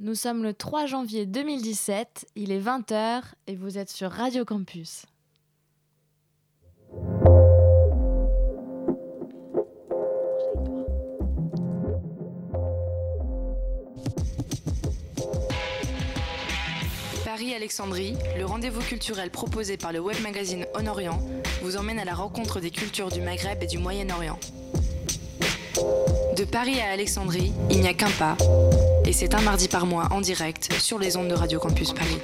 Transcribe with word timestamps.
Nous 0.00 0.14
sommes 0.14 0.44
le 0.44 0.54
3 0.54 0.86
janvier 0.86 1.26
2017, 1.26 2.26
il 2.36 2.52
est 2.52 2.60
20h 2.60 3.22
et 3.48 3.56
vous 3.56 3.78
êtes 3.78 3.90
sur 3.90 4.12
Radio 4.12 4.44
Campus. 4.44 5.06
Paris-Alexandrie, 17.24 18.14
le 18.36 18.44
rendez-vous 18.44 18.82
culturel 18.82 19.30
proposé 19.30 19.76
par 19.76 19.92
le 19.92 19.98
web 19.98 20.20
magazine 20.22 20.64
On 20.76 20.86
Orient, 20.86 21.18
vous 21.62 21.76
emmène 21.76 21.98
à 21.98 22.04
la 22.04 22.14
rencontre 22.14 22.60
des 22.60 22.70
cultures 22.70 23.08
du 23.08 23.20
Maghreb 23.20 23.60
et 23.64 23.66
du 23.66 23.78
Moyen-Orient. 23.78 24.38
De 26.36 26.44
Paris 26.44 26.78
à 26.80 26.92
Alexandrie, 26.92 27.52
il 27.68 27.80
n'y 27.80 27.88
a 27.88 27.94
qu'un 27.94 28.10
pas, 28.10 28.36
et 29.08 29.12
c'est 29.14 29.34
un 29.34 29.40
mardi 29.40 29.68
par 29.68 29.86
mois 29.86 30.08
en 30.10 30.20
direct 30.20 30.70
sur 30.74 30.98
les 30.98 31.16
ondes 31.16 31.28
de 31.28 31.34
Radio 31.34 31.58
Campus 31.58 31.94
Paris. 31.94 32.18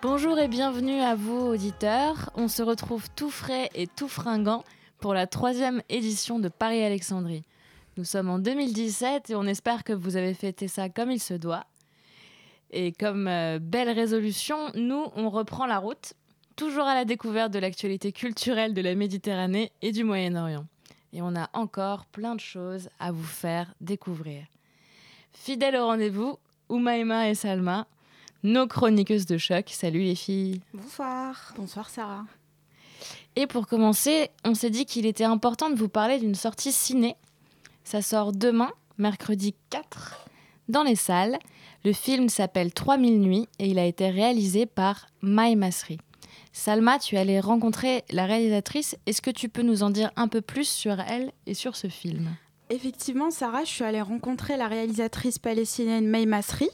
Bonjour 0.00 0.38
et 0.38 0.46
bienvenue 0.46 1.00
à 1.00 1.16
vous 1.16 1.40
auditeurs. 1.48 2.30
On 2.36 2.46
se 2.46 2.62
retrouve 2.62 3.10
tout 3.16 3.30
frais 3.30 3.68
et 3.74 3.88
tout 3.88 4.06
fringant 4.06 4.62
pour 5.00 5.12
la 5.12 5.26
troisième 5.26 5.82
édition 5.88 6.38
de 6.38 6.48
Paris-Alexandrie. 6.48 7.42
Nous 7.96 8.04
sommes 8.04 8.28
en 8.28 8.40
2017 8.40 9.30
et 9.30 9.34
on 9.36 9.44
espère 9.44 9.84
que 9.84 9.92
vous 9.92 10.16
avez 10.16 10.34
fêté 10.34 10.66
ça 10.66 10.88
comme 10.88 11.12
il 11.12 11.20
se 11.20 11.34
doit. 11.34 11.64
Et 12.72 12.90
comme 12.90 13.28
euh, 13.28 13.60
belle 13.60 13.90
résolution, 13.90 14.72
nous, 14.74 15.06
on 15.14 15.30
reprend 15.30 15.64
la 15.66 15.78
route, 15.78 16.14
toujours 16.56 16.84
à 16.84 16.94
la 16.94 17.04
découverte 17.04 17.52
de 17.52 17.60
l'actualité 17.60 18.10
culturelle 18.10 18.74
de 18.74 18.80
la 18.80 18.96
Méditerranée 18.96 19.70
et 19.80 19.92
du 19.92 20.02
Moyen-Orient. 20.02 20.66
Et 21.12 21.22
on 21.22 21.36
a 21.36 21.48
encore 21.52 22.06
plein 22.06 22.34
de 22.34 22.40
choses 22.40 22.88
à 22.98 23.12
vous 23.12 23.22
faire 23.22 23.72
découvrir. 23.80 24.44
Fidèles 25.32 25.76
au 25.76 25.86
rendez-vous, 25.86 26.38
Oumaima 26.68 27.28
et 27.28 27.36
Salma, 27.36 27.86
nos 28.42 28.66
chroniqueuses 28.66 29.26
de 29.26 29.38
choc. 29.38 29.70
Salut 29.70 30.00
les 30.00 30.16
filles. 30.16 30.60
Bonsoir. 30.72 31.54
Bonsoir 31.56 31.88
Sarah. 31.88 32.24
Et 33.36 33.46
pour 33.46 33.68
commencer, 33.68 34.30
on 34.44 34.54
s'est 34.54 34.70
dit 34.70 34.84
qu'il 34.84 35.06
était 35.06 35.24
important 35.24 35.70
de 35.70 35.76
vous 35.76 35.88
parler 35.88 36.18
d'une 36.18 36.34
sortie 36.34 36.72
ciné. 36.72 37.16
Ça 37.84 38.00
sort 38.00 38.32
demain, 38.32 38.70
mercredi 38.98 39.54
4, 39.70 40.26
dans 40.68 40.82
les 40.82 40.96
salles. 40.96 41.38
Le 41.84 41.92
film 41.92 42.30
s'appelle 42.30 42.72
3000 42.72 43.20
nuits 43.20 43.46
et 43.58 43.66
il 43.66 43.78
a 43.78 43.84
été 43.84 44.08
réalisé 44.08 44.64
par 44.64 45.06
Mai 45.22 45.54
Masri. 45.54 45.98
Salma, 46.52 46.98
tu 46.98 47.16
es 47.16 47.18
allée 47.18 47.40
rencontrer 47.40 48.04
la 48.10 48.24
réalisatrice. 48.24 48.96
Est-ce 49.06 49.20
que 49.20 49.30
tu 49.30 49.48
peux 49.48 49.62
nous 49.62 49.82
en 49.82 49.90
dire 49.90 50.10
un 50.16 50.28
peu 50.28 50.40
plus 50.40 50.68
sur 50.68 50.98
elle 51.00 51.32
et 51.46 51.54
sur 51.54 51.76
ce 51.76 51.88
film? 51.88 52.34
Effectivement, 52.70 53.30
Sarah, 53.30 53.64
je 53.64 53.68
suis 53.68 53.84
allée 53.84 54.00
rencontrer 54.00 54.56
la 54.56 54.68
réalisatrice 54.68 55.38
palestinienne 55.38 56.06
May 56.08 56.24
Masri 56.24 56.70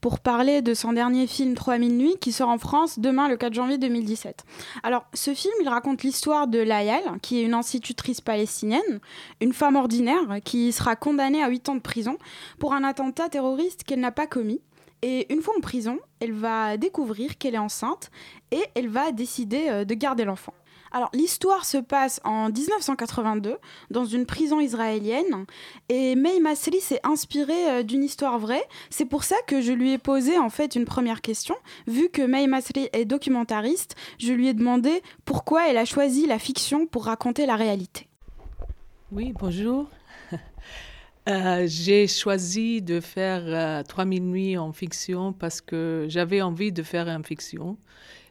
pour 0.00 0.20
parler 0.20 0.62
de 0.62 0.72
son 0.72 0.92
dernier 0.92 1.26
film 1.26 1.54
3000 1.54 1.96
nuits 1.96 2.16
qui 2.20 2.30
sort 2.30 2.48
en 2.48 2.58
France 2.58 3.00
demain 3.00 3.28
le 3.28 3.36
4 3.36 3.52
janvier 3.52 3.76
2017. 3.76 4.44
Alors, 4.84 5.04
ce 5.14 5.34
film, 5.34 5.52
il 5.60 5.68
raconte 5.68 6.04
l'histoire 6.04 6.46
de 6.46 6.60
Layal, 6.60 7.02
qui 7.22 7.40
est 7.40 7.42
une 7.42 7.54
institutrice 7.54 8.20
palestinienne, 8.20 9.00
une 9.40 9.52
femme 9.52 9.74
ordinaire 9.74 10.38
qui 10.44 10.70
sera 10.70 10.94
condamnée 10.94 11.42
à 11.42 11.48
8 11.48 11.70
ans 11.70 11.74
de 11.74 11.80
prison 11.80 12.18
pour 12.60 12.72
un 12.72 12.84
attentat 12.84 13.28
terroriste 13.28 13.82
qu'elle 13.82 14.00
n'a 14.00 14.12
pas 14.12 14.28
commis. 14.28 14.60
Et 15.02 15.32
une 15.32 15.42
fois 15.42 15.54
en 15.56 15.60
prison, 15.60 15.98
elle 16.20 16.32
va 16.32 16.76
découvrir 16.76 17.36
qu'elle 17.36 17.56
est 17.56 17.58
enceinte 17.58 18.12
et 18.52 18.62
elle 18.76 18.88
va 18.88 19.10
décider 19.10 19.66
euh, 19.68 19.84
de 19.84 19.94
garder 19.94 20.24
l'enfant. 20.24 20.54
Alors 20.92 21.08
l'histoire 21.14 21.64
se 21.64 21.78
passe 21.78 22.20
en 22.22 22.50
1982 22.50 23.56
dans 23.90 24.04
une 24.04 24.26
prison 24.26 24.60
israélienne 24.60 25.46
et 25.88 26.14
May 26.14 26.38
Masri 26.38 26.80
s'est 26.80 27.00
inspirée 27.02 27.70
euh, 27.70 27.82
d'une 27.82 28.04
histoire 28.04 28.38
vraie. 28.38 28.62
C'est 28.90 29.06
pour 29.06 29.24
ça 29.24 29.36
que 29.46 29.62
je 29.62 29.72
lui 29.72 29.92
ai 29.92 29.98
posé 29.98 30.38
en 30.38 30.50
fait 30.50 30.76
une 30.76 30.84
première 30.84 31.22
question. 31.22 31.54
Vu 31.86 32.10
que 32.10 32.20
May 32.20 32.46
Masri 32.46 32.90
est 32.92 33.06
documentariste, 33.06 33.96
je 34.18 34.34
lui 34.34 34.48
ai 34.48 34.54
demandé 34.54 35.02
pourquoi 35.24 35.66
elle 35.70 35.78
a 35.78 35.86
choisi 35.86 36.26
la 36.26 36.38
fiction 36.38 36.86
pour 36.86 37.06
raconter 37.06 37.46
la 37.46 37.56
réalité. 37.56 38.06
Oui, 39.10 39.32
bonjour. 39.38 39.88
Euh, 41.28 41.66
j'ai 41.68 42.08
choisi 42.08 42.82
de 42.82 42.98
faire 42.98 43.44
euh, 43.46 43.84
3000 43.84 44.24
nuits 44.24 44.58
en 44.58 44.72
fiction 44.72 45.32
parce 45.32 45.60
que 45.60 46.06
j'avais 46.08 46.42
envie 46.42 46.72
de 46.72 46.82
faire 46.82 47.06
une 47.06 47.22
fiction 47.22 47.78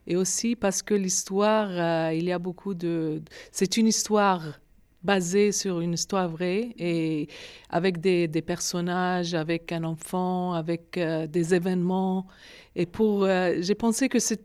et 0.07 0.15
aussi 0.15 0.55
parce 0.55 0.81
que 0.81 0.93
l'histoire, 0.93 1.69
euh, 1.69 2.13
il 2.13 2.25
y 2.25 2.31
a 2.31 2.39
beaucoup 2.39 2.73
de... 2.73 3.21
C'est 3.51 3.77
une 3.77 3.87
histoire 3.87 4.59
basée 5.03 5.51
sur 5.51 5.79
une 5.79 5.93
histoire 5.93 6.29
vraie 6.29 6.73
et 6.77 7.27
avec 7.69 7.99
des, 7.99 8.27
personnages, 8.41 9.33
avec 9.33 9.71
un 9.71 9.83
enfant, 9.83 10.53
avec 10.53 10.97
euh, 10.97 11.25
des 11.27 11.55
événements. 11.55 12.27
Et 12.75 12.85
pour, 12.85 13.23
euh, 13.23 13.55
j'ai 13.59 13.75
pensé 13.75 14.09
que 14.09 14.19
c'est, 14.19 14.43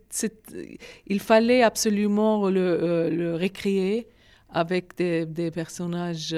il 1.06 1.21
fallait 1.21 1.62
absolument 1.62 2.49
le, 2.49 3.11
le 3.11 3.34
récréer 3.34 4.09
avec 4.49 4.97
des, 4.97 5.50
personnages 5.50 6.34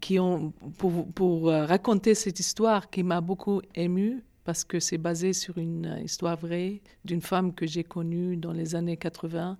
qui 0.00 0.18
ont 0.18 0.52
pour, 0.78 1.06
pour 1.12 1.46
raconter 1.46 2.14
cette 2.14 2.40
histoire 2.40 2.90
qui 2.90 3.04
m'a 3.04 3.20
beaucoup 3.20 3.60
émue 3.76 4.24
parce 4.44 4.64
que 4.64 4.80
c'est 4.80 4.98
basé 4.98 5.32
sur 5.32 5.58
une 5.58 6.00
histoire 6.04 6.36
vraie 6.36 6.80
d'une 7.04 7.20
femme 7.22 7.54
que 7.54 7.66
j'ai 7.66 7.84
connue 7.84 8.36
dans 8.36 8.52
les 8.52 8.74
années 8.74 8.96
80. 8.96 9.58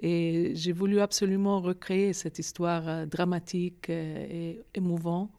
Et 0.00 0.52
j'ai 0.54 0.72
voulu 0.72 1.00
absolument 1.00 1.60
recréer 1.60 2.12
cette 2.12 2.38
histoire 2.38 2.88
euh, 2.88 3.06
dramatique 3.06 3.90
euh, 3.90 4.26
et 4.30 4.62
émouvante. 4.74 5.30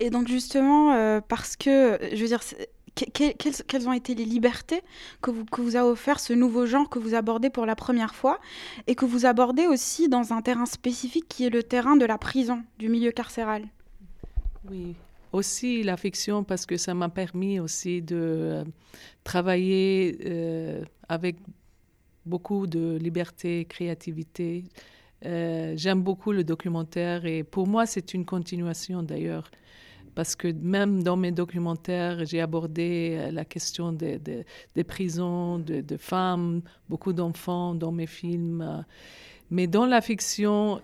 Et 0.00 0.10
donc 0.10 0.28
justement, 0.28 0.92
euh, 0.94 1.20
parce 1.20 1.56
que, 1.56 1.98
je 2.12 2.20
veux 2.20 2.26
dire, 2.26 2.42
c'est- 2.42 2.70
que- 2.96 3.04
que- 3.10 3.32
quelles, 3.36 3.54
quelles 3.68 3.88
ont 3.88 3.92
été 3.92 4.14
les 4.14 4.24
libertés 4.24 4.82
que 5.22 5.30
vous, 5.30 5.44
que 5.44 5.60
vous 5.60 5.76
a 5.76 5.84
offert 5.84 6.18
ce 6.20 6.32
nouveau 6.32 6.66
genre 6.66 6.88
que 6.88 6.98
vous 6.98 7.14
abordez 7.14 7.50
pour 7.50 7.66
la 7.66 7.76
première 7.76 8.14
fois 8.14 8.40
et 8.86 8.94
que 8.94 9.04
vous 9.04 9.26
abordez 9.26 9.66
aussi 9.66 10.08
dans 10.08 10.32
un 10.32 10.42
terrain 10.42 10.66
spécifique 10.66 11.28
qui 11.28 11.44
est 11.44 11.50
le 11.50 11.62
terrain 11.62 11.96
de 11.96 12.04
la 12.06 12.18
prison, 12.18 12.62
du 12.78 12.88
milieu 12.88 13.12
carcéral? 13.12 13.64
Oui, 14.64 14.96
aussi 15.32 15.82
la 15.82 15.96
fiction 15.96 16.44
parce 16.44 16.66
que 16.66 16.76
ça 16.76 16.94
m'a 16.94 17.08
permis 17.08 17.60
aussi 17.60 18.02
de 18.02 18.16
euh, 18.16 18.64
travailler 19.24 20.18
euh, 20.26 20.84
avec 21.08 21.36
beaucoup 22.26 22.66
de 22.66 22.96
liberté, 23.00 23.64
créativité. 23.66 24.64
Euh, 25.26 25.74
J'aime 25.76 26.02
beaucoup 26.02 26.32
le 26.32 26.44
documentaire 26.44 27.26
et 27.26 27.44
pour 27.44 27.66
moi 27.66 27.86
c'est 27.86 28.14
une 28.14 28.24
continuation 28.24 29.02
d'ailleurs 29.02 29.50
parce 30.14 30.36
que 30.36 30.48
même 30.48 31.02
dans 31.02 31.16
mes 31.16 31.32
documentaires 31.32 32.24
j'ai 32.26 32.40
abordé 32.40 33.30
la 33.32 33.44
question 33.44 33.92
des, 33.92 34.18
des- 34.18 34.44
des 34.74 34.84
prisons, 34.84 35.58
de, 35.58 35.96
femmes, 35.98 36.62
beaucoup 36.88 37.12
d'enfants 37.12 37.74
dans 37.74 37.92
mes 37.92 38.06
films. 38.06 38.84
Mais 39.50 39.66
dans 39.66 39.86
la 39.86 40.00
fiction, 40.00 40.80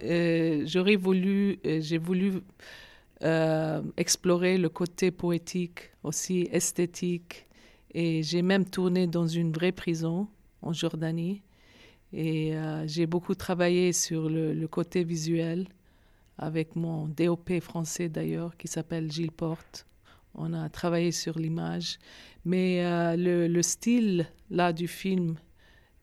j'aurais 0.67 0.97
voulu, 0.97 1.59
j'ai 1.65 1.99
voulu 1.99 2.35
euh, 3.23 3.83
explorer 3.97 4.59
le 4.59 4.69
côté 4.69 5.11
poétique, 5.11 5.91
aussi 6.03 6.49
esthétique. 6.53 7.47
Et 7.95 8.23
j'ai 8.23 8.43
même 8.43 8.67
tourné 8.67 9.07
dans 9.07 9.27
une 9.27 9.53
vraie 9.53 9.73
prison 9.73 10.29
en 10.61 10.73
Jordanie. 10.73 11.43
Et 12.13 12.55
euh, 12.57 12.87
j'ai 12.87 13.07
beaucoup 13.07 13.35
travaillé 13.35 13.93
sur 13.93 14.29
le, 14.29 14.67
côté 14.69 15.03
visuel 15.03 15.67
avec 16.37 16.77
mon 16.77 17.09
DOP 17.09 17.61
français 17.61 18.11
d'ailleurs 18.11 18.57
qui 18.59 18.69
s'appelle 18.69 19.11
Gilles 19.11 19.33
Porte. 19.33 19.87
On 20.35 20.53
a 20.53 20.69
travaillé 20.69 21.11
sur 21.11 21.39
l'image. 21.39 21.99
Mais 22.45 22.85
euh, 22.85 23.17
le, 23.17 23.49
le 23.49 23.63
style 23.63 24.27
là 24.51 24.73
du 24.73 24.89
film, 24.89 25.37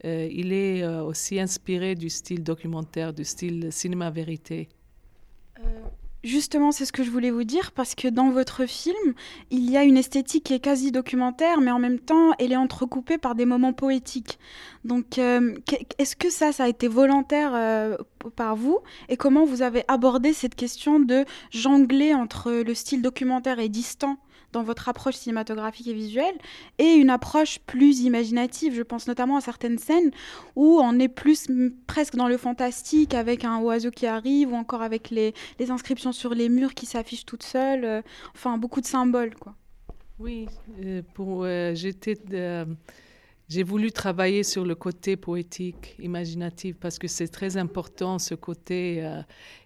il 0.04 0.51
est 0.51 0.86
aussi 0.86 1.39
inspiré 1.39 1.95
du 1.95 2.10
style 2.10 2.44
documentaire, 2.44 3.13
du 3.13 3.24
style 3.24 3.71
cinéma 3.71 4.10
vérité. 4.10 4.68
Justement, 6.24 6.72
c'est 6.72 6.86
ce 6.86 6.94
que 6.94 7.04
je 7.04 7.12
voulais 7.12 7.31
vous 7.31 7.44
dire, 7.44 7.74
parce 7.74 7.96
que 7.96 8.08
dans 8.08 8.30
votre 8.30 8.66
film, 8.66 9.14
il 9.52 9.70
y 9.70 9.75
a 9.75 9.84
une 9.84 9.98
esthétique 9.98 10.46
qui 10.46 10.54
est 10.54 10.60
quasi 10.60 10.94
documentaire, 10.94 11.60
mais 11.60 11.70
en 11.70 11.80
même 11.80 12.00
temps, 12.00 12.31
elle 12.40 12.54
est 12.54 12.58
entrecoupée 12.58 13.18
par 13.18 13.36
des 13.36 13.46
moments 13.46 13.74
poétiques. 13.74 14.40
Donc, 14.86 15.18
euh, 15.18 15.54
est-ce 15.98 16.16
que 16.16 16.30
ça, 16.30 16.54
ça 16.54 16.64
a 16.64 16.68
été 16.70 16.88
volontaire 16.88 17.52
euh, 17.54 17.98
par 18.38 18.56
vous? 18.56 18.80
Et 19.10 19.18
comment 19.18 19.44
vous 19.44 19.64
avez 19.64 19.84
abordé 19.90 20.31
cette 20.31 20.56
question 20.56 21.02
de 21.02 21.25
jongler 21.52 22.14
entre 22.14 22.54
le 22.54 22.74
style 22.74 23.02
documentaire 23.02 23.60
et 23.60 23.68
distant? 23.68 24.18
Dans 24.53 24.63
votre 24.63 24.88
approche 24.88 25.15
cinématographique 25.15 25.88
et 25.88 25.94
visuelle 25.94 26.35
et 26.77 26.94
une 26.94 27.09
approche 27.09 27.59
plus 27.59 28.01
imaginative. 28.01 28.73
Je 28.73 28.83
pense 28.83 29.07
notamment 29.07 29.35
à 29.35 29.41
certaines 29.41 29.77
scènes 29.77 30.11
où 30.55 30.79
on 30.81 30.97
est 31.00 31.09
plus 31.09 31.50
presque 31.88 32.15
dans 32.15 32.27
le 32.27 32.38
fantastique 32.38 33.13
avec 33.13 33.44
un 33.44 33.59
oiseau 33.59 33.91
qui 33.91 34.05
arrive 34.05 34.53
ou 34.53 34.55
encore 34.55 34.81
avec 34.81 35.09
les, 35.09 35.33
inscriptions 35.69 36.11
sur 36.11 36.33
les 36.33 36.50
murs 36.50 36.73
qui 36.73 36.85
s'affichent 36.85 37.25
toutes 37.25 37.44
seules. 37.44 37.85
Euh, 37.85 38.01
enfin, 38.35 38.57
beaucoup 38.57 38.81
de 38.81 38.85
symboles, 38.85 39.35
quoi. 39.35 39.55
Oui, 40.19 40.45
euh, 40.83 41.01
pour 41.13 41.44
euh, 41.44 41.73
j'étais 41.73 42.15
j'ai 43.50 43.63
voulu 43.63 43.91
travailler 43.91 44.41
sur 44.44 44.65
le 44.65 44.73
côté 44.73 45.17
poétique, 45.17 45.95
imaginatif, 46.00 46.77
parce 46.79 46.97
que 46.97 47.07
c'est 47.07 47.27
très 47.27 47.57
important 47.57 48.17
ce 48.17 48.35
côté, 48.35 49.05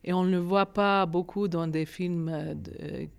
et 0.04 0.14
on 0.14 0.24
ne 0.24 0.32
le 0.32 0.40
voit 0.40 0.66
pas 0.66 1.06
beaucoup 1.06 1.48
dans 1.48 1.68
des 1.68 1.86
films 1.86 2.58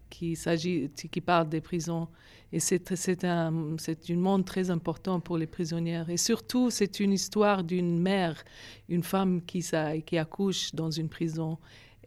qui, 0.09 0.37
s'agit, 0.37 0.91
qui 0.91 1.21
parle 1.21 1.49
des 1.49 1.61
prisons. 1.61 2.09
Et 2.53 2.61
c'est, 2.61 3.25
un, 3.25 3.77
c'est 3.79 4.09
une 4.09 4.21
monde 4.21 4.45
très 4.45 4.71
important 4.71 5.21
pour 5.21 5.37
les 5.37 5.47
prisonnières. 5.47 6.09
Et 6.09 6.17
surtout, 6.17 6.71
c'est 6.71 6.99
une 7.01 7.13
histoire 7.13 7.63
d'une 7.63 7.99
mère, 7.99 8.43
une 8.89 9.03
femme 9.03 9.43
qui, 9.43 9.65
qui 10.07 10.19
accouche 10.19 10.75
dans 10.75 10.91
une 10.91 11.09
prison. 11.09 11.59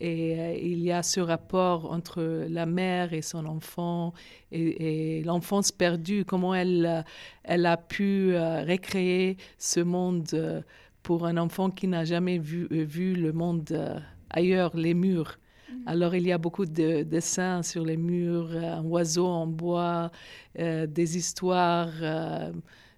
Et 0.01 0.39
euh, 0.39 0.57
il 0.59 0.79
y 0.79 0.91
a 0.91 1.03
ce 1.03 1.19
rapport 1.19 1.91
entre 1.91 2.45
la 2.49 2.65
mère 2.65 3.13
et 3.13 3.21
son 3.21 3.45
enfant 3.45 4.13
et, 4.51 5.21
l'enfance 5.23 5.71
perdue, 5.71 6.25
comment 6.25 6.55
elle, 6.55 7.05
elle 7.43 7.67
a 7.67 7.77
pu 7.77 8.33
euh, 8.33 8.63
recréer 8.63 9.37
ce 9.59 9.79
monde 9.79 10.27
euh, 10.33 10.61
pour 11.03 11.27
un 11.27 11.37
enfant 11.37 11.69
qui 11.69 11.87
n'a 11.87 12.03
jamais 12.03 12.39
vu, 12.39 12.67
vu 12.71 13.13
le 13.13 13.31
monde 13.31 14.01
ailleurs, 14.31 14.75
les 14.75 14.95
murs. 14.95 15.37
Mm. 15.71 15.87
Alors 15.87 16.15
il 16.15 16.27
y 16.27 16.31
a 16.31 16.37
beaucoup 16.37 16.65
de 16.65 17.03
dessins 17.03 17.63
sur 17.63 17.85
les 17.85 17.97
murs, 17.97 18.49
euh, 18.51 18.75
un 18.75 18.83
oiseau 18.83 19.27
en 19.27 19.47
bois, 19.47 20.11
euh, 20.59 20.87
des 20.87 21.17
histoires, 21.17 21.91
euh, 22.01 22.51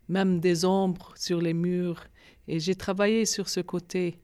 même 0.09 0.39
des 0.39 0.65
ombres 0.65 1.13
sur 1.15 1.41
les 1.41 1.53
murs. 1.53 2.03
Et 2.47 2.59
j'ai 2.59 2.75
travaillé 2.75 3.25
sur 3.25 3.49
ce 3.49 3.61
côté. 3.61 4.17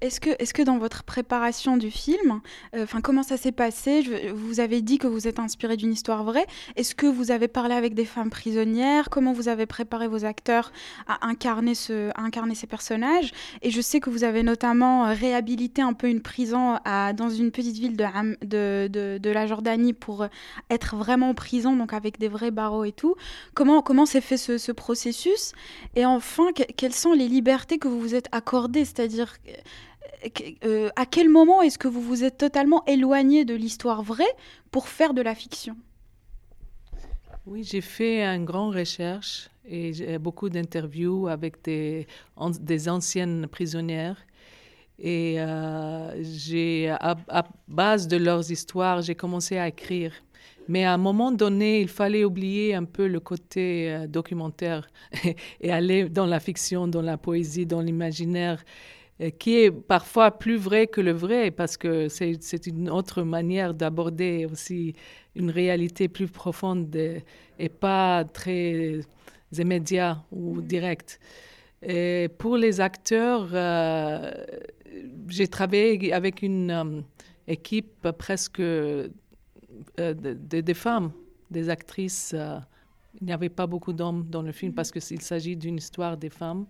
Est-ce 0.00 0.20
que, 0.20 0.30
est 0.30 0.52
que 0.52 0.62
dans 0.62 0.78
votre 0.78 1.02
préparation 1.04 1.76
du 1.76 1.90
film, 1.90 2.40
euh, 2.74 2.86
comment 3.02 3.22
ça 3.22 3.36
s'est 3.36 3.52
passé? 3.52 4.02
Vous 4.34 4.60
avez 4.60 4.82
dit 4.82 4.98
que 4.98 5.06
vous 5.06 5.28
êtes 5.28 5.38
inspiré 5.38 5.76
d'une 5.76 5.92
histoire 5.92 6.24
vraie. 6.24 6.46
Est-ce 6.76 6.94
que 6.94 7.06
vous 7.06 7.30
avez 7.30 7.48
parlé 7.48 7.74
avec 7.74 7.94
des 7.94 8.04
femmes 8.04 8.30
prisonnières? 8.30 9.08
Comment 9.10 9.32
vous 9.32 9.48
avez 9.48 9.66
préparé 9.66 10.08
vos 10.08 10.24
acteurs 10.24 10.72
à 11.06 11.26
incarner, 11.26 11.74
ce, 11.74 12.10
incarner 12.18 12.54
ces 12.54 12.66
personnages? 12.66 13.32
Et 13.62 13.70
je 13.70 13.80
sais 13.80 14.00
que 14.00 14.10
vous 14.10 14.24
avez 14.24 14.42
notamment 14.42 15.06
euh, 15.06 15.14
réhabilité 15.14 15.82
un 15.82 15.92
peu 15.92 16.08
une 16.08 16.22
prison 16.22 16.78
dans 17.16 17.30
une 17.30 17.50
petite 17.50 17.76
ville 17.76 17.96
de, 17.96 18.88
de, 18.88 19.30
la 19.30 19.46
Jordanie 19.46 19.92
pour 19.92 20.22
euh, 20.22 20.28
être 20.70 20.96
vraiment 20.96 21.30
en 21.30 21.34
prison, 21.34 21.76
donc 21.76 21.92
avec 21.92 22.18
des 22.18 22.28
vrais 22.28 22.50
barreaux 22.50 22.84
et 22.84 22.92
tout. 22.92 23.14
Comment, 23.54 23.82
comment 23.82 24.06
s'est 24.06 24.20
fait 24.20 24.36
ce, 24.36 24.58
ce 24.58 24.72
processus? 24.72 25.52
Et 25.94 26.04
enfin, 26.04 26.48
quelles 26.76 26.94
sont 26.94 27.12
les 27.12 27.28
libertés 27.28 27.78
que 27.78 27.88
vous 27.88 28.00
vous 28.00 28.14
êtes 28.14 28.28
accordées? 28.32 28.84
C'est-à-dire 28.84 29.34
euh, 30.64 30.90
à 30.96 31.06
quel 31.06 31.28
moment 31.28 31.62
est-ce 31.62 31.78
que 31.78 31.88
vous 31.88 32.00
vous 32.00 32.24
êtes 32.24 32.38
totalement 32.38 32.84
éloigné 32.86 33.44
de 33.44 33.54
l'histoire 33.54 34.02
vraie 34.02 34.34
pour 34.70 34.88
faire 34.88 35.14
de 35.14 35.22
la 35.22 35.34
fiction? 35.34 35.76
Oui, 37.46 37.64
j'ai 37.64 37.80
fait 37.80 38.22
une 38.22 38.44
grande 38.44 38.74
recherche 38.74 39.50
et 39.64 39.92
j'ai 39.92 40.18
beaucoup 40.18 40.48
d'interviews 40.48 41.26
avec 41.28 41.62
des, 41.64 42.06
anciennes 42.88 43.48
prisonnières. 43.48 44.16
Et 44.98 45.36
euh, 45.38 46.96
à, 47.00 47.44
base 47.66 48.06
de 48.06 48.16
leurs 48.16 48.50
histoires, 48.52 49.02
j'ai 49.02 49.16
commencé 49.16 49.58
à 49.58 49.66
écrire. 49.66 50.12
Mais 50.68 50.84
à 50.84 50.94
un 50.94 50.98
moment 50.98 51.32
donné, 51.32 51.80
il 51.80 51.88
fallait 51.88 52.24
oublier 52.24 52.74
un 52.74 52.84
peu 52.84 53.08
le 53.08 53.18
côté 53.18 53.92
euh, 53.92 54.06
documentaire 54.06 54.88
et 55.60 55.72
aller 55.72 56.08
dans 56.08 56.26
la 56.26 56.38
fiction, 56.38 56.86
dans 56.86 57.02
la 57.02 57.18
poésie, 57.18 57.66
dans 57.66 57.80
l'imaginaire. 57.80 58.62
Euh, 59.22 59.30
qui 59.30 59.56
est 59.56 59.70
parfois 59.70 60.30
plus 60.30 60.56
vrai 60.56 60.86
que 60.86 61.00
le 61.00 61.12
vrai, 61.12 61.50
parce 61.50 61.76
que 61.76 62.08
c'est 62.08 62.66
une 62.66 62.90
autre 62.90 63.22
manière 63.22 63.74
d'aborder 63.74 64.46
aussi 64.50 64.94
une 65.34 65.50
réalité 65.50 66.08
plus 66.08 66.28
profonde 66.28 66.94
et 67.58 67.68
pas 67.68 68.24
très 68.24 69.00
immédiat 69.56 70.22
ou 70.32 70.56
mm-hmm. 70.56 70.66
direct. 70.66 71.20
Et 71.82 72.28
pour 72.38 72.56
les 72.56 72.80
acteurs, 72.80 73.48
euh, 73.52 74.32
j'ai 75.28 75.48
travaillé 75.48 76.12
avec 76.12 76.42
une 76.42 76.70
euh, 76.70 77.00
équipe 77.46 78.08
presque 78.18 78.60
de, 78.60 79.10
des 79.98 80.74
femmes, 80.74 81.12
des 81.50 81.68
actrices. 81.68 82.34
il 83.20 83.26
n'y 83.26 83.32
avait 83.32 83.48
pas 83.48 83.66
beaucoup 83.66 83.92
d'hommes 83.92 84.26
dans 84.28 84.42
le 84.42 84.52
film 84.52 84.72
mm-hmm. 84.72 84.74
parce 84.74 84.90
qu'il 84.90 85.20
s'agit 85.20 85.56
d'une 85.56 85.76
histoire 85.76 86.16
des 86.16 86.30
femmes. 86.30 86.66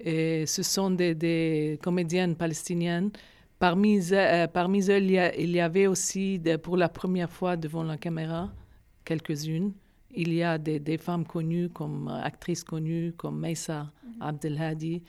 Et 0.00 0.46
ce 0.46 0.62
sont 0.62 0.90
des, 0.90 1.78
comédiennes 1.82 2.36
palestiniennes. 2.36 3.10
Parmi, 3.58 4.00
euh, 4.12 4.46
parmi 4.46 4.88
eux, 4.88 4.98
il 4.98 5.50
y, 5.50 5.60
avait 5.60 5.88
aussi, 5.88 6.40
pour 6.62 6.76
la 6.76 6.88
première 6.88 7.30
fois 7.30 7.56
devant 7.56 7.82
la 7.82 7.96
caméra, 7.96 8.52
quelques-unes. 9.04 9.72
Il 10.14 10.32
y 10.32 10.42
a 10.42 10.58
des, 10.58 10.98
femmes 10.98 11.26
connues, 11.26 11.68
comme 11.68 12.08
euh, 12.08 12.22
actrices 12.22 12.64
connues, 12.64 13.12
comme 13.16 13.38
Meissa 13.40 13.82
mm 13.82 14.08
Abdelhadi, 14.20 15.02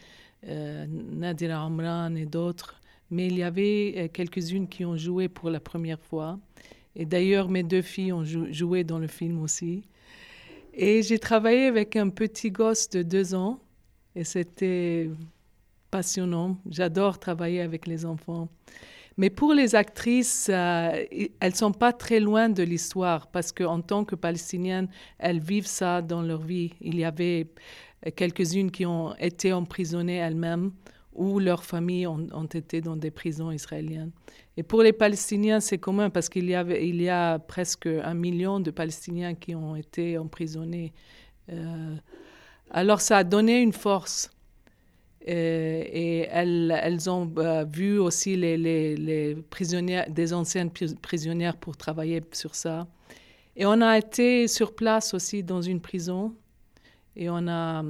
euh, 0.47 0.85
Nadira 0.87 1.63
Amran 1.63 2.15
et 2.15 2.25
d'autres. 2.25 2.79
Mais 3.11 3.27
il 3.27 3.37
y 3.37 3.43
avait 3.43 3.93
euh, 3.97 4.07
quelques-unes 4.07 4.67
qui 4.67 4.85
ont 4.85 4.97
joué 4.97 5.27
pour 5.27 5.49
la 5.49 5.59
première 5.59 5.99
fois. 5.99 6.39
Et 6.95 7.05
d'ailleurs, 7.05 7.49
mes 7.49 7.63
deux 7.63 7.81
filles 7.81 8.13
ont 8.13 8.23
joué 8.23 8.83
dans 8.83 8.99
le 8.99 9.07
film 9.07 9.41
aussi. 9.41 9.83
Et 10.73 11.01
j'ai 11.01 11.17
travaillé 11.19 11.65
avec 11.65 11.95
un 11.95 12.09
petit 12.09 12.51
gosse 12.51 12.89
de 12.89 13.01
deux 13.03 13.33
ans 13.35 13.59
et 14.19 14.25
c'était 14.25 15.09
passionnant. 15.89 16.57
J'adore 16.69 17.19
travailler 17.19 17.61
avec 17.61 17.87
les 17.87 18.05
enfants. 18.05 18.49
Mais 19.15 19.29
pour 19.29 19.53
les 19.53 19.75
actrices, 19.75 20.49
euh, 20.51 21.05
elles 21.39 21.55
sont 21.55 21.71
pas 21.71 21.93
très 21.93 22.19
loin 22.19 22.49
de 22.49 22.61
l'histoire 22.63 23.27
parce 23.27 23.53
qu'en 23.53 23.79
tant 23.79 24.03
que 24.03 24.15
palestiniennes, 24.15 24.89
elles 25.19 25.39
vivent 25.39 25.67
ça 25.67 26.01
dans 26.01 26.21
leur 26.21 26.41
vie. 26.41 26.73
Il 26.81 26.99
y 26.99 27.05
avait 27.05 27.47
quelques-unes 28.17 28.71
qui 28.71 28.85
ont 28.85 29.15
été 29.15 29.53
emprisonnées 29.53 30.17
elles-mêmes 30.17 30.71
ou 31.13 31.39
leurs 31.39 31.63
familles 31.63 32.07
ont, 32.07 32.49
été 32.53 32.81
dans 32.81 32.97
des 32.97 33.11
prisons 33.11 33.51
israéliennes. 33.51 34.11
Et 34.57 34.63
pour 34.63 34.83
les 34.83 34.93
Palestiniens, 34.93 35.61
c'est 35.61 35.77
commun 35.77 36.09
parce 36.09 36.27
qu'il 36.27 36.49
y 36.49 37.09
a 37.09 37.39
presque 37.39 37.87
un 37.87 38.13
million 38.13 38.59
de 38.59 38.71
Palestiniens 38.71 39.33
qui 39.33 39.55
ont 39.55 39.77
été 39.77 40.17
emprisonnés. 40.17 40.91
Euh, 41.49 41.95
alors 42.69 43.01
ça 43.01 43.17
a 43.17 43.23
donné 43.23 43.61
une 43.61 43.73
force. 43.73 44.31
Euh, 45.27 45.83
et, 45.85 46.27
elles, 46.31 47.09
ont 47.09 47.31
euh, 47.37 47.65
vu 47.65 47.99
aussi 47.99 48.35
les, 48.35 49.37
prisonnières, 49.49 50.09
des 50.09 50.33
anciennes 50.33 50.71
prisonnières 51.01 51.57
pour 51.57 51.77
travailler 51.77 52.21
sur 52.31 52.55
ça. 52.55 52.87
Et 53.55 53.65
on 53.65 53.81
a 53.81 53.97
été 53.97 54.47
sur 54.47 54.73
place 54.73 55.13
aussi 55.13 55.43
dans 55.43 55.61
une 55.61 55.81
prison. 55.81 56.33
Et 57.15 57.29
on 57.29 57.47
a, 57.47 57.83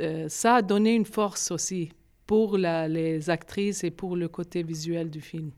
euh, 0.00 0.28
ça 0.28 0.56
a 0.56 0.62
donné 0.62 0.94
une 0.94 1.04
force 1.04 1.50
aussi 1.50 1.90
pour 2.26 2.56
les 2.56 3.28
actrices 3.28 3.84
et 3.84 3.90
pour 3.90 4.16
le 4.16 4.28
côté 4.28 4.62
visuel 4.62 5.10
du 5.10 5.20
film. 5.20 5.50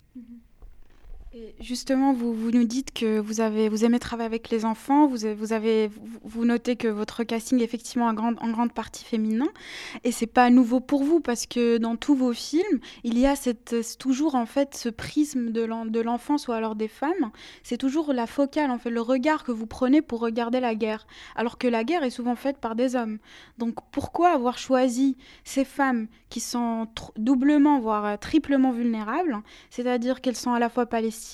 Mm-hmm 1.37 1.57
justement, 1.61 2.13
vous, 2.13 2.51
nous 2.51 2.65
dites 2.65 2.93
que 2.93 3.19
vous, 3.19 3.41
aimez 3.41 3.99
travailler 3.99 4.27
avec 4.27 4.51
les 4.51 4.65
enfants, 4.65 5.07
vous, 5.07 5.25
avez, 5.53 5.91
vous 6.23 6.45
notez 6.45 6.77
que 6.77 6.89
votre 6.89 7.25
casting 7.25 7.61
est 7.61 7.65
effectivement 7.65 8.07
en 8.07 8.15
grande, 8.15 8.73
partie 8.73 9.05
féminin, 9.05 9.49
et 10.05 10.13
c'est 10.13 10.27
pas 10.27 10.51
nouveau 10.51 10.81
pour 10.81 11.03
vous, 11.03 11.21
parce 11.21 11.47
que 11.47 11.79
dans 11.79 11.97
tous 11.97 12.15
vos 12.15 12.33
films, 12.33 12.81
il 13.05 13.19
y 13.19 13.27
a 13.27 13.37
cette, 13.37 13.99
toujours 13.99 14.35
en 14.35 14.47
fait 14.47 14.75
ce 14.75 14.89
prisme 14.89 15.51
de 15.51 16.01
l'enfance 16.01 16.49
ou 16.49 16.53
alors 16.53 16.75
des 16.75 16.89
femmes, 16.89 17.31
c'est 17.63 17.79
toujours 17.79 18.13
la 18.13 18.27
focale, 18.27 18.71
en 18.71 18.79
fait, 18.79 18.91
le 18.91 19.01
regard 19.01 19.45
que 19.45 19.53
vous 19.53 19.67
prenez 19.67 20.03
pour 20.03 20.21
regarder 20.21 20.61
la 20.61 20.75
guerre, 20.75 21.07
alors 21.37 21.59
que 21.59 21.69
la 21.69 21.85
guerre 21.85 22.03
est 22.03 22.11
souvent 22.11 22.37
faite 22.37 22.59
par 22.59 22.75
des 22.75 22.97
hommes. 22.97 23.19
Donc 23.59 23.77
pourquoi 23.91 24.31
avoir 24.31 24.59
choisi 24.59 25.17
ces 25.45 25.65
femmes 25.65 26.07
qui 26.29 26.41
sont 26.41 26.89
doublement, 27.17 27.79
voire 27.81 28.19
triplement 28.19 28.73
vulnérables, 28.73 29.41
c'est-à-dire 29.71 30.21
qu'elles 30.21 30.37
sont 30.37 30.53
à 30.53 30.59
la 30.59 30.69
fois 30.69 30.87
palestiniennes, 30.87 31.26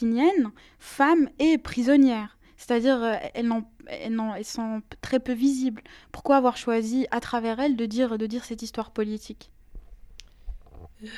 femmes 0.79 1.29
et 1.39 1.59
prisonnières. 1.59 2.39
C'est-à-dire, 2.63 3.03
euh, 3.03 3.17
elles, 3.35 4.45
sont 4.45 4.83
très 5.01 5.19
peu 5.19 5.33
visibles. 5.33 5.83
Pourquoi 6.13 6.37
avoir 6.37 6.57
choisi, 6.57 7.07
à 7.11 7.19
travers 7.19 7.59
elles, 7.59 7.77
de 7.77 7.87
dire, 7.87 8.19
de 8.19 8.27
dire 8.27 8.45
cette 8.45 8.63
histoire 8.63 8.93
politique? 8.93 9.51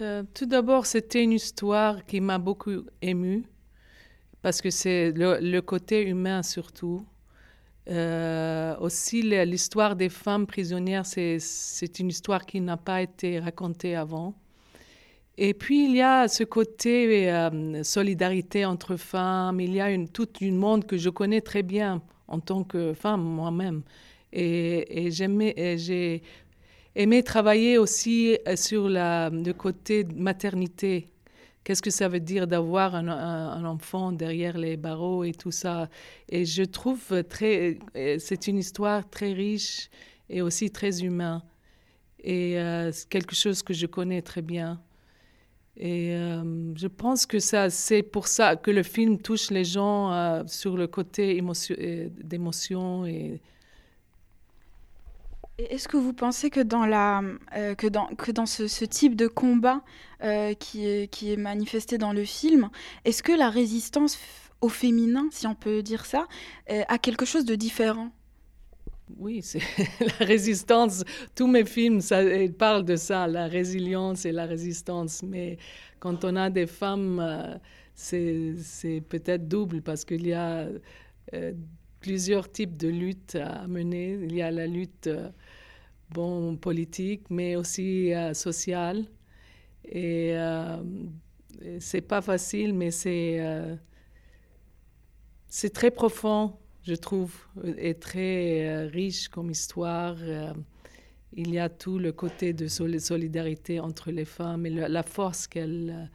Euh, 0.01 0.23
Tout 0.33 0.47
d'abord, 0.47 0.87
c'était 0.87 1.23
une 1.23 1.33
histoire 1.33 2.07
qui 2.07 2.23
m'a 2.23 2.39
beaucoup 2.39 2.87
émue, 3.03 3.45
parce 4.41 4.63
que 4.63 4.71
c'est 4.71 5.13
le, 5.13 5.61
côté 5.61 6.03
humain 6.09 6.43
surtout. 6.43 7.05
Euh, 7.91 8.75
aussi, 8.79 9.21
l'histoire 9.21 9.97
des 9.97 10.09
femmes 10.09 10.47
prisonnières, 10.47 11.05
c'est 11.05 11.99
une 11.99 12.09
histoire 12.09 12.47
qui 12.47 12.63
n'a 12.63 12.79
pas 12.79 13.03
été 13.03 13.39
racontée 13.39 13.95
avant. 13.95 14.33
Et 15.37 15.53
puis, 15.53 15.87
il 15.87 15.97
y 15.97 16.03
a 16.03 16.29
ce 16.29 16.45
côté 16.45 17.31
euh, 17.33 17.83
solidarité 17.83 18.65
entre 18.65 18.97
femmes. 18.97 19.61
Il 19.61 19.75
y 19.75 19.81
a 19.81 19.91
une, 19.91 20.09
tout 20.09 20.29
un 20.41 20.53
monde 20.53 20.87
que 20.87 20.97
je 20.97 21.11
connais 21.11 21.41
très 21.41 21.65
bien 21.65 22.03
en 22.29 22.39
tant 22.39 22.63
que 22.63 22.95
femme 22.95 23.23
moi-même. 23.23 23.83
Et, 24.33 25.07
et 25.07 25.11
j'ai 25.11 26.23
aimé 26.95 27.23
travailler 27.25 27.79
aussi 27.79 28.39
euh, 28.47 28.55
sur 28.55 28.89
le 28.89 29.53
côté 29.53 30.05
maternité. 30.05 31.09
Qu'est-ce 31.65 31.83
que 31.83 31.91
ça 31.91 32.09
veut 32.09 32.21
dire 32.21 32.47
d'avoir 32.47 32.95
un, 32.95 33.09
un, 33.09 33.65
enfant 33.65 34.13
derrière 34.13 34.57
les 34.57 34.77
barreaux 34.77 35.25
et 35.25 35.33
tout 35.33 35.51
ça? 35.51 35.89
Et 36.29 36.45
je 36.45 36.63
trouve 36.63 37.25
très, 37.29 37.79
euh, 37.97 38.19
c'est 38.21 38.47
une 38.47 38.59
histoire 38.59 39.09
très 39.09 39.33
riche 39.33 39.91
et 40.29 40.43
aussi 40.43 40.71
très 40.71 41.03
humaine. 41.03 41.43
Et 42.23 42.57
c'est 42.93 43.07
quelque 43.11 43.35
chose 43.35 43.63
que 43.63 43.75
je 43.75 43.85
connais 43.85 44.23
très 44.23 44.41
bien. 44.41 44.81
Et 45.77 46.15
euh, 46.15 46.73
je 46.77 46.87
pense 46.87 47.27
que 47.27 47.41
ça, 47.41 47.69
c'est 47.69 48.03
pour 48.03 48.29
ça 48.29 48.55
que 48.57 48.71
le 48.71 48.83
film 48.83 49.19
touche 49.19 49.51
les 49.51 49.65
gens 49.65 50.13
euh, 50.13 50.43
sur 50.47 50.77
le 50.77 50.87
côté 50.87 51.43
euh, 51.43 52.09
d'émotion. 52.23 53.05
Et... 53.07 53.41
Est-ce 55.59 55.89
que 55.89 55.97
vous 55.97 56.13
pensez 56.13 56.51
que 56.51 56.61
dans, 56.61 56.87
la, 56.87 57.23
que 57.77 57.89
dans, 57.89 58.07
que 58.07 58.31
dans 58.31 58.47
ce, 58.47 58.85
type 58.85 59.17
de 59.17 59.27
combat 59.29 59.83
qui, 60.59 60.87
est, 60.87 61.09
qui 61.13 61.33
est 61.33 61.37
manifesté 61.37 61.97
dans 61.97 62.13
le 62.13 62.25
film, 62.25 62.71
est-ce 63.05 63.23
que 63.23 63.33
la 63.33 63.51
résistance 63.51 64.19
au 64.61 64.69
féminin, 64.69 65.29
si 65.31 65.47
on 65.47 65.55
peut 65.55 65.83
dire 65.83 66.07
ça, 66.07 66.27
a 66.69 66.99
quelque 66.99 67.25
chose 67.25 67.45
de 67.45 67.55
différent? 67.55 68.11
Oui, 69.19 69.43
c'est 69.43 69.61
la 70.01 70.27
résistance. 70.27 71.05
Tous 71.35 71.47
mes 71.47 71.65
films 71.65 72.01
parlent 72.59 72.85
de 72.85 72.97
ça, 72.97 73.27
la 73.27 73.47
résilience 73.47 74.25
et 74.25 74.33
la 74.33 74.47
résistance. 74.47 75.23
Mais 75.23 75.59
quand 76.01 76.25
on 76.25 76.37
a 76.37 76.51
des 76.51 76.67
femmes, 76.67 77.21
euh, 77.21 77.59
c'est 77.95 79.03
peut-être 79.09 79.47
double 79.49 79.83
parce 79.83 80.05
qu'il 80.05 80.27
y 80.27 80.33
a 80.33 80.69
euh, 81.35 81.53
plusieurs 82.01 82.51
types 82.51 82.77
de 82.77 82.89
luttes 82.89 83.37
à 83.37 83.67
mener. 83.67 84.19
Il 84.23 84.35
y 84.35 84.43
a 84.43 84.51
la 84.51 84.67
lutte 84.67 85.07
euh, 85.07 85.29
bon, 86.11 86.57
politique, 86.57 87.29
mais 87.31 87.57
aussi 87.57 88.13
sociale. 88.33 89.05
Et 89.87 90.35
c'est 91.79 92.01
pas 92.01 92.23
facile, 92.23 92.73
mais 92.73 92.91
c'est 92.91 93.69
très 95.75 95.91
profond 95.91 96.55
je 96.87 96.95
trouve, 96.95 97.35
est 97.79 98.01
très 98.01 98.69
euh, 98.69 98.87
riche 98.87 99.29
comme 99.29 99.51
histoire. 99.51 100.17
Euh, 100.21 100.53
il 101.33 101.53
y 101.53 101.59
a 101.59 101.69
tout 101.69 101.99
le 101.99 102.13
côté 102.13 102.53
de 102.53 102.69
solidarité 102.69 103.81
entre 103.81 104.11
les 104.13 104.25
femmes 104.25 104.67
et 104.67 104.71
la 104.71 105.03
force 105.03 105.47
qu'elle 105.49 106.11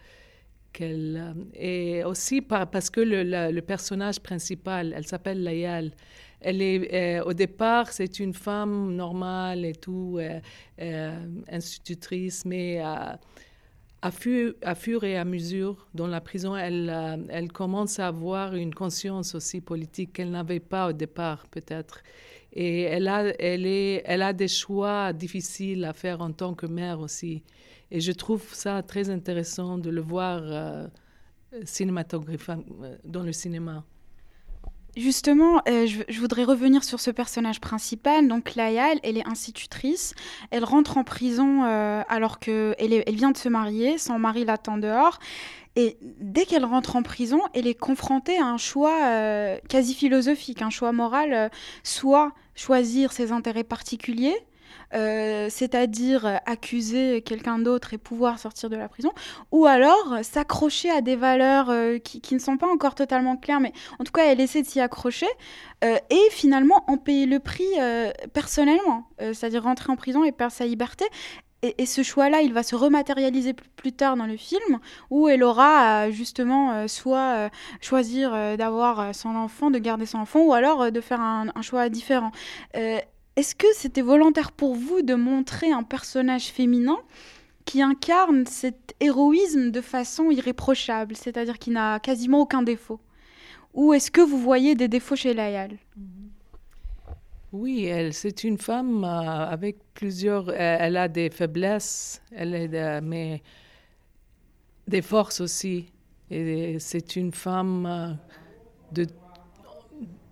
qu'elle 0.72 1.34
et 1.56 2.04
aussi 2.06 2.42
parce 2.42 2.90
que 2.90 3.02
le, 3.02 3.60
personnage 3.62 4.22
principal, 4.22 4.94
elle 4.96 5.06
s'appelle 5.06 5.44
Layal. 5.44 5.92
Elle 6.40 6.62
est 6.62 7.20
euh, 7.20 7.24
au 7.26 7.34
départ 7.34 7.92
c'est 7.92 8.20
une 8.20 8.34
femme 8.34 8.96
normale 8.96 9.66
et 9.66 9.74
tout, 9.74 10.20
institutrice, 11.52 12.46
mais 12.46 12.82
à 14.02 14.12
fur, 14.12 15.04
et 15.04 15.18
à 15.18 15.26
mesure, 15.26 15.88
dans 15.94 16.08
la 16.08 16.22
prison, 16.22 16.56
elle, 16.56 16.90
euh, 16.90 17.18
elle 17.30 17.52
commence 17.52 18.00
à 18.00 18.08
avoir 18.08 18.56
une 18.56 18.74
conscience 18.74 19.36
aussi 19.36 19.60
politique 19.60 20.14
qu'elle 20.14 20.32
n'avait 20.32 20.62
pas 20.62 20.90
au 20.90 20.94
départ, 20.94 21.48
peut-être. 21.48 22.02
Et 22.54 22.84
elle 22.84 23.08
a, 23.08 24.34
des 24.34 24.48
choix 24.48 25.14
difficiles 25.14 25.84
à 25.86 25.94
faire 25.94 26.22
en 26.22 26.32
tant 26.32 26.56
que 26.56 26.66
mère 26.66 27.00
aussi. 27.00 27.44
Et 27.92 28.00
je 28.00 28.12
trouve 28.12 28.44
ça 28.54 28.82
très 28.84 29.10
intéressant 29.10 29.78
de 29.78 29.90
le 29.90 30.02
voir 30.02 30.42
euh, 30.44 30.88
cinématographiquement 31.64 32.64
euh, 32.84 32.98
dans 33.04 33.24
le 33.24 33.34
cinéma. 33.34 33.84
Justement, 35.00 35.62
euh, 35.70 35.88
je, 35.88 36.20
voudrais 36.20 36.44
revenir 36.44 36.84
sur 36.84 37.00
ce 37.00 37.10
personnage 37.10 37.62
principal. 37.62 38.28
Donc, 38.28 38.56
Laïa, 38.56 38.96
elle, 39.02 39.18
est 39.18 39.26
institutrice. 39.26 40.14
Elle 40.52 40.66
rentre 40.66 40.98
en 40.98 41.06
prison 41.06 41.64
euh, 41.64 42.02
alors 42.10 42.40
qu'elle 42.40 42.76
elle 42.78 43.16
vient 43.16 43.32
de 43.32 43.38
se 43.38 43.48
marier. 43.48 43.98
Son 43.98 44.20
mari 44.20 44.44
l'attend 44.44 44.78
dehors. 44.78 45.20
Et 45.78 45.98
dès 46.20 46.46
qu'elle 46.46 46.66
rentre 46.66 46.98
en 46.98 47.02
prison, 47.02 47.40
elle 47.54 47.66
est 47.66 47.80
confrontée 47.80 48.38
à 48.40 48.46
un 48.46 48.58
choix 48.58 49.06
euh, 49.06 49.58
quasi 49.70 49.94
philosophique, 49.94 50.62
un 50.62 50.70
choix 50.70 50.92
moral, 50.92 51.50
soit 51.84 52.34
choisir 52.54 53.14
ses 53.14 53.32
intérêts 53.32 53.64
particuliers, 53.64 54.36
euh, 54.94 55.48
c'est-à-dire 55.50 56.40
accuser 56.46 57.22
quelqu'un 57.22 57.60
d'autre 57.60 57.94
et 57.94 57.98
pouvoir 57.98 58.40
sortir 58.40 58.70
de 58.70 58.76
la 58.76 58.90
prison, 58.90 59.12
ou 59.52 59.66
alors 59.66 60.18
s'accrocher 60.24 60.90
à 60.90 61.02
des 61.02 61.16
valeurs 61.16 61.70
euh, 61.70 62.00
qui, 62.00 62.34
ne 62.34 62.40
sont 62.40 62.58
pas 62.58 62.68
encore 62.68 62.96
totalement 62.96 63.38
claires, 63.38 63.60
mais 63.60 63.74
en 64.00 64.04
tout 64.04 64.12
cas, 64.12 64.26
elle 64.26 64.40
essaie 64.40 64.64
de 64.64 64.68
s'y 64.68 64.80
accrocher, 64.80 65.28
euh, 65.84 65.98
et 66.10 66.30
finalement 66.32 66.84
en 66.88 66.98
payer 66.98 67.26
le 67.26 67.40
prix 67.40 67.64
personnellement, 68.34 69.08
c'est-à-dire 69.20 69.64
rentrer 69.64 69.92
en 69.92 69.96
prison 69.96 70.24
et 70.24 70.32
perdre 70.32 70.54
sa 70.54 70.66
liberté. 70.66 71.06
Et, 71.62 71.86
ce 71.86 72.04
choix-là, 72.04 72.42
il 72.42 72.54
va 72.54 72.64
se 72.64 72.74
rematérialiser 72.74 73.54
plus, 73.54 73.92
tard 73.92 74.16
dans 74.16 74.26
le 74.26 74.38
film, 74.38 74.80
où 75.10 75.28
elle 75.28 75.44
aura 75.44 76.10
justement 76.10 76.88
soit 76.88 77.50
choisir 77.82 78.32
d'avoir 78.58 79.14
son 79.14 79.36
enfant, 79.36 79.70
de 79.70 79.78
garder 79.78 80.06
son 80.06 80.20
enfant, 80.20 80.40
ou 80.42 80.54
alors 80.54 80.92
de 80.92 81.02
faire 81.02 81.20
un, 81.20 81.48
un 81.54 81.62
choix 81.62 81.90
différent. 81.90 82.32
Est-ce 83.40 83.56
que 83.56 83.68
c'était 83.74 84.02
volontaire 84.02 84.52
pour 84.52 84.76
vous 84.76 85.02
de 85.02 85.16
montrer 85.16 85.72
un 85.72 85.84
personnage 85.84 86.48
féminin 86.48 86.98
qui 87.64 87.82
incarne 87.82 88.46
cet 88.46 88.98
héroïsme 89.00 89.72
de 89.72 89.80
façon 89.80 90.30
irréprochable, 90.30 91.16
c'est-à-dire 91.16 91.58
qui 91.58 91.70
n'a 91.70 92.02
quasiment 92.02 92.42
aucun 92.42 92.64
défaut? 92.64 93.00
Ou 93.74 93.94
est-ce 93.94 94.12
que 94.12 94.20
vous 94.20 94.40
voyez 94.40 94.76
des 94.76 94.90
défauts 94.90 95.16
chez 95.16 95.34
Layal? 95.34 95.78
Oui, 97.54 97.86
elle, 97.86 98.14
c'est 98.14 98.44
une 98.44 98.58
femme 98.58 99.06
euh, 99.06 99.08
avec 99.08 99.78
plusieurs. 99.94 100.54
elle 100.54 100.98
a 100.98 101.08
des 101.08 101.30
faiblesses, 101.30 102.22
elle 102.34 102.76
a 102.76 103.00
mais 103.00 103.42
des 104.86 105.02
forces 105.02 105.40
aussi. 105.40 105.94
Et 106.30 106.78
c'est 106.80 107.16
une 107.16 107.32
femme 107.32 107.86
euh, 107.86 108.12
de 108.92 109.08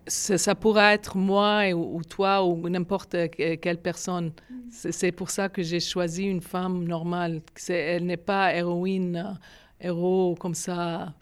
ça, 0.08 0.54
pourrait 0.54 0.94
être 0.94 1.16
moi 1.16 1.70
ou, 1.72 2.02
toi 2.02 2.44
ou 2.44 2.68
n'importe 2.68 3.16
quelle 3.30 3.80
personne. 3.80 4.32
C'est 4.70 5.12
pour 5.12 5.30
ça 5.30 5.48
que 5.48 5.62
j'ai 5.62 5.80
choisi 5.80 6.24
une 6.24 6.42
femme 6.42 6.84
normale. 6.84 7.40
elle 7.68 8.06
n'est 8.06 8.16
pas 8.16 8.54
héroïne, 8.54 9.38
héros 9.80 10.34
comme 10.38 10.54
ça, 10.54 11.14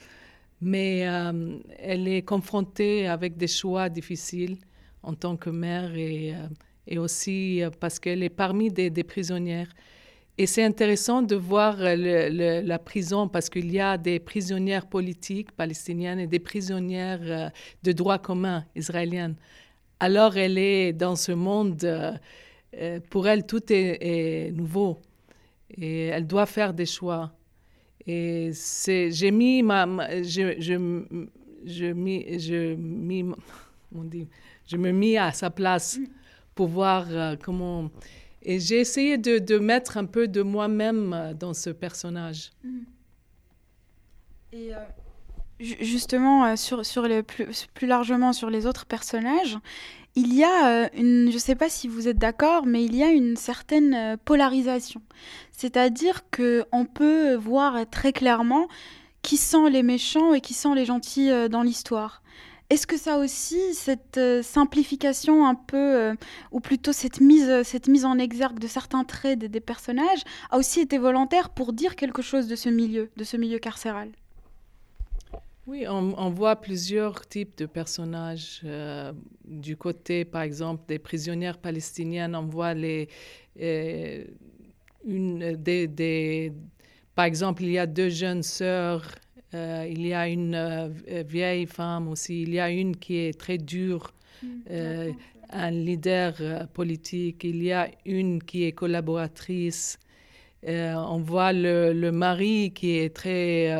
mais 0.60 1.06
euh, 1.06 1.58
elle 1.78 2.08
est 2.08 2.22
confrontée 2.22 3.06
avec 3.06 3.36
des 3.36 3.48
choix 3.48 3.88
difficiles 3.88 4.56
en 5.02 5.14
tant 5.14 5.36
que 5.36 5.50
mère 5.50 5.94
et, 5.94 6.34
euh, 6.34 6.48
et 6.86 6.98
aussi 6.98 7.62
euh, 7.62 7.70
parce 7.70 7.98
qu'elle 7.98 8.22
est 8.22 8.30
parmi 8.30 8.70
des, 8.70 8.90
des 8.90 9.04
prisonnières. 9.04 9.68
Et 10.38 10.44
c'est 10.44 10.64
intéressant 10.64 11.22
de 11.22 11.34
voir 11.34 11.76
la 11.78 12.78
prison 12.78 13.26
parce 13.26 13.48
qu'il 13.48 13.72
y 13.72 13.80
a 13.80 13.96
des 13.96 14.18
prisonnières 14.18 14.86
politiques 14.86 15.50
palestiniennes 15.52 16.20
et 16.20 16.26
des 16.26 16.38
prisonnières 16.38 17.20
euh, 17.22 17.48
de 17.82 17.92
droit 17.92 18.18
commun 18.18 18.66
israéliennes. 18.74 19.36
Alors 19.98 20.36
elle 20.36 20.58
est 20.58 20.92
dans 20.92 21.16
ce 21.16 21.32
monde, 21.32 21.82
euh, 21.84 22.12
euh, 22.76 23.00
pour 23.08 23.26
elle 23.26 23.46
tout 23.46 23.62
est, 23.72 24.52
nouveau 24.52 24.98
et 25.74 26.08
elle 26.08 26.26
doit 26.26 26.44
faire 26.44 26.74
des 26.74 26.84
choix. 26.86 27.32
Et 28.06 28.52
j'ai 28.86 29.30
mis 29.30 29.62
ma, 29.62 29.86
je, 30.22 30.54
je, 30.60 31.02
je, 31.64 31.86
mis, 31.86 32.38
je, 32.38 32.74
mis, 32.74 33.24
on 33.92 34.04
dit, 34.04 34.28
je 34.66 34.76
me 34.76 34.90
mis 34.90 35.16
à 35.16 35.32
sa 35.32 35.48
place 35.48 35.98
pour 36.54 36.68
voir 36.68 37.06
comment 37.42 37.90
et 38.46 38.60
j'ai 38.60 38.78
essayé 38.78 39.18
de, 39.18 39.58
mettre 39.58 39.96
un 39.96 40.06
peu 40.06 40.28
de 40.28 40.40
moi-même 40.40 41.12
euh, 41.12 41.34
dans 41.34 41.52
ce 41.52 41.68
personnage. 41.68 42.52
Mm. 42.62 42.78
Et 44.52 44.74
euh, 44.74 44.78
justement, 45.58 46.46
euh, 46.46 46.56
sur, 46.56 46.80
plus, 47.26 47.66
plus, 47.74 47.86
largement 47.88 48.32
sur 48.32 48.48
les 48.48 48.64
autres 48.64 48.86
personnages, 48.86 49.58
il 50.14 50.32
y 50.32 50.44
a 50.44 50.88
une, 50.94 51.28
je 51.28 51.34
ne 51.34 51.38
sais 51.38 51.56
pas 51.56 51.68
si 51.68 51.88
vous 51.88 52.06
êtes 52.08 52.18
d'accord, 52.18 52.64
mais 52.64 52.84
il 52.84 52.94
y 52.94 53.02
a 53.02 53.10
une 53.10 53.36
certaine 53.36 54.16
polarisation. 54.24 55.02
C'est-à-dire 55.50 56.22
qu'on 56.30 56.86
peut 56.86 57.34
voir 57.34 57.84
très 57.90 58.12
clairement 58.14 58.68
qui 59.20 59.36
sont 59.36 59.66
les 59.66 59.82
méchants 59.82 60.32
et 60.32 60.40
qui 60.40 60.54
sont 60.54 60.72
les 60.72 60.86
gentils 60.86 61.30
dans 61.50 61.62
l'histoire. 61.62 62.22
Est-ce 62.68 62.88
que 62.88 62.96
ça 62.96 63.18
aussi, 63.18 63.74
cette 63.74 64.18
euh, 64.18 64.42
simplification 64.42 65.46
un 65.46 65.54
peu, 65.54 65.76
euh, 65.76 66.14
ou 66.50 66.58
plutôt 66.58 66.92
cette 66.92 67.20
mise, 67.20 67.48
euh, 67.48 67.62
cette 67.62 67.86
mise 67.86 68.04
en 68.04 68.18
exergue 68.18 68.58
de 68.58 68.66
certains 68.66 69.04
traits 69.04 69.38
des, 69.38 69.60
personnages, 69.60 70.22
a 70.50 70.58
aussi 70.58 70.80
été 70.80 70.98
volontaire 70.98 71.50
pour 71.50 71.72
dire 71.72 71.94
quelque 71.94 72.22
chose 72.22 72.48
de 72.48 72.56
ce 72.56 72.68
milieu, 72.68 73.08
de 73.16 73.22
ce 73.22 73.36
milieu 73.36 73.60
carcéral? 73.60 74.10
Oui, 75.68 75.86
on, 75.88 76.30
voit 76.30 76.56
plusieurs 76.56 77.26
types 77.26 77.58
de 77.58 77.66
personnages. 77.66 78.62
du 79.44 79.76
côté, 79.76 80.24
par 80.24 80.42
exemple, 80.42 80.84
des 80.86 81.00
prisonnières 81.00 81.58
palestiniennes, 81.58 82.36
on 82.36 82.46
voit 82.46 82.72
les, 82.72 83.08
une, 85.04 85.56
des, 85.56 86.52
par 87.16 87.24
exemple, 87.24 87.64
il 87.64 87.70
y 87.72 87.78
a 87.78 87.86
deux 87.86 88.10
jeunes 88.10 88.44
sœurs, 88.44 89.10
il 89.88 90.06
y 90.06 90.14
a 90.14 90.28
une 90.28 90.92
vieille 91.28 91.66
femme 91.66 92.08
aussi, 92.08 92.42
il 92.42 92.54
y 92.54 92.60
a 92.60 92.70
une 92.70 92.96
qui 92.96 93.16
est 93.18 93.38
très 93.38 93.58
dure, 93.58 94.12
mm, 94.42 94.48
un 95.50 95.70
leader 95.70 96.66
politique, 96.72 97.44
il 97.44 97.62
y 97.62 97.72
a 97.72 97.88
une 98.04 98.42
qui 98.42 98.64
est 98.64 98.72
collaboratrice. 98.72 99.98
on 100.66 101.20
voit 101.20 101.52
le, 101.52 101.92
le, 101.92 102.10
mari 102.12 102.72
qui 102.74 102.98
est 102.98 103.14
très 103.14 103.70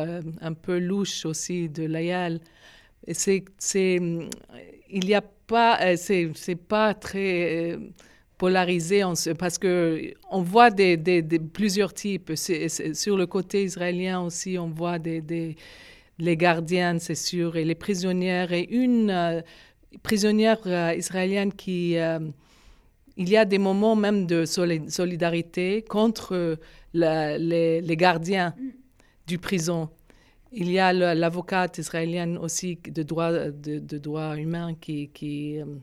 un 0.41 0.53
peu 0.53 0.79
louche 0.79 1.25
aussi 1.25 1.69
de 1.69 1.83
Layal. 1.83 2.39
C'est, 3.11 3.45
c'est, 3.57 3.99
il 4.89 5.05
n'y 5.05 5.15
a 5.15 5.21
pas, 5.21 5.79
euh, 5.81 5.95
c'est, 5.97 6.29
c'est 6.35 6.55
pas 6.55 6.93
très 6.93 7.77
euh, 8.37 8.39
polarisé 8.39 9.03
parce 9.37 9.57
que 9.57 10.13
on 10.31 10.41
voit 10.41 10.69
des, 10.69 10.97
des, 10.97 11.39
plusieurs 11.39 11.93
types. 11.93 12.31
sur 12.35 13.17
le 13.17 13.25
côté 13.25 13.63
israélien 13.63 14.21
aussi, 14.21 14.57
on 14.57 14.69
voit 14.69 14.99
des, 14.99 15.21
des 15.21 15.55
les 16.19 16.35
gardiennes, 16.35 16.99
c'est 16.99 17.13
sûr, 17.13 17.57
et 17.57 17.63
les 17.63 17.75
prisonnières, 17.75 18.51
et 18.51 18.67
une 18.71 19.11
euh, 19.11 19.41
prisonnière 20.01 20.59
israélienne 20.95 21.53
qui 21.53 21.95
il 23.17 23.29
y 23.29 23.35
a 23.37 23.45
des 23.45 23.57
moments 23.57 23.95
même 23.95 24.27
de 24.27 24.45
solidarité 24.45 25.81
contre 25.81 26.57
les, 26.93 27.81
les, 27.81 27.97
gardiens 27.97 28.53
mm. 28.57 28.69
du 29.27 29.37
prison. 29.39 29.89
Il 30.53 30.71
y 30.71 30.79
a 30.79 30.93
l'avocate 30.93 31.77
israélienne 31.77 32.37
aussi 32.37 32.79
de 32.87 33.03
droits 33.03 33.49
de, 33.51 33.97
droit 33.97 34.37
humains 34.37 34.75
qui, 34.79 35.09
qui, 35.09 35.59
euh, 35.59 35.65
euh, 35.65 35.75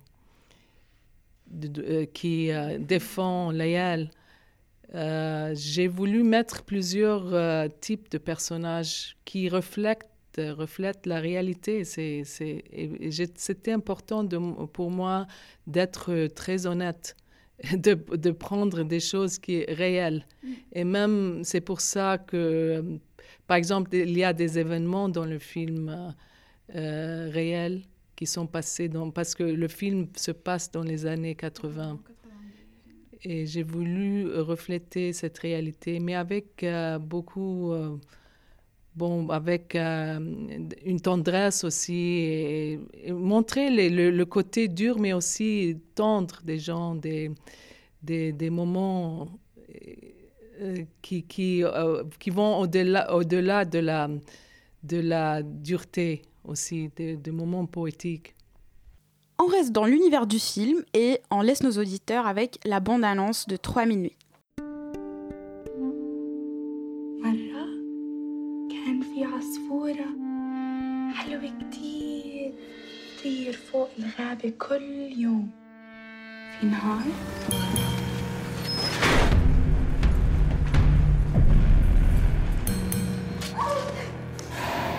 qui 2.12 2.50
euh, 2.50 2.78
défend 2.78 3.50
Layal. 3.50 4.10
J'ai 5.54 5.88
voulu 5.88 6.22
mettre 6.22 6.62
plusieurs 6.62 7.68
types 7.80 8.10
de 8.10 8.18
personnages 8.18 9.16
qui 9.24 9.48
reflètent, 9.48 10.08
la 11.06 11.20
réalité. 11.20 11.84
C'était 11.84 13.72
important 13.72 14.22
de, 14.24 14.38
pour 14.66 14.90
moi 14.90 15.26
d'être 15.66 16.28
très 16.28 16.66
honnête. 16.66 17.16
De, 17.72 17.94
de, 17.94 18.32
prendre 18.32 18.82
des 18.82 18.98
choses 18.98 19.38
qui 19.38 19.60
sont 19.60 19.74
réelles. 19.76 20.26
Mm. 20.42 20.48
Et 20.72 20.84
même, 20.84 21.40
c'est 21.44 21.60
pour 21.60 21.80
ça 21.80 22.18
que 22.18 22.98
par 23.46 23.56
exemple, 23.56 23.94
il 23.94 24.16
y 24.16 24.24
a 24.24 24.32
des 24.32 24.58
événements 24.58 25.08
dans 25.08 25.24
le 25.24 25.38
film 25.38 25.88
euh, 25.88 26.10
euh, 26.76 27.30
réel 27.30 27.82
qui 28.16 28.26
sont 28.26 28.46
passés 28.46 28.88
dans, 28.88 29.10
parce 29.10 29.34
que 29.34 29.42
le 29.42 29.68
film 29.68 30.08
se 30.16 30.30
passe 30.30 30.70
dans 30.70 30.82
les 30.82 31.06
années 31.06 31.34
80. 31.34 31.98
Et 33.26 33.46
j'ai 33.46 33.62
voulu 33.62 34.30
refléter 34.38 35.12
cette 35.14 35.38
réalité, 35.38 35.98
mais 35.98 36.14
avec 36.14 36.62
euh, 36.62 36.98
beaucoup, 36.98 37.72
bon, 38.94 39.28
avec 39.30 39.74
une 39.74 41.00
tendresse 41.02 41.64
aussi, 41.64 42.78
montrer 43.08 43.70
le, 43.90 44.24
côté 44.24 44.68
dur, 44.68 44.98
mais 44.98 45.14
aussi 45.14 45.78
tendre 45.94 46.42
des 46.44 46.58
gens, 46.58 46.94
des, 46.94 47.30
des, 48.02 48.32
des 48.32 48.50
moments 48.50 49.28
euh, 50.60 50.84
qui, 51.02 51.24
qui, 51.24 51.64
euh, 51.64 52.04
qui 52.20 52.30
vont 52.30 52.60
au-delà 52.60 53.12
au 53.12 53.24
-delà 53.24 53.64
de, 53.64 53.80
la, 53.80 54.08
de 54.84 54.98
la 54.98 55.42
dureté 55.42 56.22
aussi, 56.43 56.89
des 56.95 57.17
de 57.17 57.31
moments 57.31 57.65
poétiques. 57.65 58.35
On 59.41 59.45
reste 59.45 59.71
dans 59.71 59.85
l'univers 59.85 60.27
du 60.27 60.39
film 60.39 60.83
et 60.93 61.19
on 61.31 61.41
laisse 61.41 61.63
nos 61.63 61.77
auditeurs 61.77 62.27
avec 62.27 62.59
la 62.65 62.79
bande-annonce 62.79 63.47
de 63.47 63.55
3 63.55 63.85
minutes. 63.85 64.13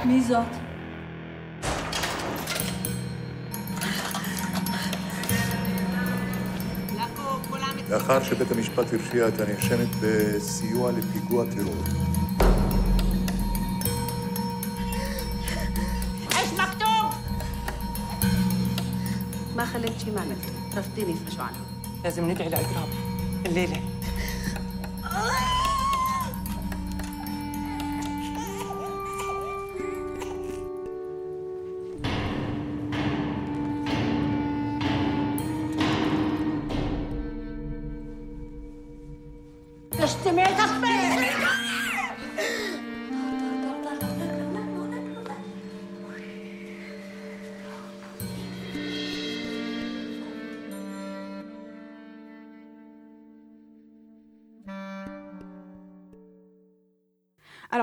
ميزات 0.04 0.63
לאחר 7.91 8.23
שבית 8.23 8.52
המשפט 8.52 8.93
הרשיע 8.93 9.28
את 9.28 9.41
הנאשמת 9.41 9.89
בסיוע 10.02 10.93
לפיגוע 10.93 11.45
טרור. 11.45 11.84
ايش 16.39 16.52
مكتوب؟ 16.52 17.10
ما 19.56 19.65
خليت 19.65 19.99
شيء 19.99 20.15
ما 20.15 20.21
مكتوب، 20.25 20.78
رفضيني 20.78 21.15
في 21.15 21.41
عنها 21.43 21.60
لازم 22.04 22.30
ندعي 22.30 22.49
لإقراب 22.49 22.89
الليلة 23.47 23.82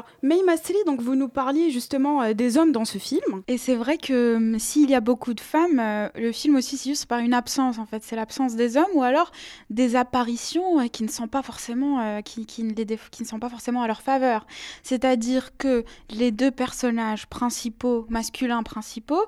Alors, 0.02 0.14
May 0.22 0.42
Masri, 0.42 0.74
donc 0.84 1.00
vous 1.00 1.14
nous 1.14 1.28
parliez 1.28 1.70
justement 1.70 2.22
euh, 2.22 2.32
des 2.32 2.56
hommes 2.56 2.72
dans 2.72 2.84
ce 2.84 2.98
film. 2.98 3.42
Et 3.46 3.56
c'est 3.56 3.76
vrai 3.76 3.98
que 3.98 4.36
hum, 4.36 4.58
s'il 4.58 4.90
y 4.90 4.94
a 4.94 5.00
beaucoup 5.00 5.34
de 5.34 5.40
femmes, 5.40 5.78
euh, 5.78 6.08
le 6.16 6.32
film 6.32 6.56
aussi 6.56 6.76
c'est 6.76 6.90
juste 6.90 7.06
par 7.06 7.20
une 7.20 7.34
absence 7.34 7.78
en 7.78 7.86
fait. 7.86 8.02
C'est 8.02 8.16
l'absence 8.16 8.56
des 8.56 8.76
hommes 8.76 8.90
ou 8.94 9.02
alors 9.02 9.30
des 9.70 9.94
apparitions 9.94 10.80
euh, 10.80 10.86
qui 10.86 11.04
ne 11.04 11.08
sont 11.08 11.28
pas 11.28 11.42
forcément, 11.42 12.20
qui, 12.22 12.64
ne 12.64 13.24
sont 13.24 13.38
pas 13.38 13.48
forcément 13.48 13.82
à 13.82 13.86
leur 13.86 14.02
faveur. 14.02 14.46
C'est-à-dire 14.82 15.56
que 15.56 15.84
les 16.10 16.32
deux 16.32 16.50
personnages 16.50 17.26
principaux, 17.26 18.06
masculins 18.08 18.62
principaux, 18.62 19.24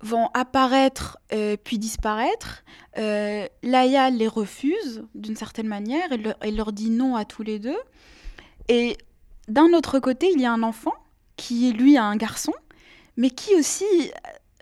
vont 0.00 0.28
apparaître 0.34 1.18
puis 1.64 1.78
disparaître. 1.78 2.64
Laïa 2.96 4.10
les 4.10 4.28
refuse 4.28 5.04
d'une 5.14 5.36
certaine 5.36 5.68
manière 5.68 6.08
et, 6.42 6.50
leur 6.50 6.72
dit 6.72 6.90
non 6.90 7.16
à 7.16 7.24
tous 7.24 7.42
les 7.42 7.58
deux. 7.58 7.78
Et 8.68 8.96
d'un 9.48 9.72
autre 9.72 9.98
côté, 9.98 10.30
il 10.34 10.40
y 10.40 10.46
a 10.46 10.52
un 10.52 10.62
enfant 10.62 10.94
qui, 11.36 11.72
lui, 11.72 11.96
a 11.96 12.04
un 12.04 12.16
garçon, 12.16 12.52
mais 13.16 13.30
qui 13.30 13.54
aussi 13.54 13.84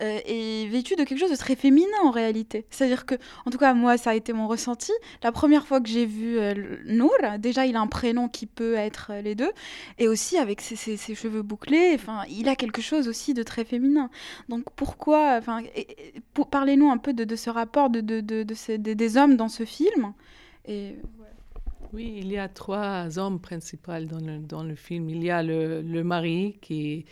euh, 0.01 0.19
est 0.25 0.67
vêtu 0.69 0.95
de 0.95 1.03
quelque 1.03 1.19
chose 1.19 1.31
de 1.31 1.35
très 1.35 1.55
féminin 1.55 1.87
en 2.03 2.11
réalité. 2.11 2.65
C'est-à-dire 2.71 3.05
que, 3.05 3.15
en 3.45 3.51
tout 3.51 3.57
cas, 3.57 3.73
moi, 3.73 3.97
ça 3.97 4.09
a 4.09 4.15
été 4.15 4.33
mon 4.33 4.47
ressenti. 4.47 4.91
La 5.21 5.31
première 5.31 5.67
fois 5.67 5.79
que 5.79 5.87
j'ai 5.87 6.05
vu 6.05 6.39
euh, 6.39 6.77
Nour, 6.85 7.15
déjà, 7.37 7.65
il 7.65 7.75
a 7.75 7.79
un 7.79 7.87
prénom 7.87 8.27
qui 8.27 8.47
peut 8.47 8.73
être 8.73 9.11
euh, 9.11 9.21
les 9.21 9.35
deux, 9.35 9.51
et 9.99 10.07
aussi 10.07 10.37
avec 10.37 10.61
ses, 10.61 10.97
cheveux 10.97 11.43
bouclés, 11.43 11.97
il 12.29 12.49
a 12.49 12.55
quelque 12.55 12.81
chose 12.81 13.07
aussi 13.07 13.33
de 13.33 13.43
très 13.43 13.65
féminin. 13.65 14.09
Donc 14.49 14.65
pourquoi, 14.75 15.35
enfin, 15.37 15.61
parlez-nous 16.49 16.89
un 16.89 16.97
peu 16.97 17.13
de, 17.13 17.35
ce 17.35 17.49
rapport 17.49 17.89
de, 17.89 18.01
des 18.01 19.17
hommes 19.17 19.37
dans 19.37 19.49
ce 19.49 19.63
film. 19.63 20.13
Oui, 21.93 22.15
il 22.21 22.31
y 22.31 22.37
a 22.37 22.49
trois 22.49 23.19
hommes 23.19 23.39
principaux 23.39 23.91
dans 24.05 24.19
le, 24.19 24.39
dans 24.39 24.63
le 24.63 24.75
film. 24.75 25.09
Il 25.09 25.23
y 25.23 25.29
a 25.29 25.43
le, 25.43 25.81
le 25.81 26.03
mari 26.03 26.57
qui, 26.59 27.05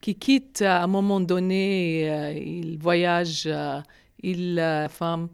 qui 0.00 0.14
quitte 0.14 0.62
à 0.62 0.84
un 0.84 0.86
moment 0.86 1.20
donné, 1.20 2.08
euh, 2.08 2.32
il 2.32 2.78
voyage, 2.78 3.44
euh, 3.46 3.80
il 4.22 4.58
euh, 4.60 4.88
femme. 4.88 5.28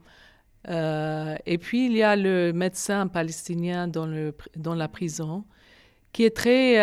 Euh, 0.68 1.36
et 1.44 1.58
puis 1.58 1.86
il 1.86 1.92
y 1.92 2.02
a 2.02 2.16
le 2.16 2.52
médecin 2.52 3.06
palestinien 3.08 3.88
dans, 3.88 4.06
le, 4.06 4.34
dans 4.56 4.74
la 4.74 4.88
prison, 4.88 5.44
qui 6.12 6.24
est 6.24 6.34
très, 6.34 6.76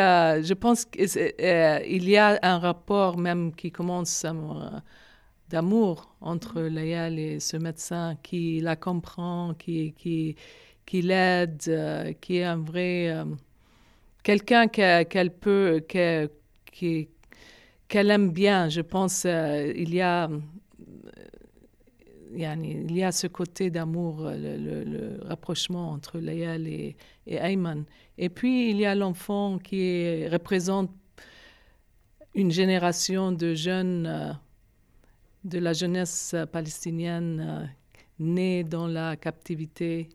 je 0.43 0.53
pense 0.53 0.85
qu'il 0.85 2.09
y 2.09 2.17
a 2.17 2.39
un 2.43 2.59
rapport 2.59 3.17
même 3.17 3.51
qui 3.53 3.71
commence 3.71 4.25
d'amour 5.49 6.15
entre 6.21 6.61
Layal 6.61 7.17
et 7.17 7.39
ce 7.39 7.57
médecin 7.57 8.15
qui 8.21 8.61
la 8.61 8.75
comprend, 8.75 9.55
qui, 9.55 9.93
qui, 9.93 10.35
qui 10.85 11.01
l'aide, 11.01 11.61
euh, 11.67 12.13
qui 12.13 12.37
est 12.37 12.43
un 12.43 12.57
vrai 12.57 13.09
euh, 13.09 13.25
quelqu'un 14.23 14.67
qu'elle 14.67 15.31
peut, 15.31 15.83
qu'elle 15.87 16.29
aime 17.91 18.31
bien. 18.31 18.69
Je 18.69 18.81
pense 18.81 19.23
euh, 19.25 19.71
il 19.75 19.93
y 19.93 20.01
a 20.01 20.29
il 22.35 22.91
y 22.95 23.03
a 23.03 23.11
ce 23.11 23.27
côté 23.27 23.69
d'amour, 23.69 24.23
le, 24.23 25.19
rapprochement 25.23 25.91
entre 25.91 26.17
Layal 26.17 26.67
et, 26.67 26.95
et 27.27 27.35
Ayman. 27.35 27.85
Et 28.17 28.29
puis, 28.29 28.71
il 28.71 28.77
y 28.77 28.87
a 28.87 28.95
l'enfant 28.95 29.59
qui 29.59 30.27
représente 30.27 30.89
une 32.35 32.51
génération 32.51 33.31
de 33.31 33.53
jeunes 33.53 34.07
euh, 34.07 34.33
de 35.43 35.59
la 35.59 35.73
jeunesse 35.73 36.35
palestinienne 36.51 37.39
euh, 37.39 37.65
née 38.19 38.63
dans 38.63 38.87
la 38.87 39.15
captivité. 39.15 40.09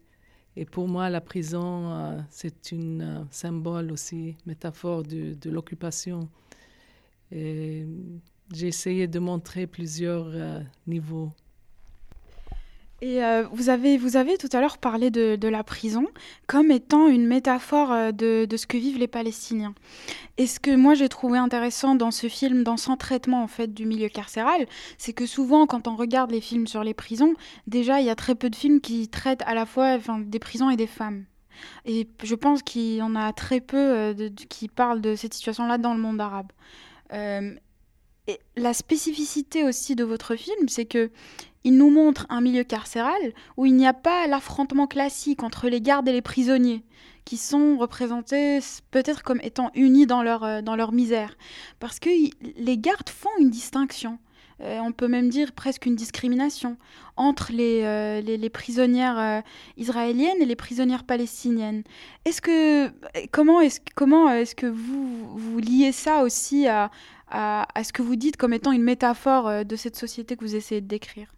Et 0.60 0.64
pour 0.64 0.88
moi, 0.88 1.08
la 1.08 1.20
prison, 1.20 1.92
euh, 1.92 2.18
c'est 2.30 2.72
un 2.72 3.28
symbole 3.30 3.92
aussi, 3.92 4.36
métaphore 4.44 5.04
de, 5.04 5.34
de 5.34 5.50
l'occupation. 5.50 6.28
J'ai 7.30 7.86
essayé 8.66 9.06
de 9.06 9.20
montrer 9.20 9.68
plusieurs 9.68 10.26
niveaux. 10.86 11.30
Et 13.00 13.22
euh, 13.22 13.44
vous, 13.52 13.68
avez, 13.68 13.96
vous 13.96 14.16
avez 14.16 14.37
tout 14.38 14.48
à 14.52 14.61
l'heure 14.61 14.78
parlé 14.78 15.11
de, 15.11 15.48
la 15.48 15.62
prison 15.62 16.06
comme 16.46 16.72
étant 16.72 17.06
une 17.06 17.26
métaphore 17.26 17.92
euh, 17.92 18.11
de, 18.12 18.56
ce 18.56 18.66
que 18.66 18.76
vivent 18.76 18.98
les 18.98 19.06
Palestiniens. 19.06 19.74
Et 20.37 20.46
ce 20.48 20.58
que 20.58 20.74
moi 20.74 20.94
j'ai 20.94 21.08
trouvé 21.08 21.38
intéressant 21.38 21.94
dans 21.94 22.11
ce 22.11 22.28
film, 22.28 22.64
dans 22.64 22.76
son 22.76 22.96
traitement 22.96 23.42
en 23.42 23.46
fait 23.46 23.72
du 23.72 23.87
milieu 23.87 24.08
carcéral, 24.08 24.66
c'est 24.98 25.12
que 25.12 25.26
souvent 25.26 25.66
quand 25.66 25.87
on 25.87 25.94
regarde 25.94 26.32
les 26.32 26.40
films 26.40 26.66
sur 26.66 26.82
les 26.82 26.94
prisons, 26.94 27.34
déjà 27.68 28.00
il 28.00 28.06
y 28.06 28.11
a 28.11 28.16
très 28.16 28.34
peu 28.34 28.50
de 28.50 28.56
films 28.56 28.80
qui 28.80 29.08
traitent 29.08 29.42
à 29.46 29.54
la 29.54 29.64
fois 29.64 29.98
des 29.98 30.38
prisons 30.40 30.68
et 30.68 30.76
des 30.76 30.88
femmes. 30.88 31.24
Et 31.84 32.08
je 32.22 32.34
pense 32.34 32.62
qu'il 32.62 32.96
y 32.96 33.02
en 33.02 33.14
a 33.14 33.32
très 33.32 33.61
peu 33.61 33.76
euh, 33.76 34.28
qui 34.48 34.68
parlent 34.68 35.00
de 35.00 35.14
cette 35.14 35.34
situation-là 35.34 35.78
dans 35.78 35.94
le 35.94 36.00
monde 36.00 36.20
arabe. 36.20 36.50
et 37.12 38.40
la 38.56 38.74
spécificité 38.74 39.64
aussi 39.64 39.94
de 39.94 40.04
votre 40.04 40.37
film, 40.37 40.68
c'est 40.68 40.84
que 40.84 41.11
il 41.68 41.76
nous 41.76 41.90
montre 41.90 42.24
un 42.31 42.40
milieu 42.40 42.64
carcéral 42.64 43.20
où 43.59 43.66
il 43.66 43.76
n'y 43.76 43.87
a 43.87 43.92
pas 43.92 44.26
l'affrontement 44.26 44.87
classique 44.87 45.42
entre 45.42 45.68
les 45.68 45.83
gardes 45.83 46.09
et 46.09 46.12
les 46.12 46.22
prisonniers, 46.22 46.83
qui 47.26 47.37
sont 47.37 47.76
représentés 47.76 48.61
peut-être 48.90 49.22
comme 49.22 49.38
étant 49.42 49.70
unis 49.74 50.07
dans 50.07 50.22
leur, 50.22 50.44
euh, 50.44 50.62
dans 50.62 50.76
leur 50.76 50.92
misère. 50.92 51.37
Parce 51.78 51.98
que 51.98 52.09
les 52.57 52.78
gardes 52.78 53.11
font 53.11 53.28
une 53.38 53.50
distinction. 53.50 54.18
Euh, 54.62 54.78
on 54.78 54.92
peut 54.92 55.09
même 55.09 55.28
dire 55.28 55.52
presque 55.52 55.85
une 55.85 55.94
discrimination 55.94 56.78
entre 57.16 57.52
les, 57.52 57.83
euh, 57.83 58.22
les, 58.22 58.48
prisonnières 58.48 59.42
israéliennes 59.76 60.40
et 60.40 60.46
les 60.46 60.57
prisonnières 60.57 61.04
palestiniennes. 61.04 61.83
Est-ce 62.24 62.40
que 62.40 62.90
comment 63.31 63.61
est-ce 63.61 63.81
comment 63.94 64.31
est-ce 64.31 64.54
que 64.54 64.66
vous 64.66 65.37
vous 65.37 65.59
liez 65.59 65.92
ça 65.92 66.22
aussi 66.22 66.66
à, 66.66 66.90
à, 67.31 67.68
à, 67.78 67.85
ce 67.85 67.92
que 67.92 68.00
vous 68.00 68.16
dites 68.16 68.38
comme 68.38 68.54
étant 68.54 68.72
une 68.72 68.85
métaphore 68.85 69.66
de 69.66 69.76
cette 69.76 69.96
société 69.96 70.35
que 70.35 70.44
vous 70.44 70.57
essayez 70.57 70.81
de 70.81 70.88
décrire? 70.88 71.28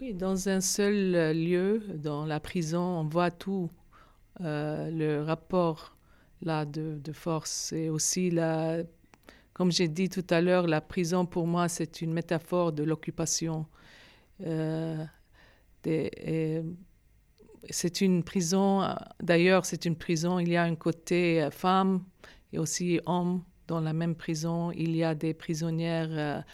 Oui, 0.00 0.14
dans 0.14 0.48
un 0.48 0.60
seul 0.60 1.14
euh, 1.14 1.32
lieu, 1.32 1.82
dans 1.94 2.26
la 2.26 2.40
prison, 2.40 2.80
on 2.80 3.04
voit 3.04 3.30
tout. 3.30 3.70
Euh, 4.40 4.90
le 4.90 5.22
rapport 5.22 5.96
là 6.42 6.64
de, 6.64 7.00
force 7.12 7.72
et 7.72 7.88
aussi 7.88 8.30
la, 8.30 8.78
comme 9.52 9.70
j'ai 9.70 9.86
dit 9.86 10.08
tout 10.08 10.26
à 10.28 10.40
l'heure, 10.40 10.66
la 10.66 10.80
prison 10.80 11.24
pour 11.24 11.46
moi 11.46 11.68
c'est 11.68 12.02
une 12.02 12.12
métaphore 12.12 12.72
de 12.72 12.82
l'occupation. 12.82 13.66
Euh, 14.44 15.04
c'est 17.70 18.00
une 18.00 18.24
prison, 18.24 18.82
d'ailleurs 19.22 19.64
c'est 19.64 19.84
une 19.84 19.94
prison, 19.94 20.40
il 20.40 20.48
y 20.48 20.56
a 20.56 20.64
un 20.64 20.74
côté 20.74 21.48
femme 21.52 22.02
et 22.52 22.58
aussi 22.58 23.00
homme 23.06 23.44
dans 23.68 23.80
la 23.80 23.92
même 23.92 24.16
prison. 24.16 24.72
Il 24.72 24.96
y 24.96 25.04
a 25.04 25.14
des 25.14 25.32
prisonnières 25.32 26.44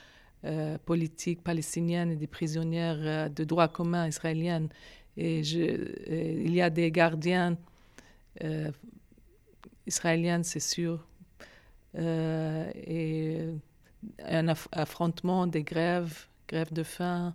euh, 0.46 0.79
politiques 0.87 1.44
palestiniennes 1.44 2.12
et 2.12 2.16
des 2.16 2.26
prisonnières 2.26 2.96
euh, 3.00 3.29
de 3.29 3.44
droit 3.44 3.68
commun 3.68 4.09
israéliennes. 4.09 4.70
Euh, 5.18 5.42
il 6.46 6.55
y 6.55 6.62
a 6.62 6.70
des 6.70 6.90
gardiens 6.90 7.59
israéliens, 9.87 10.42
c'est 10.42 10.61
sûr. 10.61 11.07
et 11.94 13.48
un 14.24 14.48
affrontement, 14.48 15.46
des 15.46 15.62
grèves, 15.62 16.26
grèves 16.48 16.72
de 16.72 16.85
faim. 16.85 17.35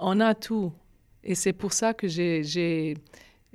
on 0.00 0.20
a 0.20 0.34
tout. 0.34 0.72
Et 1.22 1.36
c'est 1.36 1.52
pour 1.52 1.72
ça 1.72 1.94
que 1.94 2.08
j'ai 2.08 2.96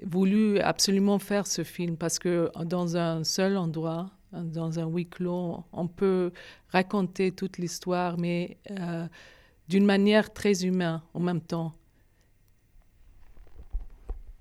voulu 0.02 0.60
absolument 0.60 1.20
faire 1.20 1.46
ce 1.46 1.66
film, 1.66 1.98
parce 1.98 2.20
que 2.20 2.50
dans 2.64 2.96
un 2.96 3.26
seul 3.26 3.58
endroit, 3.58 4.12
dans 4.34 4.80
un 4.80 4.86
huis 4.86 5.08
clos, 5.08 5.64
on 5.74 5.88
peut 5.88 6.32
raconter 6.70 7.32
toute 7.32 7.58
l'histoire, 7.58 8.18
mais 8.18 8.58
euh, 8.72 9.08
d'une 9.68 9.86
manière 9.86 10.34
très 10.34 10.66
humaine 10.66 11.02
en 11.14 11.20
même 11.20 11.42
temps. 11.42 11.74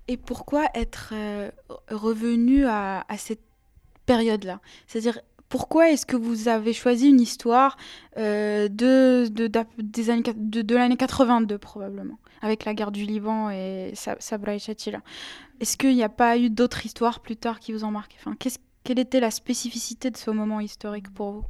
Et 0.07 0.17
pourquoi 0.17 0.67
être 0.73 1.13
euh, 1.13 1.51
revenu 1.89 2.65
à, 2.65 3.05
cette 3.17 3.43
période-là? 4.05 4.59
C'est-à-dire, 4.87 5.19
pourquoi 5.47 5.89
est-ce 5.89 6.05
que 6.05 6.15
vous 6.15 6.47
avez 6.47 6.73
choisi 6.73 7.09
une 7.09 7.21
histoire 7.21 7.77
euh, 8.17 8.67
de, 8.67 9.27
de, 9.27 9.49
des 9.77 10.09
années, 10.09 10.23
de, 10.35 10.61
de 10.61 10.75
l'année 10.75 10.97
82 10.97 11.57
probablement, 11.57 12.17
avec 12.41 12.65
la 12.65 12.73
guerre 12.73 12.91
du 12.91 13.05
Liban 13.05 13.49
et 13.51 13.91
Sabra 13.95 14.55
et 14.55 14.57
Est-ce 14.57 15.77
qu'il 15.77 15.95
n'y 15.95 16.03
a 16.03 16.09
pas 16.09 16.37
eu 16.37 16.49
d'autres 16.49 16.85
histoires 16.85 17.19
plus 17.19 17.35
tard 17.35 17.59
qui 17.59 17.71
vous 17.73 17.83
ont 17.85 17.91
marqué? 17.91 18.17
Enfin, 18.19 18.35
qu'est-ce 18.37 18.59
quelle 18.83 18.99
était 18.99 19.19
la 19.19 19.31
spécificité 19.31 20.09
de 20.09 20.17
ce 20.17 20.31
moment 20.31 20.59
historique 20.59 21.13
pour 21.13 21.31
vous 21.31 21.45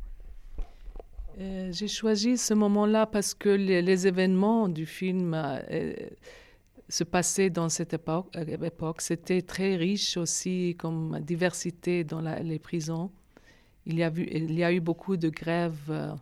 euh, 1.40 1.72
J'ai 1.72 1.88
choisi 1.88 2.38
ce 2.38 2.54
moment-là 2.54 3.06
parce 3.06 3.34
que 3.34 3.50
les, 3.50 4.08
événements 4.08 4.68
du 4.68 4.86
film 4.86 5.34
euh, 5.34 5.94
se 6.90 7.04
passaient 7.04 7.50
dans 7.50 7.70
cette 7.70 7.94
époque. 7.94 8.28
Euh, 8.36 8.66
époque. 8.66 9.02
C'était 9.02 9.42
très 9.42 9.76
riche 9.76 10.18
aussi 10.18 10.76
comme 10.78 11.20
diversité 11.22 12.04
dans 12.04 12.22
les 12.22 12.60
prisons. 12.60 13.12
Il 13.86 13.98
y, 13.98 14.04
a 14.64 14.72
eu 14.72 14.80
beaucoup 14.80 15.18
de 15.18 15.30
grèves 15.30 16.18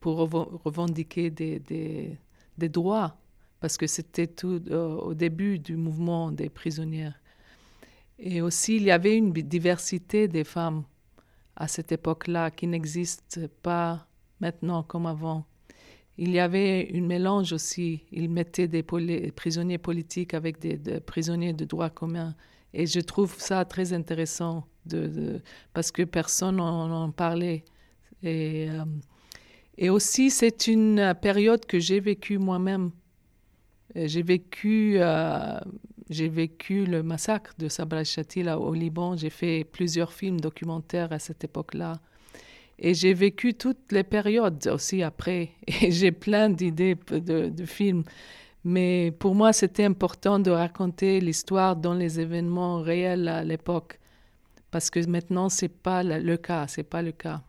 pour 0.00 0.16
revendiquer 0.64 1.28
des, 1.28 1.58
des, 1.58 2.16
des, 2.56 2.68
droits 2.70 3.18
parce 3.60 3.76
que 3.76 3.86
c'était 3.86 4.26
tout 4.26 4.62
au 4.72 5.12
début 5.12 5.58
du 5.58 5.76
mouvement 5.76 6.32
des 6.32 6.48
prisonnières. 6.48 7.17
Et 8.18 8.42
aussi, 8.42 8.76
il 8.76 8.82
y 8.82 8.90
avait 8.90 9.16
une 9.16 9.32
diversité 9.32 10.28
des 10.28 10.44
femmes 10.44 10.84
à 11.56 11.68
cette 11.68 11.92
époque-là 11.92 12.50
qui 12.50 12.66
n'existe 12.66 13.46
pas 13.62 14.06
maintenant 14.40 14.82
comme 14.82 15.06
avant. 15.06 15.44
Il 16.16 16.32
y 16.32 16.40
avait 16.40 16.90
un 16.94 17.00
mélange 17.00 17.52
aussi. 17.52 18.04
Ils 18.10 18.28
mettaient 18.28 18.66
des 18.66 18.82
prisonniers 18.82 19.78
politiques 19.78 20.34
avec 20.34 20.58
des, 20.58 21.00
prisonniers 21.00 21.52
de 21.52 21.64
droit 21.64 21.90
commun. 21.90 22.34
Et 22.74 22.86
je 22.86 23.00
trouve 23.00 23.36
ça 23.38 23.64
très 23.64 23.92
intéressant 23.92 24.66
de, 24.84 25.40
parce 25.72 25.92
que 25.92 26.02
personne 26.02 26.56
n'en 26.56 27.10
parlait. 27.12 27.64
Et, 28.22 28.68
euh, 28.68 28.84
et 29.76 29.90
aussi, 29.90 30.30
c'est 30.30 30.66
une 30.66 31.14
période 31.22 31.64
que 31.66 31.78
j'ai 31.78 32.00
vécue 32.00 32.38
moi-même. 32.38 32.90
J'ai 33.94 34.22
vécu 34.22 34.96
euh, 34.96 35.60
j'ai 36.10 36.28
vécu 36.28 36.86
le 36.86 37.02
massacre 37.02 37.52
de 37.58 37.68
Sabra 37.68 38.02
Shatila 38.02 38.58
au 38.58 38.72
Liban. 38.72 39.16
J'ai 39.16 39.30
fait 39.30 39.64
plusieurs 39.64 40.12
films 40.12 40.40
documentaires 40.40 41.12
à 41.12 41.18
cette 41.18 41.44
époque-là. 41.44 42.00
Et 42.78 42.94
j'ai 42.94 43.12
vécu 43.12 43.54
toutes 43.54 43.92
les 43.92 44.04
périodes 44.04 44.66
aussi 44.68 45.02
après. 45.02 45.50
Et 45.82 45.90
j'ai 45.90 46.12
plein 46.12 46.48
d'idées 46.48 46.96
de, 47.10 47.48
de, 47.48 47.66
films. 47.66 48.04
Mais 48.64 49.12
pour 49.18 49.34
moi, 49.34 49.52
c'était 49.52 49.84
important 49.84 50.38
de 50.38 50.50
raconter 50.50 51.20
l'histoire 51.20 51.76
dans 51.76 51.94
les 51.94 52.20
événements 52.20 52.80
réels 52.80 53.28
à 53.28 53.44
l'époque. 53.44 53.98
Parce 54.70 54.90
que 54.90 55.04
maintenant, 55.06 55.48
ce 55.48 55.64
n'est 55.64 55.70
pas 55.70 56.02
le 56.02 56.36
cas. 56.36 56.66
C'est 56.68 56.82
pas 56.84 57.02
le 57.02 57.12
cas. 57.12 57.42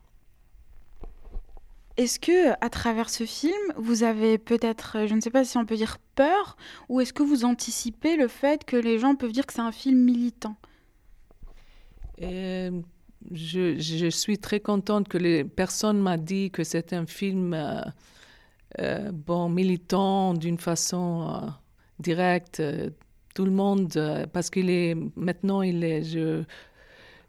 Est-ce 1.96 2.18
que, 2.18 2.52
à 2.64 2.70
travers 2.70 3.10
ce 3.10 3.24
film, 3.24 3.52
vous 3.76 4.04
avez 4.04 4.38
peut-être, 4.38 5.06
je 5.06 5.14
ne 5.14 5.20
sais 5.20 5.30
pas 5.30 5.44
si 5.44 5.58
on 5.58 5.66
peut 5.66 5.76
dire 5.76 5.98
peur, 6.14 6.56
ou 6.88 7.00
est-ce 7.00 7.12
que 7.12 7.22
vous 7.22 7.44
anticipez 7.44 8.16
le 8.16 8.28
fait 8.28 8.64
que 8.64 8.76
les 8.76 8.98
gens 8.98 9.14
peuvent 9.16 9.32
dire 9.32 9.46
que 9.46 9.52
c'est 9.52 9.60
un 9.60 9.72
film 9.72 9.98
militant? 9.98 10.56
Euh, 12.22 12.80
je, 13.32 14.08
suis 14.10 14.38
très 14.38 14.60
contente 14.60 15.08
que 15.08 15.18
les 15.18 15.44
personnes 15.44 15.98
m'ont 16.00 16.16
dit 16.16 16.50
que 16.50 16.64
c'est 16.64 16.92
un 16.92 17.06
film 17.06 17.54
euh, 17.54 17.80
euh, 18.78 19.10
bon 19.12 19.48
militant 19.48 20.34
d'une 20.34 20.58
façon 20.58 21.50
directe. 21.98 22.62
tout 23.34 23.44
le 23.44 23.50
monde, 23.50 24.28
parce 24.32 24.50
qu'il 24.50 24.70
est 24.70 24.94
maintenant, 25.16 25.62
il 25.62 25.84
est. 25.84 26.02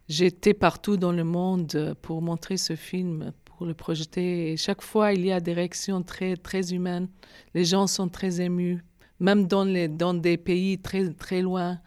J'étais 0.08 0.54
partout 0.54 0.96
dans 0.96 1.12
le 1.12 1.24
monde 1.24 1.96
pour 2.02 2.22
montrer 2.22 2.56
ce 2.56 2.74
film 2.74 3.32
le 3.64 3.74
projeter. 3.74 4.52
Et 4.52 4.56
chaque 4.56 4.82
fois, 4.82 5.12
il 5.12 5.24
y 5.24 5.32
a 5.32 5.40
des 5.40 5.52
réactions 5.52 6.02
très, 6.02 6.36
très 6.36 6.72
humaines. 6.72 7.08
Les 7.54 7.64
gens 7.64 7.86
sont 7.86 8.08
très 8.08 8.40
émus, 8.40 8.82
même 9.20 9.46
dans, 9.46 9.64
les, 9.64 9.88
dans 9.88 10.14
des 10.14 10.36
pays 10.36 10.78
très, 10.78 11.10
très 11.12 11.42
loin. 11.42 11.80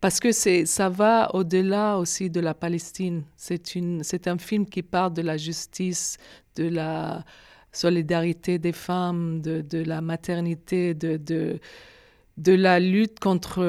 Parce 0.00 0.20
que 0.20 0.30
ça 0.32 0.88
va 0.88 1.34
au-delà 1.34 1.98
aussi 1.98 2.28
de 2.30 2.40
la 2.40 2.54
Palestine. 2.54 3.24
C'est 3.36 4.28
un 4.28 4.38
film 4.38 4.66
qui 4.66 4.82
parle 4.82 5.14
de 5.14 5.22
la 5.22 5.36
justice, 5.36 6.18
de 6.54 6.68
la 6.68 7.24
solidarité 7.72 8.58
des 8.58 8.72
femmes, 8.72 9.40
de, 9.40 9.62
de 9.62 9.78
la 9.78 10.00
maternité, 10.00 10.94
de, 10.94 11.16
de, 11.16 11.58
de, 12.36 12.52
la 12.52 12.78
lutte 12.78 13.20
contre 13.20 13.64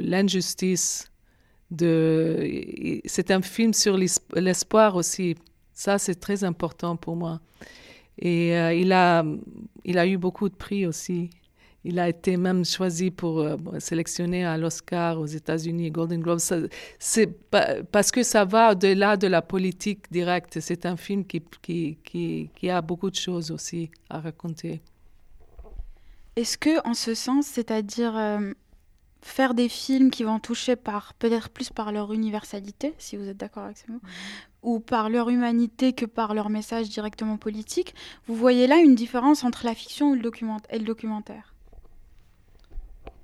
l'injustice. 0.00 1.10
C'est 1.76 3.30
un 3.30 3.42
film 3.42 3.72
sur 3.72 3.96
l'espoir 3.96 4.96
aussi. 4.96 5.36
Ça, 5.84 5.98
c'est 5.98 6.14
très 6.14 6.44
important 6.44 6.94
pour 6.94 7.16
moi. 7.16 7.40
Et 8.16 8.56
euh, 8.56 8.72
il, 8.72 8.92
a, 8.92 9.24
il 9.84 9.98
a 9.98 10.06
eu 10.06 10.16
beaucoup 10.16 10.48
de 10.48 10.54
prix 10.54 10.86
aussi. 10.86 11.30
Il 11.82 11.98
a 11.98 12.08
été 12.08 12.36
même 12.36 12.64
choisi 12.64 13.10
pour 13.10 13.40
euh, 13.40 13.56
sélectionner 13.80 14.44
à 14.44 14.56
l'Oscar 14.56 15.18
aux 15.18 15.26
États-Unis, 15.26 15.90
Golden 15.90 16.20
Globe. 16.20 16.38
C'est 17.00 17.26
parce 17.90 18.12
que 18.12 18.22
ça 18.22 18.44
va 18.44 18.70
au-delà 18.70 19.16
de 19.16 19.26
la 19.26 19.42
politique 19.42 20.04
directe. 20.12 20.60
C'est 20.60 20.86
un 20.86 20.96
film 20.96 21.24
qui, 21.24 21.42
qui, 21.60 22.48
qui, 22.54 22.70
a 22.70 22.80
beaucoup 22.80 23.10
de 23.10 23.16
choses 23.16 23.50
aussi 23.50 23.90
à 24.08 24.20
raconter. 24.20 24.82
Est-ce 26.36 26.56
que, 26.58 26.86
en 26.88 26.94
ce 26.94 27.14
sens, 27.14 27.46
c'est-à-dire 27.46 28.16
euh, 28.16 28.52
faire 29.22 29.54
des 29.54 29.68
films 29.68 30.10
qui 30.10 30.24
vont 30.24 30.38
toucher 30.38 30.76
par 30.76 31.14
peut-être 31.14 31.48
plus 31.48 31.70
par 31.70 31.92
leur 31.92 32.12
universalité, 32.12 32.94
si 32.98 33.16
vous 33.16 33.28
êtes 33.28 33.36
d'accord 33.36 33.64
avec 33.64 33.78
ce 33.78 33.90
mot, 33.90 34.00
ou 34.62 34.80
par 34.80 35.08
leur 35.08 35.30
humanité 35.30 35.92
que 35.92 36.04
par 36.06 36.34
leur 36.34 36.50
message 36.50 36.88
directement 36.88 37.36
politique, 37.36 37.94
vous 38.26 38.34
voyez 38.34 38.66
là 38.66 38.78
une 38.78 38.94
différence 38.94 39.44
entre 39.44 39.64
la 39.64 39.74
fiction 39.74 40.14
et 40.14 40.18
le, 40.18 40.30
et 40.70 40.78
le 40.78 40.84
documentaire? 40.84 41.54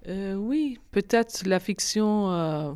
Euh, 0.09 0.35
oui, 0.35 0.79
peut-être 0.91 1.47
la 1.47 1.61
fiction 1.61 2.31
euh, 2.31 2.73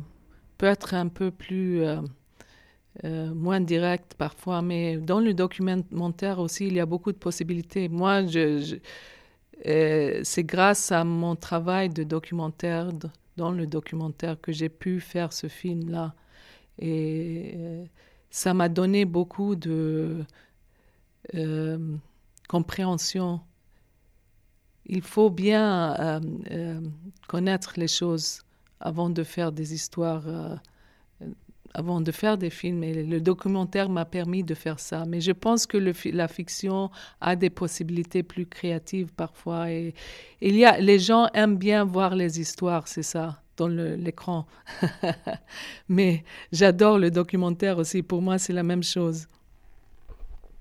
peut 0.57 0.67
être 0.67 0.93
un 0.93 1.07
peu 1.07 1.31
plus 1.31 1.81
euh, 1.81 3.33
moins 3.33 3.61
directe 3.61 4.13
parfois, 4.17 4.61
mais 4.61 4.97
dans 4.97 5.19
le 5.19 5.33
documentaire 5.33 6.39
aussi, 6.39 6.67
il 6.67 6.73
y 6.73 6.79
a 6.79 6.85
beaucoup 6.85 7.11
de 7.11 7.17
possibilités. 7.17 7.89
Moi, 7.89 8.27
je, 8.27 8.77
c'est 9.63 10.43
grâce 10.43 10.91
à 10.91 11.03
mon 11.03 11.35
travail 11.35 11.89
de 11.89 12.03
documentaire, 12.03 12.89
dans 13.37 13.51
le 13.51 13.67
documentaire, 13.67 14.39
que 14.41 14.51
j'ai 14.51 14.69
pu 14.69 14.99
faire 14.99 15.33
ce 15.33 15.47
film-là. 15.47 16.13
Et 16.79 17.57
ça 18.29 18.53
m'a 18.53 18.69
donné 18.69 19.05
beaucoup 19.05 19.55
de 19.55 20.25
compréhension 22.47 23.41
il 24.85 25.01
faut 25.01 25.29
bien 25.29 25.95
euh, 25.99 26.19
euh, 26.51 26.81
connaître 27.27 27.73
les 27.77 27.87
choses 27.87 28.41
avant 28.79 29.09
de 29.09 29.23
faire 29.23 29.51
des 29.51 29.73
histoires, 29.73 30.27
euh, 30.27 30.55
avant 31.73 32.01
de 32.01 32.11
faire 32.11 32.37
des 32.37 32.49
films. 32.49 32.83
Et 32.83 33.03
le 33.03 33.19
documentaire 33.19 33.89
m'a 33.89 34.05
permis 34.05 34.43
de 34.43 34.53
faire 34.53 34.79
ça. 34.79 35.05
Mais 35.07 35.21
je 35.21 35.31
pense 35.31 35.65
que 35.65 35.77
la 35.77 36.27
fiction 36.27 36.89
a 37.21 37.35
des 37.35 37.49
possibilités 37.49 38.23
plus 38.23 38.45
créatives 38.45 39.11
parfois. 39.13 39.71
Et 39.71 39.93
il 40.41 40.55
y 40.55 40.65
a, 40.65 40.79
les 40.79 40.99
gens 40.99 41.27
aiment 41.33 41.57
bien 41.57 41.83
voir 41.83 42.15
les 42.15 42.39
histoires, 42.39 42.87
c'est 42.87 43.03
ça 43.03 43.39
dans 43.57 43.67
l'écran. 43.67 44.47
Mais 45.89 46.23
j'adore 46.51 46.97
le 46.97 47.11
documentaire 47.11 47.77
aussi. 47.77 48.01
Pour 48.01 48.21
moi, 48.21 48.37
c'est 48.37 48.53
la 48.53 48.63
même 48.63 48.83
chose. 48.83 49.27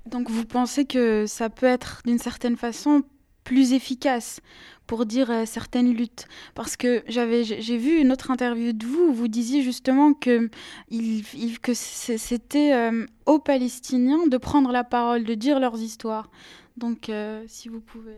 Donc 0.06 0.30
vous 0.30 0.44
pensez 0.44 0.84
que 0.84 1.26
ça 1.26 1.48
peut 1.48 1.66
être 1.66 2.02
d'une 2.04 2.18
certaine 2.18 2.56
façon 2.56 3.02
plus 3.44 3.72
efficace 3.72 4.40
pour 4.86 5.06
dire 5.06 5.30
euh, 5.30 5.44
certaines 5.46 5.94
luttes. 5.94 6.26
Parce 6.54 6.76
que 6.76 7.02
j'avais, 7.08 7.44
j'ai 7.44 7.78
vu 7.78 8.00
une 8.00 8.12
autre 8.12 8.30
interview 8.30 8.72
de 8.72 8.84
vous 8.84 9.08
où 9.08 9.12
vous 9.12 9.28
disiez 9.28 9.62
justement 9.62 10.12
que, 10.12 10.50
il, 10.90 11.24
que 11.60 11.72
c'était 11.74 12.74
euh, 12.74 13.06
aux 13.26 13.38
Palestiniens 13.38 14.26
de 14.26 14.36
prendre 14.36 14.72
la 14.72 14.84
parole, 14.84 15.24
de 15.24 15.34
dire 15.34 15.60
leurs 15.60 15.80
histoires. 15.80 16.30
Donc, 16.76 17.08
euh, 17.08 17.42
si 17.46 17.68
vous 17.68 17.80
pouvez. 17.80 18.16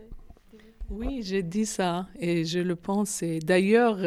Oui, 0.89 1.21
j'ai 1.23 1.41
dit 1.41 1.65
ça 1.65 2.07
et 2.19 2.45
je 2.45 2.59
le 2.59 2.75
pense. 2.75 3.23
Et 3.23 3.39
d'ailleurs, 3.39 3.97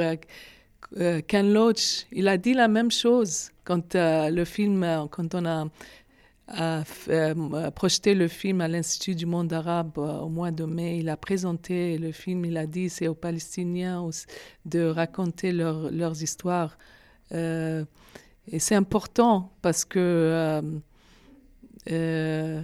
Ken 1.27 1.53
Loach, 1.53 2.07
il 2.13 2.29
a 2.29 2.39
dit 2.39 2.55
la 2.55 2.69
même 2.69 2.93
chose 2.93 3.51
quand 3.65 3.95
le 3.95 4.45
film, 4.45 4.87
quand 5.11 5.35
on 5.35 5.45
a 5.45 5.67
a, 6.49 6.83
projeté 7.75 8.15
le 8.15 8.29
film 8.29 8.61
à 8.61 8.69
l'Institut 8.69 9.15
du 9.15 9.27
monde 9.27 9.53
arabe 9.53 9.93
euh, 9.99 10.21
au 10.21 10.29
mois 10.29 10.51
de 10.51 10.65
mai. 10.65 10.99
Il 10.99 11.09
a 11.09 11.17
présenté 11.17 11.99
le 11.99 12.13
film, 12.13 12.45
il 12.45 12.57
a 12.57 12.67
dit 12.67 12.89
c'est 12.89 13.09
aux 13.09 13.15
Palestiniens 13.15 14.09
de 14.65 14.85
raconter 14.85 15.53
leurs 15.53 16.23
histoires. 16.23 16.79
Euh, 17.33 17.85
et 18.51 18.59
c'est 18.59 18.75
important 18.75 19.53
parce 19.61 19.85
que 19.85 20.63
euh, 21.91 22.63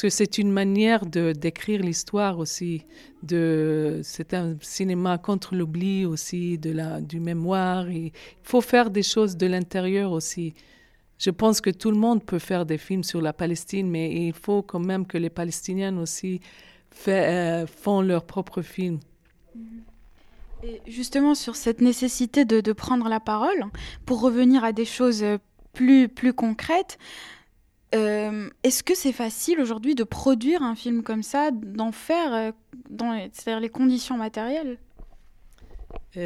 c'est 0.00 0.38
une 0.38 0.50
manière 0.50 1.06
de 1.06 1.32
d'écrire 1.32 1.80
l'histoire 1.80 2.38
aussi. 2.38 2.84
C'est 3.28 4.34
un 4.34 4.56
cinéma 4.60 5.18
contre 5.18 5.54
l'oubli 5.54 6.04
aussi, 6.04 6.58
de 6.58 6.70
la, 6.70 7.00
du 7.00 7.18
mémoire. 7.18 7.90
Il 7.90 8.12
faut 8.42 8.60
faire 8.60 8.90
des 8.90 9.02
choses 9.02 9.36
de 9.36 9.46
l'intérieur 9.46 10.12
aussi. 10.12 10.54
Je 11.18 11.30
pense 11.30 11.60
que 11.60 11.70
tout 11.70 11.90
le 11.90 11.96
monde 11.96 12.24
peut 12.24 12.38
faire 12.38 12.66
des 12.66 12.78
films 12.78 13.04
sur 13.04 13.20
la 13.20 13.32
Palestine, 13.32 13.88
mais 13.88 14.12
il 14.12 14.32
faut 14.32 14.62
quand 14.62 14.80
même 14.80 15.06
que 15.06 15.18
les 15.18 15.30
Palestiniens 15.30 15.96
aussi 15.98 16.40
euh, 17.08 17.66
font 17.66 18.00
leurs 18.00 18.24
propres 18.24 18.62
films. 18.62 19.00
Et 20.62 20.80
justement, 20.86 21.34
sur 21.34 21.56
cette 21.56 21.80
nécessité 21.80 22.44
de, 22.44 22.72
prendre 22.72 23.08
la 23.08 23.20
parole, 23.20 23.64
pour 24.04 24.20
revenir 24.20 24.64
à 24.64 24.72
des 24.72 24.84
choses 24.84 25.24
plus, 25.72 26.08
plus 26.08 26.32
concrètes, 26.32 26.98
euh, 27.94 28.50
est-ce 28.62 28.82
que 28.82 28.94
c'est 28.94 29.12
facile 29.12 29.60
aujourd'hui 29.60 29.94
de 29.94 30.04
produire 30.04 30.62
un 30.62 30.74
film 30.74 31.02
comme 31.02 31.22
ça, 31.22 31.50
d'en 31.50 31.92
faire, 31.92 32.34
euh, 32.34 32.52
dans 32.90 33.12
c'est-à-dire 33.32 33.60
les 33.60 33.68
conditions 33.68 34.16
matérielles? 34.16 34.78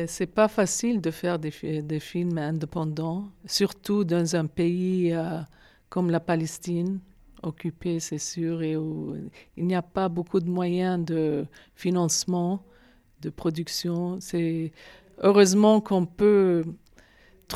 C'est 0.07 0.27
pas 0.27 0.47
facile 0.47 1.01
de 1.01 1.11
faire 1.11 1.39
des, 1.39 1.51
films 1.51 2.39
indépendants, 2.39 3.29
surtout 3.45 4.05
dans 4.05 4.37
un 4.37 4.47
pays 4.47 5.13
euh, 5.13 5.41
comme 5.89 6.11
la 6.11 6.21
Palestine, 6.21 7.01
occupé, 7.43 7.99
c'est 7.99 8.19
sûr, 8.19 8.63
et 8.63 8.77
où 8.77 9.17
il 9.57 9.67
n'y 9.67 9.75
a 9.75 9.83
pas 9.83 10.09
beaucoup 10.09 10.39
de 10.39 10.49
moyens 10.49 11.05
de 11.05 11.45
financement, 11.75 12.63
de 13.21 13.31
production. 13.31 14.19
C'est 14.21 14.73
heureusement 15.19 15.81
qu'on 15.81 16.07
peut 16.07 16.65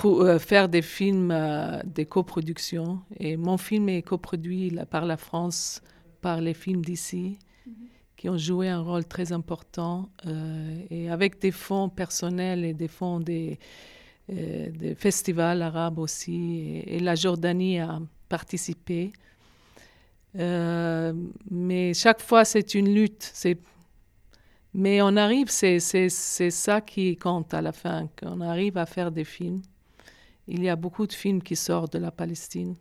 euh, 0.05 0.39
faire 0.41 0.69
des 0.69 0.83
films, 0.83 1.31
euh, 1.31 1.81
des 1.85 2.05
coproductions. 2.05 3.01
Et 3.21 3.37
mon 3.37 3.59
film 3.59 3.89
est 3.89 4.03
coproduit 4.03 4.77
par 4.91 5.07
la 5.07 5.17
France, 5.17 5.83
par 6.21 6.41
les 6.41 6.55
films 6.55 6.85
d'ici 6.85 7.39
qui 8.25 8.31
ont 8.31 8.39
joué 8.39 8.71
un 8.71 8.81
rôle 8.81 9.05
très 9.05 9.33
important 9.33 10.09
euh, 10.25 10.79
et 10.89 11.11
avec 11.11 11.43
des 11.43 11.51
fonds 11.51 11.91
personnels 11.91 12.65
et 12.65 12.73
des 12.73 12.89
fonds 12.89 13.21
des, 13.21 13.59
euh, 14.33 14.95
festivals 14.97 15.61
arabes 15.61 15.99
aussi. 15.99 16.83
Et, 16.87 17.01
la 17.01 17.17
Jordanie 17.17 17.81
a 17.81 18.01
participé. 18.31 19.13
Euh, 20.39 21.13
mais 21.51 21.93
chaque 21.93 22.23
fois, 22.23 22.47
c'est 22.47 22.73
une 22.73 22.95
lutte. 22.95 23.31
Mais 24.73 25.03
on 25.03 25.17
arrive, 25.19 25.51
c'est 25.51 25.79
ça 26.09 26.81
qui 26.81 27.19
compte 27.19 27.53
à 27.53 27.61
la 27.61 27.73
fin, 27.73 28.09
qu'on 28.19 28.41
arrive 28.41 28.79
à 28.79 28.87
faire 28.87 29.13
des 29.13 29.25
films. 29.25 29.61
Il 30.49 30.63
y 30.65 30.71
a 30.71 30.77
beaucoup 30.77 31.07
de 31.07 31.13
films 31.13 31.43
qui 31.43 31.57
sortent 31.57 31.93
de 31.93 31.99
la 31.99 32.11
Palestine. 32.11 32.75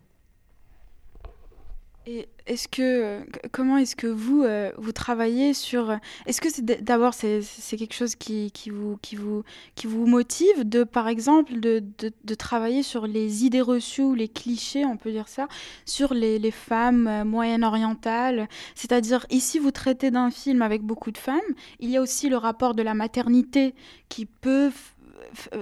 Et 2.06 2.28
est-ce 2.48 2.68
que 2.68 3.22
comment 3.54 3.78
est-ce 3.78 3.96
que 3.96 4.08
vous 4.08 4.44
euh, 4.44 4.74
vous 4.78 4.92
travaillez 4.92 5.54
sur 5.54 5.98
est-ce 6.26 6.42
que 6.42 6.50
c'est 6.50 6.66
d'abord 6.84 7.14
c'est, 7.14 7.42
quelque 7.70 7.94
chose 7.94 8.16
qui, 8.16 8.52
qui, 8.52 8.70
vous 8.70 8.98
qui 9.02 9.16
vous 9.16 9.44
qui 9.76 9.88
vous 9.88 10.06
motive 10.06 10.68
de 10.68 10.84
par 10.84 11.08
exemple 11.08 11.62
de, 11.62 11.82
de, 12.02 12.36
travailler 12.36 12.84
sur 12.84 13.08
les 13.08 13.46
idées 13.46 13.62
reçues 13.62 14.16
les 14.16 14.28
clichés 14.28 14.84
on 14.84 14.98
peut 14.98 15.12
dire 15.12 15.30
ça 15.30 15.48
sur 15.86 16.14
les, 16.14 16.40
les 16.40 16.52
femmes 16.52 17.08
euh, 17.08 17.24
moyen-orientales? 17.24 18.50
C'est-à-dire 18.76 19.26
ici 19.30 19.58
vous 19.58 19.72
traitez 19.72 20.12
d'un 20.12 20.30
film 20.30 20.62
avec 20.62 20.82
beaucoup 20.82 21.12
de 21.12 21.18
femmes 21.18 21.40
il 21.80 21.90
y 21.90 21.96
a 21.96 22.02
aussi 22.02 22.28
le 22.28 22.36
rapport 22.36 22.76
de 22.76 22.84
la 22.84 22.94
maternité 22.94 23.74
qui 24.10 24.26
peut 24.26 24.72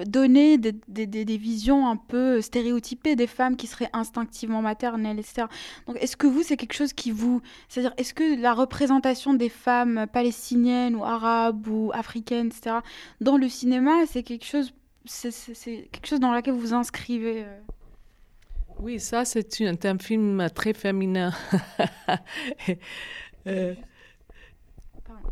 donner 0.05 0.57
des, 0.57 1.37
visions 1.37 1.87
un 1.87 1.97
peu 1.97 2.41
stéréotypées 2.41 3.15
des 3.15 3.27
femmes 3.27 3.55
qui 3.55 3.67
seraient 3.67 3.89
instinctivement 3.93 4.61
maternelles, 4.61 5.19
etc. 5.19 5.47
Donc, 5.87 5.97
est-ce 5.99 6.17
que 6.17 6.27
vous, 6.27 6.43
c'est 6.43 6.57
quelque 6.57 6.73
chose 6.73 6.93
qui 6.93 7.11
vous... 7.11 7.41
C'est-à-dire, 7.69 7.93
est-ce 7.97 8.13
que 8.13 8.39
la 8.41 8.53
représentation 8.53 9.33
des 9.33 9.49
femmes 9.49 10.07
palestiniennes 10.11 10.95
ou 10.95 11.03
arabes 11.03 11.67
ou 11.67 11.91
africaines, 11.93 12.47
etc., 12.47 12.77
dans 13.19 13.37
le 13.37 13.49
cinéma, 13.49 14.05
c'est 14.07 14.23
quelque 14.23 14.45
chose... 14.45 14.73
C'est 15.05 15.89
quelque 15.91 16.05
chose 16.05 16.19
dans 16.19 16.31
lequel 16.31 16.53
vous 16.53 16.59
vous 16.59 16.73
inscrivez 16.73 17.43
euh? 17.43 17.59
Oui, 18.79 18.99
ça, 18.99 19.25
c'est 19.25 19.61
un, 19.61 19.75
un, 19.83 19.97
film 19.97 20.47
très 20.53 20.73
féminin. 20.73 21.31
euh, 23.47 23.73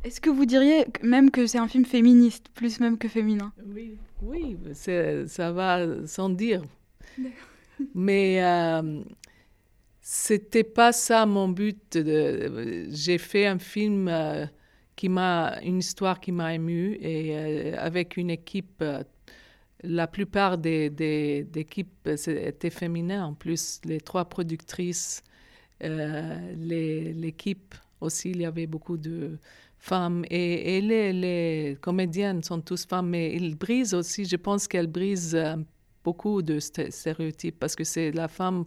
est-ce 0.03 0.21
que 0.21 0.29
vous 0.29 0.45
diriez 0.45 0.85
même 1.03 1.31
que 1.31 1.45
c'est 1.47 1.57
un 1.57 1.67
film 1.67 1.85
féministe, 1.85 2.47
plus 2.53 2.79
même 2.79 2.97
que 2.97 3.07
féminin? 3.07 3.51
Oui, 3.65 3.97
oui 4.21 4.57
ça 4.73 5.51
va 5.51 6.05
sans 6.07 6.29
dire. 6.29 6.63
Mais 7.95 8.43
euh, 8.43 9.01
c'était 10.01 10.63
pas 10.63 10.91
ça 10.91 11.25
mon 11.25 11.49
but. 11.49 11.97
J'ai 12.89 13.17
fait 13.17 13.45
un 13.45 13.59
film 13.59 14.09
qui 14.95 15.07
m'a 15.07 15.59
une 15.63 15.79
histoire 15.79 16.19
qui 16.19 16.33
m'a 16.33 16.53
ému 16.53 16.97
et 16.99 17.73
avec 17.75 18.17
une 18.17 18.29
équipe 18.29 18.83
la 19.81 20.07
plupart 20.07 20.57
des, 20.57 20.89
des, 20.89 21.47
équipes 21.55 22.09
étaient 22.27 22.69
féminines 22.69 23.21
en 23.21 23.33
plus 23.33 23.79
les 23.85 24.01
trois 24.01 24.25
productrices 24.25 25.23
l'équipe 25.79 27.75
aussi 28.01 28.31
il 28.31 28.41
y 28.41 28.45
avait 28.45 28.67
beaucoup 28.67 28.97
de 28.97 29.37
femmes 29.79 30.25
et, 30.29 30.81
les, 30.81 31.13
les, 31.13 31.77
comédiennes 31.81 32.43
sont 32.43 32.61
tous 32.61 32.85
femmes, 32.85 33.09
mais 33.09 33.33
ils 33.33 33.55
brisent 33.55 33.93
aussi, 33.93 34.25
je 34.25 34.35
pense 34.35 34.67
qu'elles 34.67 34.87
brisent 34.87 35.35
euh, 35.35 35.55
beaucoup 36.03 36.41
de 36.41 36.59
stéréotypes 36.59 37.57
parce 37.59 37.75
que 37.75 37.85
c'est 37.85 38.11
la 38.11 38.27
femme 38.27 38.65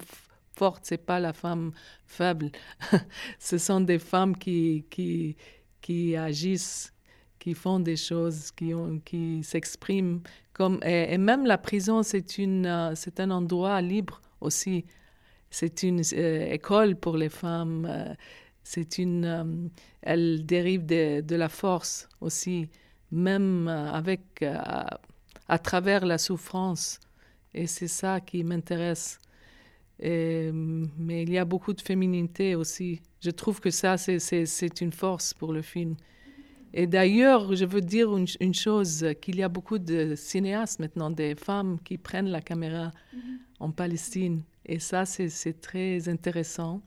forte, 0.56 0.80
c'est 0.84 1.04
pas 1.04 1.20
la 1.20 1.32
femme 1.32 1.72
faible. 2.06 2.50
Ce 3.38 3.58
sont 3.58 3.80
des 3.82 3.98
femmes 3.98 4.36
qui, 4.36 4.86
qui, 4.90 5.36
qui 5.80 6.16
agissent, 6.16 6.92
qui 7.38 7.54
font 7.54 7.78
des 7.78 7.96
choses, 7.96 8.50
qui, 8.50 8.72
qui 9.04 9.42
s'expriment. 9.44 10.22
Et, 10.84 11.18
même 11.18 11.44
la 11.44 11.58
prison, 11.58 12.00
euh, 12.00 12.92
c'est 12.94 13.20
un 13.20 13.30
endroit 13.30 13.80
libre 13.82 14.20
aussi. 14.40 14.84
C'est 15.50 15.82
une 15.82 16.02
euh, 16.14 16.52
école 16.52 16.96
pour 16.96 17.16
les 17.16 17.28
femmes. 17.28 18.16
C'est 18.64 18.98
une 18.98 19.70
elle 20.02 20.44
dérive 20.44 20.84
de, 20.84 21.34
la 21.36 21.48
force 21.48 22.08
aussi, 22.20 22.68
même 23.10 23.68
euh, 23.68 23.92
avec, 23.92 24.20
euh, 24.42 24.56
à, 25.48 25.58
travers 25.58 26.04
la 26.04 26.18
souffrance. 26.18 26.98
Et 27.54 27.66
c'est 27.66 27.88
ça 27.88 28.20
qui 28.20 28.42
m'intéresse. 28.44 29.18
mais 30.00 31.22
il 31.22 31.30
y 31.30 31.38
a 31.38 31.44
beaucoup 31.44 31.72
de 31.72 31.80
féminité 31.80 32.56
aussi. 32.56 33.00
Je 33.20 33.30
trouve 33.30 33.60
que 33.60 33.70
ça, 33.70 33.96
c'est 33.96 34.80
une 34.80 34.92
force 34.92 35.32
pour 35.34 35.52
le 35.52 35.62
film. 35.62 35.94
Et 36.74 36.86
d'ailleurs, 36.86 37.54
je 37.54 37.66
veux 37.66 37.82
dire 37.82 38.16
une, 38.16 38.54
chose, 38.54 39.06
qu'il 39.20 39.36
y 39.36 39.42
a 39.42 39.48
beaucoup 39.48 39.78
de 39.78 40.14
cinéastes 40.16 40.80
maintenant, 40.80 41.10
des 41.10 41.34
femmes 41.34 41.78
qui 41.84 41.98
prennent 41.98 42.30
la 42.30 42.40
caméra 42.40 42.90
mm-hmm. 43.14 43.20
en 43.60 43.70
Palestine. 43.70 44.42
Et 44.64 44.78
ça, 44.78 45.04
c'est 45.04 45.60
très 45.60 46.08
intéressant. 46.08 46.80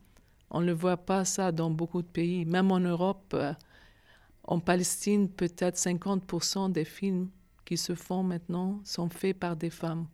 On 0.56 0.62
ne 0.62 0.72
voit 0.72 0.96
pas 0.96 1.26
ça 1.26 1.52
dans 1.52 1.68
beaucoup 1.68 2.00
de 2.00 2.06
pays. 2.06 2.46
Même 2.46 2.72
en 2.72 2.80
Europe, 2.80 3.34
euh, 3.34 3.52
en 4.42 4.58
Palestine, 4.58 5.28
peut-être 5.28 5.76
50% 5.76 6.72
des 6.72 6.86
films 6.86 7.28
qui 7.66 7.76
se 7.76 7.94
font 7.94 8.22
maintenant 8.22 8.80
sont 8.82 9.10
faits 9.10 9.38
par 9.38 9.54
des 9.54 9.68
femmes. 9.68 10.06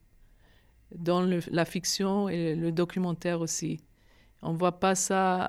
Dans 0.92 1.20
la 1.20 1.64
fiction 1.64 2.28
et 2.28 2.57
le 2.57 2.72
documentaire 2.72 3.40
aussi. 3.40 3.78
On 4.42 4.55
ne 4.55 4.59
voit 4.59 4.81
pas 4.81 4.96
ça 4.96 5.48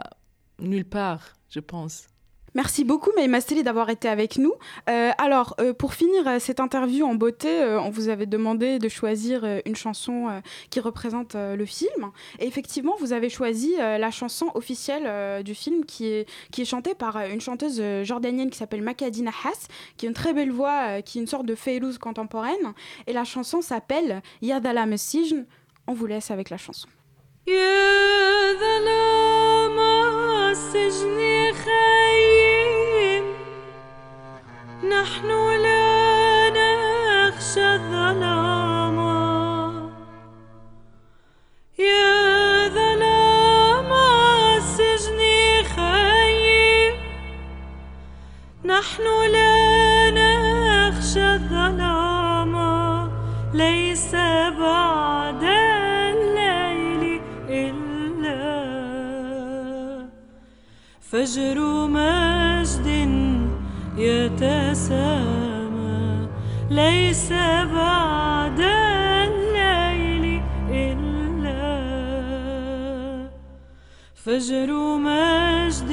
nulle 0.60 0.86
part, 0.86 1.34
je 1.50 1.60
pense. 1.60 2.08
Merci 2.56 2.84
beaucoup, 2.84 3.10
Maïma 3.16 3.42
Steli, 3.42 3.64
d'avoir 3.64 3.90
été 3.90 4.08
avec 4.08 4.38
nous. 4.38 4.54
Euh, 4.88 5.10
alors, 5.18 5.56
euh, 5.60 5.74
pour 5.74 5.96
finir 5.96 6.28
euh, 6.28 6.38
cette 6.38 6.60
interview 6.60 7.06
en 7.06 7.16
beauté, 7.16 7.50
on 7.64 7.90
vous 7.90 8.10
avait 8.10 8.28
demandé 8.28 8.78
de 8.78 8.90
choisir 8.90 9.44
une 9.66 9.76
chanson 9.76 10.42
qui 10.70 10.80
représente 10.80 11.36
le 11.36 11.66
film. 11.66 12.12
Et 12.40 12.48
effectivement, 12.48 12.96
vous 13.00 13.14
avez 13.14 13.30
choisi 13.30 13.76
la 13.78 14.12
chanson 14.12 14.52
officielle 14.54 15.44
du 15.44 15.56
film 15.56 15.86
qui 15.86 16.06
est, 16.08 16.66
chantée 16.66 16.96
par 16.96 17.18
une 17.18 17.42
chanteuse 17.42 17.82
jordanienne 18.04 18.50
qui 18.50 18.58
s'appelle 18.58 18.82
Makadina 18.82 19.32
Hass, 19.32 19.68
qui 19.98 20.06
a 20.06 20.10
une 20.10 20.16
très 20.16 20.34
belle 20.34 20.52
voix, 20.52 21.02
qui 21.02 21.18
est 21.18 21.22
une 21.22 21.28
sorte 21.28 21.46
de 21.46 21.56
Feyrouz 21.56 21.98
contemporaine. 21.98 22.74
Et 23.08 23.14
la 23.14 23.24
chanson 23.24 23.62
s'appelle 23.62 24.22
Yadala 24.42 24.86
Messijn. 24.86 25.46
On 25.88 25.94
vous 25.94 26.06
laisse 26.06 26.32
avec 26.32 26.50
la 26.50 26.58
chanson. 26.58 26.88
نحن 34.84 35.28
لا 35.62 36.50
نخشى 36.50 37.66
الظلام. 37.74 38.98
يا 41.80 42.68
ظلام 42.68 43.94
السجن 44.58 45.20
خيم. 45.76 46.94
نحن 48.66 49.04
لا 49.32 50.12
نخشى 50.12 51.34
الظلام. 51.34 52.54
ليس 53.54 54.12
بعد 54.60 55.44
الليل 55.44 57.22
إلا 57.50 57.93
فجر 61.14 61.88
مجد 61.88 62.88
يتسامى. 63.98 65.28
ليس 66.70 67.32
بعد 67.74 68.60
الليل 68.60 70.42
إلا. 70.70 71.70
فجر 74.16 74.70
مجد 74.98 75.92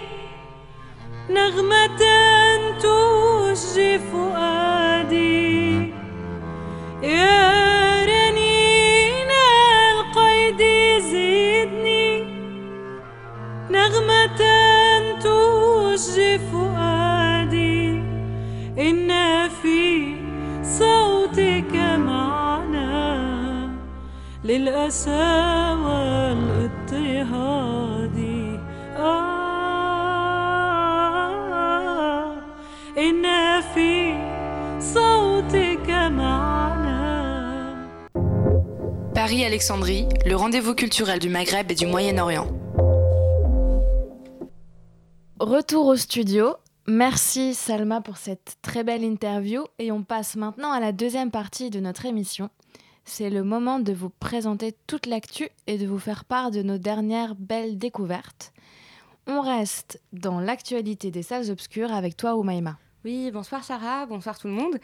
نغمة 1.31 2.01
تشجي 2.83 3.99
فؤادي. 3.99 5.46
يا 7.07 8.05
رنين 8.05 9.31
القيد 9.93 10.63
زدني. 11.01 12.11
نغمة 13.71 14.41
فؤادي. 16.53 17.87
إن 18.79 19.11
في 19.63 20.15
صوتك 20.63 21.75
معنى 21.97 23.17
للأسى 24.45 25.75
والاضطهاد 25.85 26.99
آه 28.99 29.47
إن 32.99 33.25
في 33.75 34.06
Paris-Alexandrie, 39.27 40.07
le 40.25 40.37
rendez-vous 40.37 40.77
culturel 40.77 41.19
du 41.19 41.29
Maghreb 41.29 41.69
et 41.73 41.75
du 41.75 41.85
Moyen-Orient. 41.85 42.47
Retour 45.41 45.87
au 45.87 45.97
studio. 45.97 46.55
Merci 46.87 47.53
Salma 47.53 48.01
pour 48.01 48.19
cette 48.19 48.55
très 48.63 48.85
belle 48.85 49.03
interview 49.03 49.65
et 49.81 49.91
on 49.91 50.05
passe 50.05 50.37
maintenant 50.37 50.71
à 50.71 50.79
la 50.79 50.93
deuxième 50.93 51.33
partie 51.33 51.71
de 51.71 51.81
notre 51.81 52.07
émission 52.07 52.51
c'est 53.05 53.29
le 53.29 53.43
moment 53.43 53.81
de 53.81 53.93
vous 53.93 54.11
présenter 54.11 54.77
toute 54.87 55.07
l'actu 55.07 55.49
et 55.67 55.77
de 55.77 55.89
vous 55.89 55.99
faire 55.99 56.25
part 56.25 56.53
de 56.53 56.63
nos 56.63 56.79
dernières 56.79 57.35
belles 57.35 57.79
découvertes. 57.79 58.53
On 59.27 59.41
reste 59.41 60.01
dans 60.13 60.39
l'actualité 60.39 61.11
des 61.11 61.23
salles 61.23 61.51
obscures 61.51 61.93
avec 61.93 62.17
toi, 62.17 62.37
Oumaima. 62.37 62.79
Oui, 63.07 63.31
bonsoir 63.31 63.63
Sarah, 63.63 64.05
bonsoir 64.07 64.37
tout 64.37 64.49
le 64.49 64.53
monde. 64.53 64.81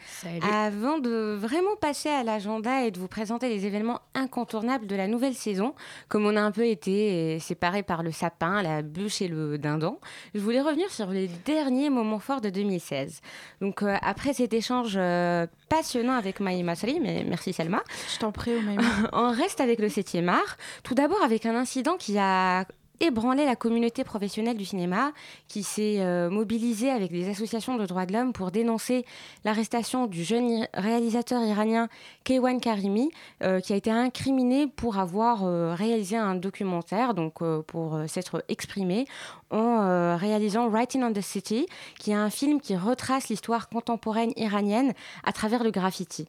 Avant 0.49 0.97
de 0.97 1.35
vraiment 1.37 1.75
passer 1.75 2.07
à 2.07 2.23
l'agenda 2.23 2.85
et 2.85 2.89
de 2.89 2.97
vous 2.97 3.09
présenter 3.09 3.49
les 3.49 3.65
événements 3.65 3.99
incontournables 4.13 4.87
de 4.87 4.95
la 4.95 5.07
nouvelle 5.07 5.33
saison, 5.33 5.75
comme 6.07 6.25
on 6.25 6.37
a 6.37 6.41
un 6.41 6.51
peu 6.51 6.65
été 6.65 7.37
séparés 7.39 7.83
par 7.83 8.01
le 8.01 8.13
sapin, 8.13 8.61
la 8.61 8.81
bûche 8.81 9.21
et 9.21 9.27
le 9.27 9.57
dindon, 9.57 9.99
je 10.33 10.39
voulais 10.39 10.61
revenir 10.61 10.89
sur 10.89 11.07
les 11.07 11.27
derniers 11.27 11.89
moments 11.89 12.19
forts 12.19 12.39
de 12.39 12.49
2016. 12.49 13.19
Donc 13.59 13.83
euh, 13.83 13.97
après 14.01 14.31
cet 14.31 14.53
échange 14.53 14.93
euh, 14.95 15.45
passionnant 15.67 16.13
avec 16.13 16.39
Maïma 16.39 16.75
Sali, 16.75 17.01
mais 17.01 17.25
merci 17.27 17.51
Selma. 17.51 17.83
Je 18.13 18.19
t'en 18.19 18.31
prie, 18.31 18.53
Maïma. 18.61 18.83
on 19.11 19.31
reste 19.31 19.59
avec 19.59 19.79
le 19.79 19.89
7e 19.89 20.29
art, 20.29 20.55
tout 20.85 20.95
d'abord 20.95 21.21
avec 21.23 21.45
un 21.45 21.57
incident 21.57 21.97
qui 21.97 22.17
a 22.17 22.63
ébranlé 23.03 23.45
la 23.45 23.57
communauté 23.57 24.05
professionnelle 24.05 24.55
du 24.55 24.63
cinéma 24.63 25.11
qui 25.49 25.61
s'est 25.61 25.97
euh, 25.99 26.29
mobilisée 26.29 26.89
avec 26.89 27.11
des 27.11 27.29
associations 27.29 27.75
de 27.75 27.85
droits 27.85 28.05
de 28.05 28.13
l'homme 28.13 28.31
pour 28.31 28.49
dénoncer 28.49 29.05
l'arrestation 29.43 30.07
du 30.07 30.23
jeune 30.23 30.67
réalisateur 30.73 31.43
iranien 31.43 31.89
Keywan 32.23 32.61
Karimi 32.61 33.11
euh, 33.41 33.59
qui 33.59 33.73
a 33.73 33.75
été 33.75 33.91
incriminé 33.91 34.67
pour 34.67 34.97
avoir 34.99 35.43
euh, 35.43 35.75
réalisé 35.75 36.15
un 36.15 36.35
documentaire, 36.35 37.13
donc 37.13 37.43
pour 37.67 37.99
s'être 38.07 38.43
exprimé 38.47 39.05
en 39.51 40.15
réalisant 40.17 40.67
Writing 40.69 41.03
on 41.03 41.11
the 41.11 41.21
City, 41.21 41.67
qui 41.99 42.11
est 42.11 42.15
un 42.15 42.29
film 42.29 42.61
qui 42.61 42.75
retrace 42.75 43.29
l'histoire 43.29 43.69
contemporaine 43.69 44.31
iranienne 44.37 44.93
à 45.23 45.33
travers 45.33 45.63
le 45.63 45.71
graffiti. 45.71 46.27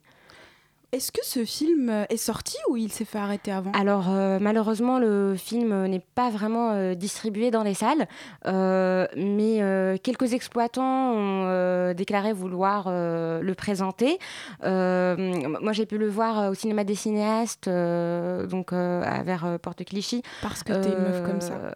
Est-ce 0.94 1.10
que 1.10 1.24
ce 1.24 1.44
film 1.44 1.90
est 2.08 2.16
sorti 2.16 2.56
ou 2.70 2.76
il 2.76 2.92
s'est 2.92 3.04
fait 3.04 3.18
arrêter 3.18 3.50
avant 3.50 3.72
Alors 3.72 4.10
malheureusement 4.40 5.00
le 5.00 5.34
film 5.34 5.86
n'est 5.86 6.04
pas 6.14 6.30
vraiment 6.30 6.94
distribué 6.94 7.50
dans 7.50 7.64
les 7.64 7.74
salles, 7.74 8.06
mais 8.46 9.98
quelques 10.04 10.34
exploitants 10.34 11.12
ont 11.14 11.94
déclaré 11.94 12.32
vouloir 12.32 12.88
le 12.88 13.54
présenter. 13.54 14.20
moi 14.62 15.72
j'ai 15.72 15.84
pu 15.84 15.98
le 15.98 16.08
voir 16.08 16.52
au 16.52 16.54
cinéma 16.54 16.84
des 16.84 16.94
cinéastes, 16.94 17.68
donc 17.68 18.72
vers 18.72 19.58
Porte 19.60 19.84
Clichy. 19.84 20.22
Parce 20.42 20.62
que 20.62 20.74
t'es 20.74 20.90
une 20.90 21.02
meuf 21.02 21.24
comme 21.26 21.40
ça. 21.40 21.74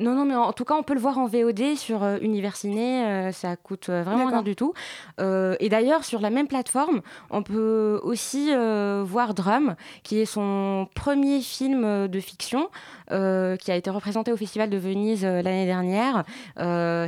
Non 0.00 0.14
non 0.14 0.24
mais 0.24 0.34
en 0.34 0.52
tout 0.52 0.64
cas 0.64 0.74
on 0.74 0.82
peut 0.82 0.94
le 0.94 1.00
voir 1.00 1.18
en 1.18 1.26
VOD 1.26 1.76
sur 1.76 2.04
Universiné, 2.20 3.30
ça 3.32 3.56
coûte 3.56 3.88
vraiment 3.88 4.26
rien 4.26 4.42
du 4.42 4.56
tout. 4.56 4.72
et 5.18 5.68
d'ailleurs 5.68 6.04
sur 6.04 6.20
la 6.20 6.30
même 6.30 6.48
plateforme 6.48 7.00
on 7.30 7.42
peut 7.42 8.00
aussi 8.02 8.50
euh, 8.52 9.02
voir 9.04 9.34
Drum, 9.34 9.76
qui 10.02 10.20
est 10.20 10.24
son 10.24 10.88
premier 10.94 11.40
film 11.40 12.08
de 12.08 12.20
fiction, 12.20 12.68
euh, 13.10 13.56
qui 13.56 13.70
a 13.70 13.76
été 13.76 13.90
représenté 13.90 14.32
au 14.32 14.36
Festival 14.36 14.70
de 14.70 14.76
Venise 14.76 15.24
euh, 15.24 15.42
l'année 15.42 15.66
dernière. 15.66 16.24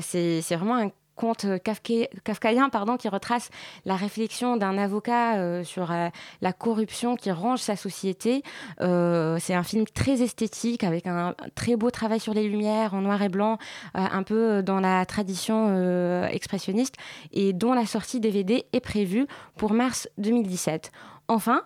c'est 0.00 0.56
vraiment 0.56 0.76
un 0.76 0.90
conte 1.16 1.46
kafkaïen 1.62 2.68
pardon, 2.68 2.96
qui 2.96 3.08
retrace 3.08 3.50
la 3.84 3.96
réflexion 3.96 4.56
d'un 4.56 4.78
avocat 4.78 5.64
sur 5.64 5.92
la 6.40 6.52
corruption 6.52 7.16
qui 7.16 7.30
range 7.30 7.60
sa 7.60 7.76
société. 7.76 8.42
c'est 8.78 9.54
un 9.54 9.62
film 9.62 9.86
très 9.86 10.22
esthétique 10.22 10.84
avec 10.84 11.06
un, 11.06 11.34
très 11.54 11.76
beau 11.76 11.90
travail 11.90 12.20
sur 12.20 12.34
les 12.34 12.48
lumières 12.48 12.94
en 12.94 13.00
noir 13.00 13.22
et 13.22 13.28
blanc, 13.28 13.58
un 13.94 14.22
peu 14.22 14.62
dans 14.62 14.80
la 14.80 15.04
tradition 15.06 16.26
expressionniste 16.28 16.96
et 17.32 17.52
dont 17.52 17.72
la 17.72 17.86
sortie 17.86 18.20
DVD 18.20 18.66
est 18.72 18.80
prévue 18.80 19.26
pour 19.56 19.72
mars 19.72 20.08
2017. 20.18 20.92
Enfin, 21.28 21.62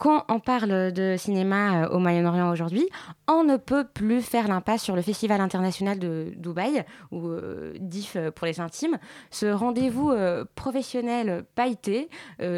quand 0.00 0.24
on 0.30 0.40
parle 0.40 0.92
de 0.92 1.16
cinéma 1.18 1.82
euh, 1.82 1.88
au 1.90 1.98
Moyen-Orient 1.98 2.50
aujourd'hui, 2.50 2.88
on 3.28 3.44
ne 3.44 3.58
peut 3.58 3.84
plus 3.84 4.22
faire 4.22 4.48
l'impasse 4.48 4.82
sur 4.82 4.96
le 4.96 5.02
Festival 5.02 5.42
international 5.42 5.98
de 5.98 6.32
Dubaï, 6.36 6.86
ou 7.12 7.28
euh, 7.28 7.74
DIF 7.78 8.16
euh, 8.16 8.30
pour 8.30 8.46
les 8.46 8.60
intimes. 8.60 8.98
Ce 9.30 9.44
rendez-vous 9.44 10.12
professionnel 10.54 11.44
pailleté 11.54 12.08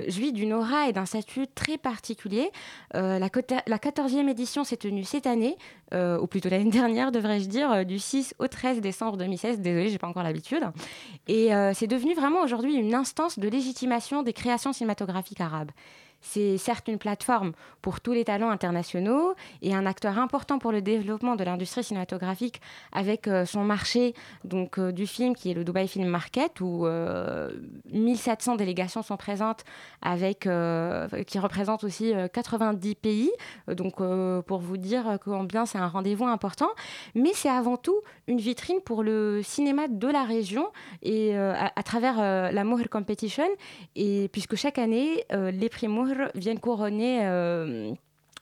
jouit 0.06 0.32
d'une 0.32 0.52
aura 0.52 0.88
et 0.88 0.92
d'un 0.92 1.04
statut 1.04 1.48
très 1.48 1.78
particulier. 1.78 2.50
la, 2.94 3.18
la 3.18 3.78
14e 3.78 4.28
édition 4.28 4.62
s'est 4.62 4.76
tenue 4.76 5.02
cette 5.02 5.26
année, 5.26 5.56
ou 5.92 6.26
plutôt 6.28 6.48
l'année 6.48 6.70
dernière, 6.70 7.10
devrais-je 7.10 7.48
dire, 7.48 7.84
du 7.84 7.98
6 7.98 8.34
au 8.38 8.46
13 8.46 8.80
décembre 8.80 9.16
2016. 9.16 9.60
Désolée, 9.60 9.88
j'ai 9.88 9.98
pas 9.98 10.06
encore 10.06 10.22
l'habitude. 10.22 10.62
Et 11.26 11.50
c'est 11.74 11.88
devenu 11.88 12.14
vraiment 12.14 12.42
aujourd'hui 12.42 12.74
une 12.74 12.94
instance 12.94 13.38
de 13.38 13.48
légitimation 13.48 14.22
des 14.22 14.32
créations 14.32 14.72
cinématographiques 14.72 15.40
arabes. 15.40 15.72
C'est 16.22 16.56
certes 16.56 16.88
une 16.88 16.98
plateforme 16.98 17.52
pour 17.82 18.00
tous 18.00 18.12
les 18.12 18.24
talents 18.24 18.50
internationaux 18.50 19.34
et 19.60 19.74
un 19.74 19.86
acteur 19.86 20.18
important 20.18 20.58
pour 20.58 20.72
le 20.72 20.80
développement 20.80 21.36
de 21.36 21.44
l'industrie 21.44 21.82
cinématographique 21.84 22.60
avec 22.92 23.26
euh, 23.26 23.44
son 23.44 23.64
marché 23.64 24.14
donc, 24.44 24.78
euh, 24.78 24.92
du 24.92 25.06
film 25.06 25.34
qui 25.34 25.50
est 25.50 25.54
le 25.54 25.64
Dubai 25.64 25.86
Film 25.88 26.08
Market 26.08 26.60
où 26.60 26.86
1700 27.92 28.54
euh, 28.54 28.56
délégations 28.56 29.02
sont 29.02 29.16
présentes 29.16 29.64
avec, 30.00 30.48
qui 31.26 31.38
représentent 31.38 31.84
aussi 31.84 32.12
90 32.32 32.94
pays. 32.94 33.30
Donc 33.68 33.96
pour 34.46 34.58
vous 34.58 34.76
dire 34.76 35.18
combien 35.24 35.66
c'est 35.66 35.78
un 35.78 35.88
rendez-vous 35.88 36.26
important. 36.26 36.68
Mais 37.14 37.30
c'est 37.34 37.48
avant 37.48 37.76
tout 37.76 38.00
une 38.28 38.38
vitrine 38.38 38.80
pour 38.84 39.02
le 39.02 39.42
cinéma 39.42 39.88
de 39.88 40.08
la 40.08 40.24
région 40.24 40.68
et 41.02 41.36
à, 41.36 41.82
travers 41.82 42.16
la 42.52 42.64
Moher 42.64 42.88
Competition. 42.88 43.44
Et 43.96 44.28
puisque 44.32 44.56
chaque 44.56 44.78
année, 44.78 45.24
les 45.30 45.68
prix 45.68 45.88
Viennent 46.34 46.60
couronner 46.60 47.20
euh, 47.22 47.92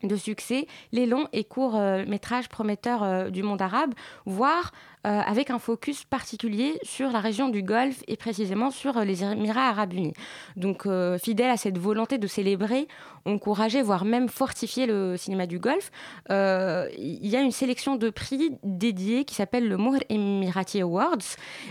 de 0.03 0.17
succès. 0.17 0.67
Les 0.93 1.07
longs 1.07 1.29
et 1.33 1.45
courts 1.45 1.77
euh, 1.77 2.05
métrages 2.07 2.49
prometteurs 2.49 3.03
euh, 3.03 3.31
du 3.31 3.43
monde 3.43 3.63
arabe, 3.63 3.95
voire 4.27 4.73
euh, 5.07 5.21
avec 5.25 5.49
un 5.49 5.59
focus 5.59 6.05
particulier 6.05 6.79
sur 6.83 7.11
la 7.11 7.21
région 7.21 7.49
du 7.49 7.63
Golfe 7.63 8.03
et 8.07 8.19
précisément 8.19 8.71
sur 8.71 8.99
euh, 8.99 9.05
les 9.05 9.25
Émirats 9.25 9.69
arabes 9.69 9.95
unis. 9.95 10.13
Donc, 10.57 10.85
euh, 10.85 11.17
fidèle 11.17 11.49
à 11.49 11.57
cette 11.57 11.79
volonté 11.79 12.19
de 12.19 12.27
célébrer, 12.27 12.87
encourager, 13.25 13.81
voire 13.81 14.05
même 14.05 14.29
fortifier 14.29 14.85
le 14.85 15.17
cinéma 15.17 15.47
du 15.47 15.59
Golfe, 15.59 15.91
il 16.29 17.27
y 17.27 17.37
a 17.37 17.41
une 17.41 17.51
sélection 17.51 17.97
de 17.97 18.11
prix 18.11 18.59
dédiés 18.63 19.25
qui 19.25 19.35
s'appelle 19.35 19.69
le 19.69 19.79
Mohr 19.79 19.97
Emirati 20.11 20.83
Awards. 20.83 21.17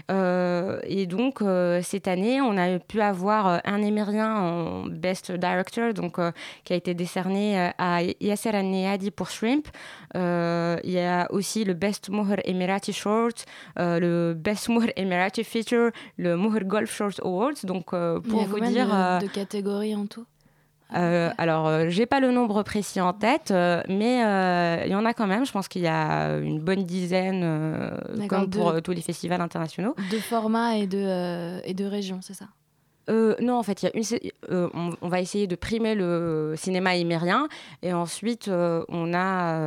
et 0.10 1.06
donc, 1.08 1.44
cette 1.84 2.08
année, 2.08 2.42
on 2.42 2.56
a 2.58 2.80
pu 2.80 3.02
avoir 3.02 3.62
un 3.66 3.82
Émirien 3.82 4.36
en 4.36 4.86
Best 4.86 5.32
Director, 5.32 5.94
donc, 5.94 6.18
qui 6.64 6.74
a 6.74 6.76
été 6.76 6.94
décerné 6.94 7.72
à 7.78 8.02
Yasser 8.20 8.50
Al-Neyadi 8.50 9.10
pour 9.10 9.30
Shrimp. 9.30 9.68
il 10.14 10.92
y 10.92 11.00
a 11.00 11.28
aussi 11.32 11.64
le 11.66 11.74
Best 11.74 12.10
Mohr 12.10 12.38
Emirati 12.46 12.94
Short 12.94 13.19
euh, 13.80 14.00
le 14.00 14.34
Best 14.34 14.70
Moor 14.70 14.86
Emirati 14.96 15.44
Feature, 15.44 15.92
le 16.18 16.36
Moor 16.36 16.62
Golf 16.62 16.94
Short 16.96 17.20
Awards. 17.24 17.64
Donc, 17.64 17.94
euh, 17.94 18.20
pour 18.20 18.44
vous 18.46 18.60
dire. 18.60 18.88
De, 18.88 18.94
euh, 18.94 19.20
de 19.20 19.28
catégories 19.28 19.96
en 19.96 20.06
tout? 20.06 20.26
alors, 20.92 21.88
j'ai 21.90 22.08
pas 22.08 22.20
le 22.20 22.32
nombre 22.32 22.64
précis 22.64 23.00
en 23.00 23.14
tête, 23.14 23.52
mais 23.88 24.16
il 24.86 24.92
y 24.92 24.96
en 24.96 25.06
a 25.06 25.14
quand 25.14 25.28
même. 25.28 25.46
Je 25.46 25.52
pense 25.52 25.68
qu'il 25.68 25.84
y 25.84 25.88
a 25.88 26.38
une 26.38 26.60
bonne 26.60 26.84
dizaine, 26.84 27.44
comme 28.28 28.50
pour 28.50 28.82
tous 28.82 28.92
les 28.92 29.02
festivals 29.02 29.42
internationaux. 29.42 29.96
De 30.12 30.18
formats 30.18 30.78
et 30.78 30.88
de, 30.88 31.62
et 31.64 31.76
de 31.76 31.86
régions, 31.86 32.22
c'est 32.22 32.34
ça? 32.34 32.48
Euh, 33.10 33.36
non, 33.42 33.58
en 33.58 33.64
fait, 33.64 33.82
y 33.84 33.88
a 33.88 33.92
une, 33.96 34.04
euh, 34.52 34.70
on, 35.02 35.08
va 35.08 35.20
essayer 35.20 35.48
de 35.48 35.56
primer 35.56 35.96
le 35.96 36.54
cinéma 36.58 36.96
émérien 36.96 37.48
et 37.82 37.94
ensuite 37.94 38.48
euh, 38.48 38.84
on 38.88 39.14
a 39.14 39.60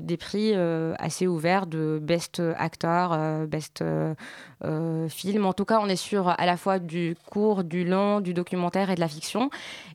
des 0.00 0.16
prix 0.16 0.54
assez 0.98 1.26
ouverts 1.26 1.66
de 1.66 1.98
best 2.00 2.40
actor, 2.56 3.16
best 3.46 3.82
film. 5.08 5.46
En 5.46 5.52
tout 5.52 5.64
cas, 5.64 5.78
on 5.80 5.88
est 5.88 5.96
sur 5.96 6.28
à 6.28 6.46
la 6.46 6.56
fois 6.56 6.78
du 6.78 7.16
court, 7.26 7.64
du 7.64 7.84
long, 7.84 8.20
du 8.20 8.34
documentaire 8.34 8.90
et 8.90 8.94
de 8.94 9.00
la 9.00 9.08
fiction. 9.08 9.50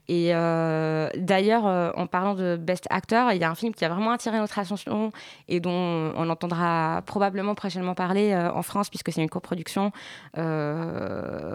Et 0.08 0.28
d'ailleurs, 0.30 1.64
en 1.96 2.06
parlant 2.06 2.34
de 2.34 2.56
best 2.56 2.86
actor, 2.90 3.32
il 3.32 3.40
y 3.40 3.44
a 3.44 3.50
un 3.50 3.54
film 3.54 3.74
qui 3.74 3.84
a 3.84 3.88
vraiment 3.88 4.10
attiré 4.10 4.38
notre 4.38 4.58
attention 4.58 5.12
et 5.48 5.60
dont 5.60 6.12
on 6.16 6.28
entendra 6.28 7.02
probablement 7.06 7.54
prochainement 7.54 7.94
parler 7.94 8.34
en 8.34 8.62
France 8.62 8.90
puisque 8.90 9.12
c'est 9.12 9.22
une 9.22 9.30
coproduction 9.30 9.92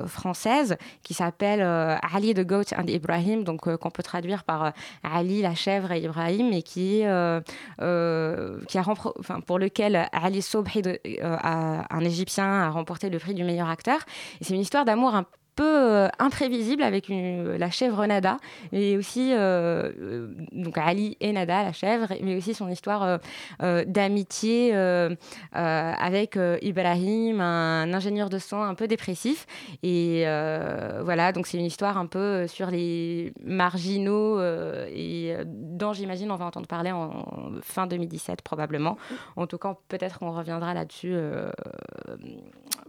française 0.07 0.77
qui 1.03 1.13
s'appelle 1.13 1.34
s'appelle 1.35 1.61
euh, 1.61 1.97
Ali 2.13 2.33
the 2.33 2.45
Goat 2.45 2.73
and 2.77 2.87
Ibrahim, 2.87 3.43
donc 3.43 3.67
euh, 3.67 3.75
qu'on 3.75 3.91
peut 3.91 4.03
traduire 4.03 4.45
par 4.45 4.63
euh, 4.63 4.69
Ali 5.03 5.41
la 5.41 5.53
chèvre 5.53 5.91
et 5.91 5.99
Ibrahim, 5.99 6.53
et 6.53 6.61
qui, 6.61 6.99
qui 6.99 7.03
a 7.05 8.83
enfin, 8.85 9.41
pour 9.41 9.59
lequel 9.59 10.07
Ali 10.13 10.41
Sobhi, 10.41 10.81
un 11.21 11.99
Égyptien, 12.01 12.45
a 12.45 12.69
remporté 12.69 13.09
le 13.09 13.19
prix 13.19 13.33
du 13.33 13.43
meilleur 13.43 13.69
acteur. 13.69 13.99
C'est 14.41 14.53
une 14.53 14.61
histoire 14.61 14.85
d'amour 14.85 15.13
un 15.15 15.23
peu 15.23 15.29
euh, 15.63 16.09
imprévisible 16.19 16.83
avec 16.83 17.07
la 17.09 17.69
chèvre 17.69 18.05
Nada 18.05 18.37
et 18.73 18.97
aussi 18.97 19.31
euh, 19.33 19.91
euh, 20.01 20.27
donc 20.51 20.77
Ali 20.77 21.15
et 21.21 21.31
Nada 21.31 21.63
la 21.63 21.71
chèvre 21.71 22.07
mais 22.21 22.35
aussi 22.35 22.53
son 22.53 22.67
histoire 22.67 23.19
d'amitié 23.59 24.73
avec 25.53 26.37
Ibrahim 26.61 27.39
un 27.39 27.93
ingénieur 27.93 28.29
de 28.29 28.37
son 28.37 28.61
un 28.61 28.75
peu 28.75 28.87
dépressif. 28.87 29.45
Et 29.83 30.23
voilà 31.01 31.31
donc 31.31 31.47
c'est 31.47 31.57
une 31.57 31.65
histoire 31.65 31.97
un 31.97 32.05
peu 32.05 32.47
sur 32.47 32.69
les 32.69 33.33
marginaux 33.43 34.41
et 34.87 35.37
dont 35.45 35.93
j'imagine 35.93 36.31
on 36.31 36.35
va 36.35 36.45
entendre 36.45 36.67
parler 36.67 36.91
en, 36.91 37.25
fin 37.61 37.87
2017 37.87 38.41
probablement. 38.41 38.97
En 39.35 39.47
tout 39.47 39.57
cas 39.57 39.77
peut-être 39.87 40.19
qu'on 40.19 40.31
reviendra 40.31 40.73
là-dessus 40.73 41.15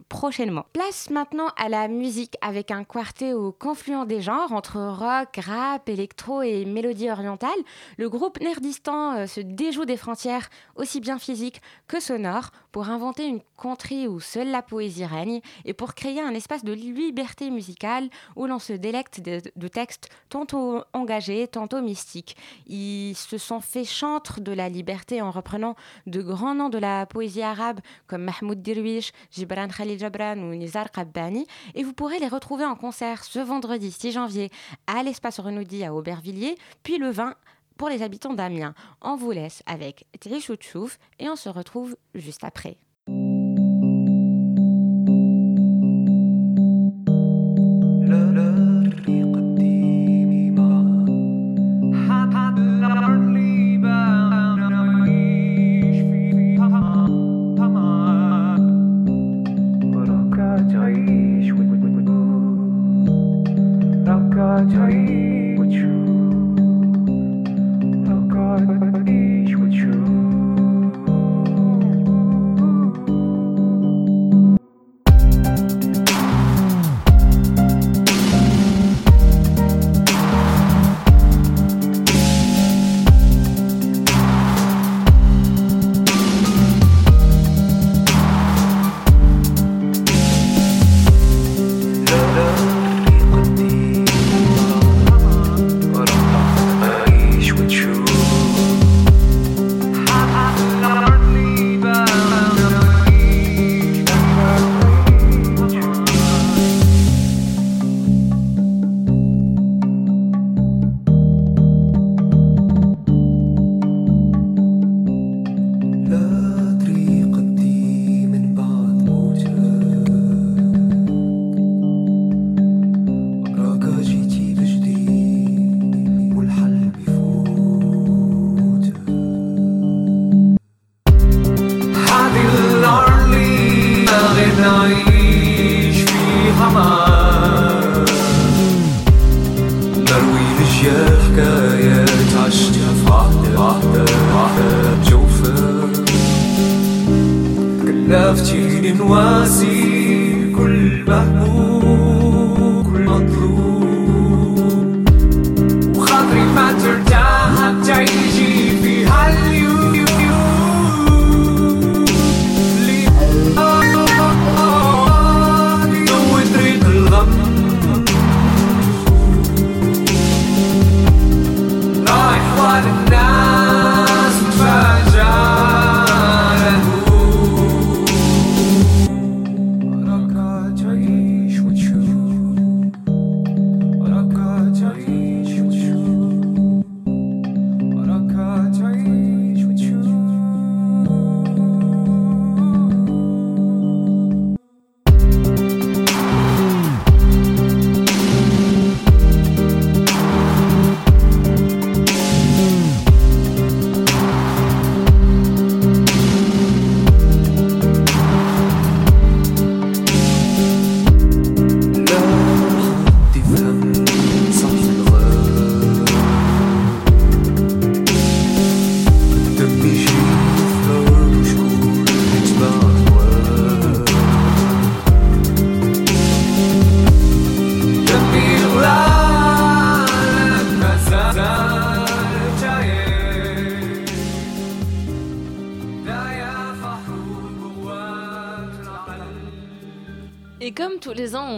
prochainement. 0.08 0.66
Place 0.72 1.10
maintenant 1.10 1.48
à 1.56 1.68
la 1.68 1.88
musique 1.88 2.36
avec 2.56 2.70
un 2.70 2.84
quartet 2.84 3.34
au 3.34 3.52
confluent 3.52 4.06
des 4.06 4.22
genres 4.22 4.52
entre 4.52 4.80
rock, 4.80 5.36
rap, 5.44 5.90
électro 5.90 6.40
et 6.40 6.64
mélodie 6.64 7.10
orientale. 7.10 7.50
Le 7.98 8.08
groupe 8.08 8.40
Nerdistan 8.40 9.14
euh, 9.14 9.26
se 9.26 9.40
déjoue 9.40 9.84
des 9.84 9.98
frontières 9.98 10.48
aussi 10.74 11.00
bien 11.00 11.18
physiques 11.18 11.60
que 11.86 12.00
sonores 12.00 12.52
pour 12.72 12.88
inventer 12.88 13.26
une 13.26 13.40
contrée 13.56 14.08
où 14.08 14.20
seule 14.20 14.50
la 14.50 14.62
poésie 14.62 15.04
règne 15.04 15.40
et 15.66 15.74
pour 15.74 15.94
créer 15.94 16.20
un 16.20 16.34
espace 16.34 16.64
de 16.64 16.72
liberté 16.72 17.50
musicale 17.50 18.08
où 18.36 18.46
l'on 18.46 18.58
se 18.58 18.72
délecte 18.72 19.20
de, 19.20 19.68
textes 19.68 20.08
tantôt 20.30 20.82
engagés, 20.94 21.48
tantôt 21.48 21.82
mystiques. 21.82 22.36
Ils 22.66 23.14
se 23.16 23.36
sont 23.36 23.60
fait 23.60 23.84
chantre 23.84 24.40
de 24.40 24.52
la 24.52 24.70
liberté 24.70 25.20
en 25.20 25.30
reprenant 25.30 25.74
de 26.06 26.22
grands 26.22 26.54
noms 26.54 26.68
de 26.70 26.78
la 26.78 27.04
poésie 27.04 27.42
arabe 27.42 27.80
comme 28.06 28.24
Mahmoud 28.24 28.62
Dirwish, 28.62 29.12
Gibran 29.30 29.68
Khalil 29.68 29.98
Jabran 29.98 30.38
ou 30.38 30.54
Nizar 30.54 30.90
Qabbani 30.90 31.46
et 31.74 31.82
vous 31.82 31.92
pourrez 31.92 32.18
les 32.18 32.28
retrouver 32.28 32.45
retrouver 32.46 32.64
en 32.64 32.76
concert 32.76 33.24
ce 33.24 33.40
vendredi 33.40 33.90
6 33.90 34.12
janvier 34.12 34.50
à 34.86 35.02
l'espace 35.02 35.40
Renaudy 35.40 35.82
à 35.82 35.92
Aubervilliers, 35.92 36.54
puis 36.84 36.96
le 36.96 37.10
20 37.10 37.34
pour 37.76 37.88
les 37.88 38.04
habitants 38.04 38.34
d'Amiens. 38.34 38.72
On 39.02 39.16
vous 39.16 39.32
laisse 39.32 39.64
avec 39.66 40.06
Tchouf 40.54 41.00
et 41.18 41.28
on 41.28 41.34
se 41.34 41.48
retrouve 41.48 41.96
juste 42.14 42.44
après. 42.44 42.78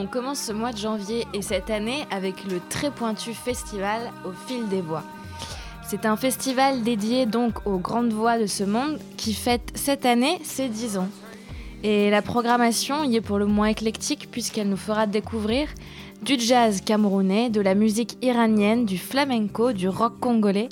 Commence 0.08 0.40
ce 0.40 0.52
mois 0.52 0.72
de 0.72 0.78
janvier 0.78 1.26
et 1.34 1.42
cette 1.42 1.70
année 1.70 2.06
avec 2.10 2.44
le 2.44 2.60
très 2.68 2.90
pointu 2.90 3.34
festival 3.34 4.00
au 4.24 4.32
fil 4.46 4.68
des 4.68 4.80
voix. 4.80 5.02
C'est 5.86 6.06
un 6.06 6.16
festival 6.16 6.82
dédié 6.82 7.26
donc 7.26 7.66
aux 7.66 7.78
grandes 7.78 8.12
voix 8.12 8.38
de 8.38 8.46
ce 8.46 8.64
monde 8.64 8.98
qui 9.16 9.34
fête 9.34 9.70
cette 9.74 10.06
année 10.06 10.38
ses 10.42 10.68
10 10.68 10.98
ans. 10.98 11.08
Et 11.82 12.10
la 12.10 12.22
programmation 12.22 13.04
y 13.04 13.16
est 13.16 13.20
pour 13.20 13.38
le 13.38 13.46
moins 13.46 13.68
éclectique 13.68 14.28
puisqu'elle 14.30 14.68
nous 14.68 14.76
fera 14.76 15.06
découvrir 15.06 15.68
du 16.22 16.38
jazz 16.38 16.80
camerounais, 16.80 17.48
de 17.48 17.60
la 17.60 17.74
musique 17.74 18.18
iranienne, 18.22 18.84
du 18.84 18.98
flamenco, 18.98 19.72
du 19.72 19.88
rock 19.88 20.18
congolais, 20.20 20.68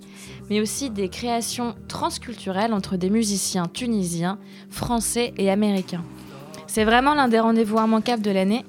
mais 0.50 0.60
aussi 0.60 0.90
des 0.90 1.08
créations 1.08 1.74
transculturelles 1.88 2.72
entre 2.72 2.96
des 2.96 3.10
musiciens 3.10 3.66
tunisiens, 3.72 4.38
français 4.70 5.32
et 5.38 5.50
américains. 5.50 6.04
C'est 6.66 6.84
vraiment 6.84 7.14
l'un 7.14 7.28
des 7.28 7.38
rendez-vous 7.38 7.78
immanquables 7.78 8.22
de 8.22 8.30
l'année 8.32 8.64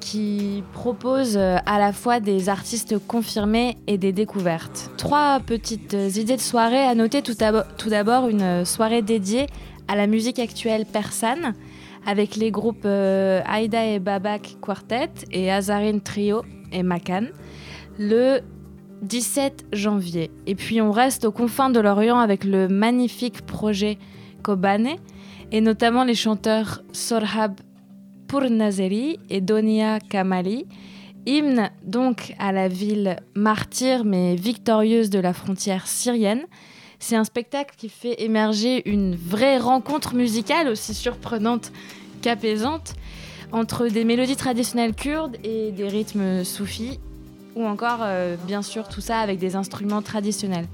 qui 0.00 0.62
propose 0.72 1.36
euh, 1.36 1.56
à 1.66 1.78
la 1.78 1.92
fois 1.92 2.20
des 2.20 2.48
artistes 2.48 2.96
confirmés 3.06 3.76
et 3.86 3.98
des 3.98 4.12
découvertes. 4.12 4.90
Trois 4.96 5.40
petites 5.40 5.94
euh, 5.94 6.08
idées 6.16 6.36
de 6.36 6.40
soirée 6.40 6.82
à 6.82 6.94
noter 6.94 7.22
tout 7.22 7.34
d'abo- 7.34 7.64
tout 7.76 7.88
d'abord 7.90 8.28
une 8.28 8.42
euh, 8.42 8.64
soirée 8.64 9.02
dédiée 9.02 9.46
à 9.88 9.96
la 9.96 10.06
musique 10.06 10.38
actuelle 10.38 10.86
persane 10.86 11.54
avec 12.06 12.36
les 12.36 12.50
groupes 12.50 12.86
Aïda 12.86 13.84
et 13.84 13.98
Babak 13.98 14.56
Quartet 14.62 15.10
et 15.32 15.50
Azarine 15.50 16.00
Trio 16.00 16.42
et 16.72 16.82
Makan 16.82 17.24
le 17.98 18.40
17 19.02 19.66
janvier. 19.72 20.30
Et 20.46 20.54
puis 20.54 20.80
on 20.80 20.90
reste 20.92 21.24
aux 21.24 21.32
confins 21.32 21.70
de 21.70 21.80
l'Orient 21.80 22.18
avec 22.18 22.44
le 22.44 22.68
magnifique 22.68 23.42
projet 23.44 23.98
Kobane 24.42 24.88
et 25.52 25.60
notamment 25.60 26.04
les 26.04 26.14
chanteurs 26.14 26.82
Sorhab 26.92 27.54
Pournazeri 28.28 29.18
et 29.30 29.40
Donia 29.40 29.98
Kamali, 30.00 30.66
hymne 31.26 31.70
donc 31.82 32.34
à 32.38 32.52
la 32.52 32.68
ville 32.68 33.16
martyre 33.34 34.04
mais 34.04 34.36
victorieuse 34.36 35.10
de 35.10 35.18
la 35.18 35.32
frontière 35.32 35.86
syrienne. 35.86 36.44
C'est 37.00 37.16
un 37.16 37.24
spectacle 37.24 37.74
qui 37.76 37.88
fait 37.88 38.22
émerger 38.22 38.88
une 38.88 39.16
vraie 39.16 39.58
rencontre 39.58 40.14
musicale 40.14 40.68
aussi 40.68 40.94
surprenante 40.94 41.72
qu'apaisante 42.22 42.94
entre 43.50 43.88
des 43.88 44.04
mélodies 44.04 44.36
traditionnelles 44.36 44.94
kurdes 44.94 45.36
et 45.42 45.72
des 45.72 45.88
rythmes 45.88 46.44
soufis 46.44 47.00
ou 47.56 47.64
encore 47.64 48.00
euh, 48.02 48.36
bien 48.46 48.62
sûr 48.62 48.88
tout 48.88 49.00
ça 49.00 49.20
avec 49.20 49.38
des 49.38 49.56
instruments 49.56 50.02
traditionnels. 50.02 50.66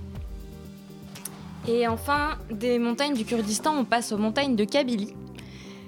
Et 1.66 1.88
enfin, 1.88 2.36
des 2.50 2.78
montagnes 2.78 3.14
du 3.14 3.24
Kurdistan, 3.24 3.74
on 3.78 3.84
passe 3.84 4.12
aux 4.12 4.18
montagnes 4.18 4.55
de 4.55 4.64
Kabylie. 4.64 5.14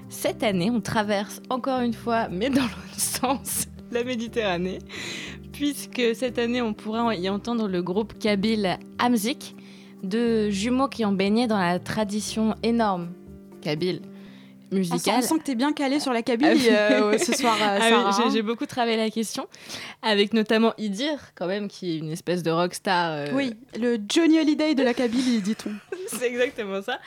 Cette 0.08 0.42
année, 0.42 0.70
on 0.70 0.80
traverse 0.80 1.40
encore 1.50 1.80
une 1.80 1.92
fois, 1.92 2.28
mais 2.28 2.48
dans 2.48 2.62
l'autre 2.62 2.90
sens, 2.98 3.66
la 3.90 4.04
Méditerranée, 4.04 4.78
puisque 5.52 6.14
cette 6.14 6.38
année, 6.38 6.62
on 6.62 6.74
pourra 6.74 7.14
y 7.14 7.28
entendre 7.28 7.68
le 7.68 7.82
groupe 7.82 8.18
kabyle 8.18 8.78
Amzik, 8.98 9.56
deux 10.02 10.50
jumeaux 10.50 10.88
qui 10.88 11.04
ont 11.04 11.12
baigné 11.12 11.46
dans 11.46 11.58
la 11.58 11.78
tradition 11.78 12.54
énorme 12.62 13.08
kabyle 13.62 14.00
On 14.72 14.74
sent, 14.74 14.78
musicale. 14.78 15.14
on 15.18 15.22
sent 15.22 15.38
que 15.38 15.44
t'es 15.44 15.54
bien 15.54 15.72
calé 15.72 16.00
sur 16.00 16.12
la 16.12 16.22
Kabylie 16.22 16.68
Ah 16.70 16.92
euh, 16.92 17.18
ce 17.18 17.32
soir, 17.32 17.56
euh, 17.60 17.78
Ah 17.80 17.84
oui, 17.84 17.88
Sarah, 17.90 18.10
j'ai- 18.16 18.22
hein. 18.24 18.30
j'ai 18.32 18.42
beaucoup 18.42 18.66
travaillé 18.66 18.96
la 18.96 19.10
question, 19.10 19.46
avec 20.02 20.32
notamment 20.34 20.72
Idir, 20.76 21.18
quand 21.36 21.46
même, 21.46 21.68
qui 21.68 21.94
est 21.94 21.98
une 21.98 22.10
espèce 22.10 22.42
de 22.42 22.50
rockstar. 22.50 23.12
euh, 23.12 23.26
Oui, 23.32 23.54
le 23.78 23.98
Johnny 24.08 24.40
Holiday 24.40 24.74
de 24.74 24.82
la 24.82 24.92
Kabylie, 24.94 25.40
dit-on. 25.40 25.70
c'est 26.08 26.26
exactement 26.26 26.82
ça. 26.82 26.98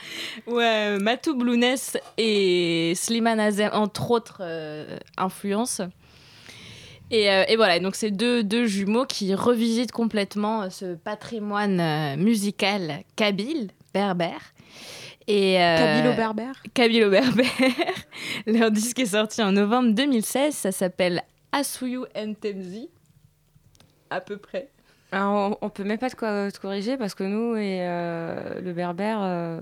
Ouais, 0.48 0.98
Matou 1.00 1.36
Blounès 1.36 1.98
et 2.18 2.94
Slimane 2.96 3.40
Azem, 3.42 3.70
entre 3.74 4.12
autres 4.12 4.38
euh, 4.42 4.98
influences. 5.18 5.82
Et, 7.12 7.30
euh, 7.32 7.44
et 7.48 7.56
voilà, 7.56 7.80
donc 7.80 7.96
c'est 7.96 8.12
deux, 8.12 8.44
deux 8.44 8.68
jumeaux 8.68 9.06
qui 9.06 9.34
revisitent 9.34 9.92
complètement 9.92 10.62
euh, 10.64 10.70
ce 10.70 10.94
patrimoine 10.96 11.80
euh, 11.80 12.16
musical 12.18 13.02
kabyle, 13.16 13.70
berbère. 13.96 14.54
Et, 15.30 15.62
euh, 15.62 15.78
Kabylo-berbère. 15.78 16.64
Kabyle-berbère. 16.74 17.46
Leur 18.48 18.72
disque 18.72 18.98
est 18.98 19.06
sorti 19.06 19.44
en 19.44 19.52
novembre 19.52 19.94
2016, 19.94 20.56
ça 20.56 20.72
s'appelle 20.72 21.22
Asuyu 21.52 22.00
Ntemzi, 22.16 22.90
à 24.10 24.22
peu 24.22 24.38
près. 24.38 24.70
Alors, 25.12 25.58
on, 25.62 25.68
on 25.68 25.70
peut 25.70 25.84
même 25.84 26.00
pas 26.00 26.10
te 26.10 26.58
corriger 26.58 26.98
parce 26.98 27.14
que 27.14 27.24
nous 27.24 27.56
et 27.56 27.80
euh, 27.82 28.60
le 28.60 28.74
berbère, 28.74 29.20
euh, 29.22 29.62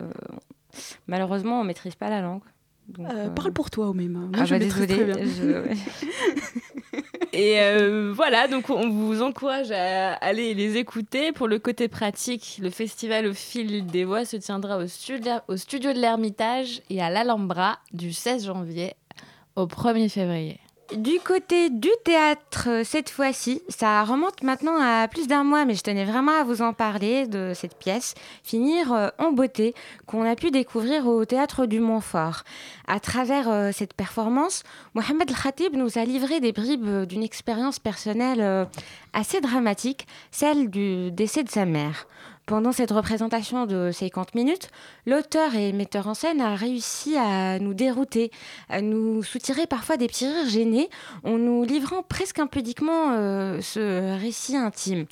malheureusement, 1.07 1.59
on 1.59 1.65
maîtrise 1.65 1.95
pas 1.95 2.09
la 2.09 2.21
langue. 2.21 2.43
Donc, 2.87 3.05
Euh, 3.07 3.25
euh, 3.25 3.29
Parle 3.29 3.51
pour 3.51 3.69
toi, 3.69 3.89
Oméma. 3.89 4.19
Moi, 4.19 4.29
ah 4.33 4.45
je 4.45 4.51
bah, 4.55 4.59
désolée, 4.59 4.87
très 4.95 5.03
bien. 5.05 5.15
je- 5.23 5.75
Et 7.33 7.59
euh, 7.59 8.11
voilà, 8.15 8.47
donc 8.47 8.69
on 8.69 8.89
vous 8.89 9.21
encourage 9.21 9.69
à 9.71 10.13
aller 10.13 10.53
les 10.53 10.77
écouter. 10.77 11.31
Pour 11.33 11.47
le 11.47 11.59
côté 11.59 11.87
pratique, 11.87 12.59
le 12.61 12.69
festival 12.69 13.27
au 13.27 13.33
fil 13.33 13.85
des 13.85 14.05
voix 14.05 14.25
se 14.25 14.37
tiendra 14.37 14.77
au, 14.79 14.87
studio, 14.87 15.33
au 15.47 15.57
studio 15.57 15.93
de 15.93 15.99
l'Ermitage 15.99 16.81
et 16.89 17.01
à 17.01 17.09
l'Alhambra 17.09 17.79
du 17.91 18.13
16 18.13 18.45
janvier 18.45 18.93
au 19.55 19.65
1er 19.67 20.09
février. 20.09 20.59
Du 20.95 21.19
côté 21.19 21.69
du 21.69 21.89
théâtre, 22.05 22.69
euh, 22.69 22.83
cette 22.85 23.09
fois-ci, 23.09 23.61
ça 23.67 24.05
remonte 24.05 24.41
maintenant 24.41 24.77
à 24.79 25.09
plus 25.09 25.27
d'un 25.27 25.43
mois, 25.43 25.65
mais 25.65 25.75
je 25.75 25.81
tenais 25.81 26.05
vraiment 26.05 26.31
à 26.31 26.45
vous 26.45 26.61
en 26.61 26.71
parler 26.71 27.27
de 27.27 27.51
cette 27.53 27.77
pièce, 27.77 28.13
Finir 28.41 28.93
euh, 28.93 29.09
en 29.19 29.33
beauté, 29.33 29.75
qu'on 30.05 30.23
a 30.23 30.35
pu 30.35 30.49
découvrir 30.49 31.05
au 31.05 31.25
théâtre 31.25 31.65
du 31.65 31.81
Montfort. 31.81 32.43
À 32.87 33.01
travers 33.01 33.49
euh, 33.49 33.71
cette 33.73 33.95
performance, 33.95 34.63
Mohamed 34.93 35.29
El-Khatib 35.29 35.75
nous 35.75 35.97
a 35.97 36.05
livré 36.05 36.39
des 36.39 36.53
bribes 36.53 37.03
d'une 37.03 37.23
expérience 37.23 37.79
personnelle 37.79 38.67
assez 39.11 39.41
dramatique, 39.41 40.07
celle 40.31 40.69
du 40.69 41.11
décès 41.11 41.43
de 41.43 41.49
sa 41.49 41.65
mère. 41.65 42.07
Pendant 42.47 42.71
cette 42.71 42.91
représentation 42.91 43.65
de 43.65 43.91
50 43.91 44.33
minutes, 44.33 44.69
l'auteur 45.05 45.53
et 45.55 45.73
metteur 45.73 46.07
en 46.07 46.13
scène 46.13 46.39
a 46.39 46.55
réussi 46.55 47.17
à 47.17 47.59
nous 47.59 47.73
dérouter, 47.73 48.31
à 48.69 48.79
nous 48.79 49.21
soutirer 49.21 49.67
parfois 49.67 49.97
des 49.97 50.07
petits 50.07 50.27
rires 50.27 50.49
gênés, 50.49 50.89
en 51.25 51.37
nous 51.37 51.65
livrant 51.65 52.03
presque 52.03 52.39
impudiquement 52.39 53.11
euh, 53.11 53.59
ce 53.59 54.17
récit 54.17 54.55
intime. 54.55 55.07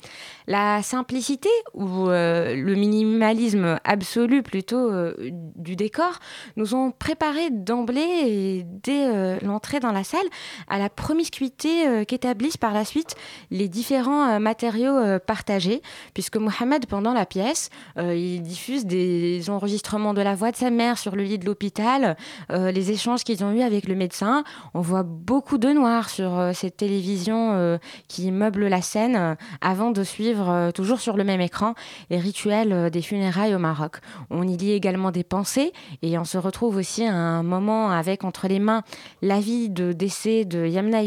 La 0.46 0.82
simplicité 0.82 1.50
ou 1.74 2.08
euh, 2.08 2.56
le 2.56 2.74
minimalisme 2.74 3.78
absolu 3.84 4.42
plutôt 4.42 4.90
euh, 4.90 5.12
du 5.56 5.76
décor 5.76 6.20
nous 6.56 6.74
ont 6.74 6.90
préparé 6.90 7.50
d'emblée 7.50 8.00
et 8.00 8.66
dès 8.66 9.40
l'entrée 9.40 9.78
dans 9.80 9.92
la 9.92 10.04
salle 10.04 10.26
à 10.68 10.78
la 10.78 10.88
promiscuité 10.88 12.06
qu'établissent 12.06 12.56
par 12.56 12.72
la 12.72 12.86
suite 12.86 13.14
les 13.50 13.68
différents 13.68 14.40
matériaux 14.40 15.18
partagés, 15.26 15.82
puisque 16.14 16.38
Mohamed, 16.38 16.86
pendant 16.86 17.12
la 17.12 17.25
pièce, 17.26 17.70
euh, 17.98 18.14
il 18.14 18.42
diffuse 18.42 18.86
des 18.86 19.50
enregistrements 19.50 20.14
de 20.14 20.22
la 20.22 20.34
voix 20.34 20.50
de 20.50 20.56
sa 20.56 20.70
mère 20.70 20.98
sur 20.98 21.14
le 21.16 21.22
lit 21.22 21.38
de 21.38 21.46
l'hôpital, 21.46 22.16
euh, 22.50 22.70
les 22.70 22.90
échanges 22.90 23.24
qu'ils 23.24 23.44
ont 23.44 23.52
eus 23.52 23.62
avec 23.62 23.86
le 23.88 23.94
médecin. 23.94 24.44
On 24.74 24.80
voit 24.80 25.02
beaucoup 25.02 25.58
de 25.58 25.68
noir 25.68 26.08
sur 26.08 26.38
euh, 26.38 26.52
cette 26.52 26.76
télévision 26.76 27.76
qui 28.08 28.30
meuble 28.30 28.66
la 28.66 28.82
scène 28.82 29.36
avant 29.60 29.90
de 29.90 30.02
suivre, 30.04 30.70
toujours 30.72 31.00
sur 31.00 31.16
le 31.16 31.24
même 31.24 31.40
écran, 31.40 31.74
les 32.10 32.18
rituels 32.18 32.90
des 32.90 33.02
funérailles 33.02 33.54
au 33.54 33.58
Maroc. 33.58 33.96
On 34.30 34.46
y 34.46 34.56
lit 34.56 34.72
également 34.72 35.10
des 35.10 35.24
pensées 35.24 35.72
et 36.02 36.18
on 36.18 36.24
se 36.24 36.38
retrouve 36.38 36.76
aussi 36.76 37.04
à 37.04 37.14
un 37.14 37.42
moment 37.42 37.90
avec 37.90 38.24
entre 38.24 38.48
les 38.48 38.58
mains 38.58 38.82
l'avis 39.22 39.68
de 39.68 39.92
décès 39.92 40.44
de 40.44 40.66
Yamna 40.66 41.02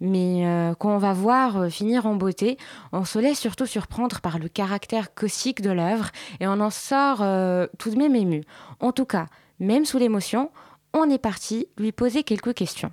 mais 0.00 0.46
euh, 0.46 0.74
qu'on 0.74 0.98
va 0.98 1.12
voir 1.12 1.58
euh, 1.58 1.68
finir 1.68 2.06
en 2.06 2.14
beauté. 2.14 2.58
On 2.92 3.04
se 3.04 3.18
laisse 3.18 3.38
surtout 3.38 3.66
surprendre 3.66 4.20
par 4.20 4.38
le 4.38 4.48
caractère 4.48 5.14
caustique 5.14 5.60
de 5.60 5.70
l'œuvre 5.70 6.10
et 6.40 6.46
on 6.46 6.60
en 6.60 6.70
sort 6.70 7.18
euh, 7.20 7.66
tout 7.78 7.90
de 7.90 7.96
même 7.96 8.16
ému. 8.16 8.42
En 8.80 8.92
tout 8.92 9.04
cas, 9.04 9.26
même 9.58 9.84
sous 9.84 9.98
l'émotion, 9.98 10.50
on 10.92 11.08
est 11.08 11.18
parti 11.18 11.68
lui 11.78 11.92
poser 11.92 12.22
quelques 12.22 12.54
questions. 12.54 12.92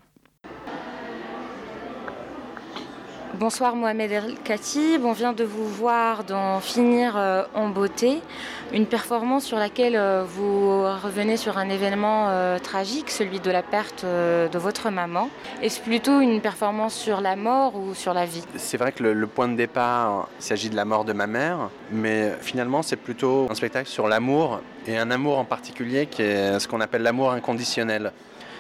Bonsoir 3.40 3.76
Mohamed 3.76 4.12
El 4.12 4.36
Khatib, 4.44 5.06
on 5.06 5.12
vient 5.12 5.32
de 5.32 5.44
vous 5.44 5.68
voir 5.68 6.24
dans 6.24 6.60
Finir 6.60 7.14
euh, 7.16 7.44
en 7.54 7.70
beauté, 7.70 8.20
une 8.74 8.88
performance 8.88 9.44
sur 9.44 9.60
laquelle 9.60 9.96
euh, 9.96 10.24
vous 10.28 10.82
revenez 10.82 11.38
sur 11.38 11.60
un 11.60 11.70
événement 11.70 12.30
euh, 12.30 12.58
tragique, 12.58 13.12
celui 13.12 13.40
de 13.40 13.52
la 13.52 13.62
perte 13.62 14.04
de 14.04 14.58
votre 14.58 14.90
maman. 14.90 15.30
Est-ce 15.62 15.82
plutôt 15.82 16.20
une 16.20 16.42
performance 16.42 16.96
sur 16.96 17.22
la 17.22 17.36
mort 17.36 17.76
ou 17.76 17.94
sur 17.94 18.16
la 18.16 18.26
vie? 18.26 18.44
C'est 18.56 18.78
vrai 18.78 18.92
que 18.92 19.04
le, 19.04 19.28
point 19.28 19.48
de 19.48 19.56
départ, 19.56 20.30
il 20.40 20.44
s'agit 20.44 20.72
de 20.72 20.76
la 20.76 20.86
mort 20.86 21.06
de 21.06 21.14
ma 21.14 21.28
mère, 21.28 21.70
mais 21.92 22.34
finalement 22.42 22.82
c'est 22.82 22.96
plutôt 22.96 23.48
un 23.52 23.56
spectacle 23.56 23.88
sur 23.88 24.08
l'amour, 24.08 24.62
et 24.88 24.98
un 24.98 25.12
amour 25.12 25.38
en 25.38 25.46
particulier 25.46 26.08
qui 26.08 26.24
est 26.24 26.58
ce 26.60 26.68
qu'on 26.68 26.82
appelle 26.82 27.04
l'amour 27.04 27.34
inconditionnel. 27.34 28.14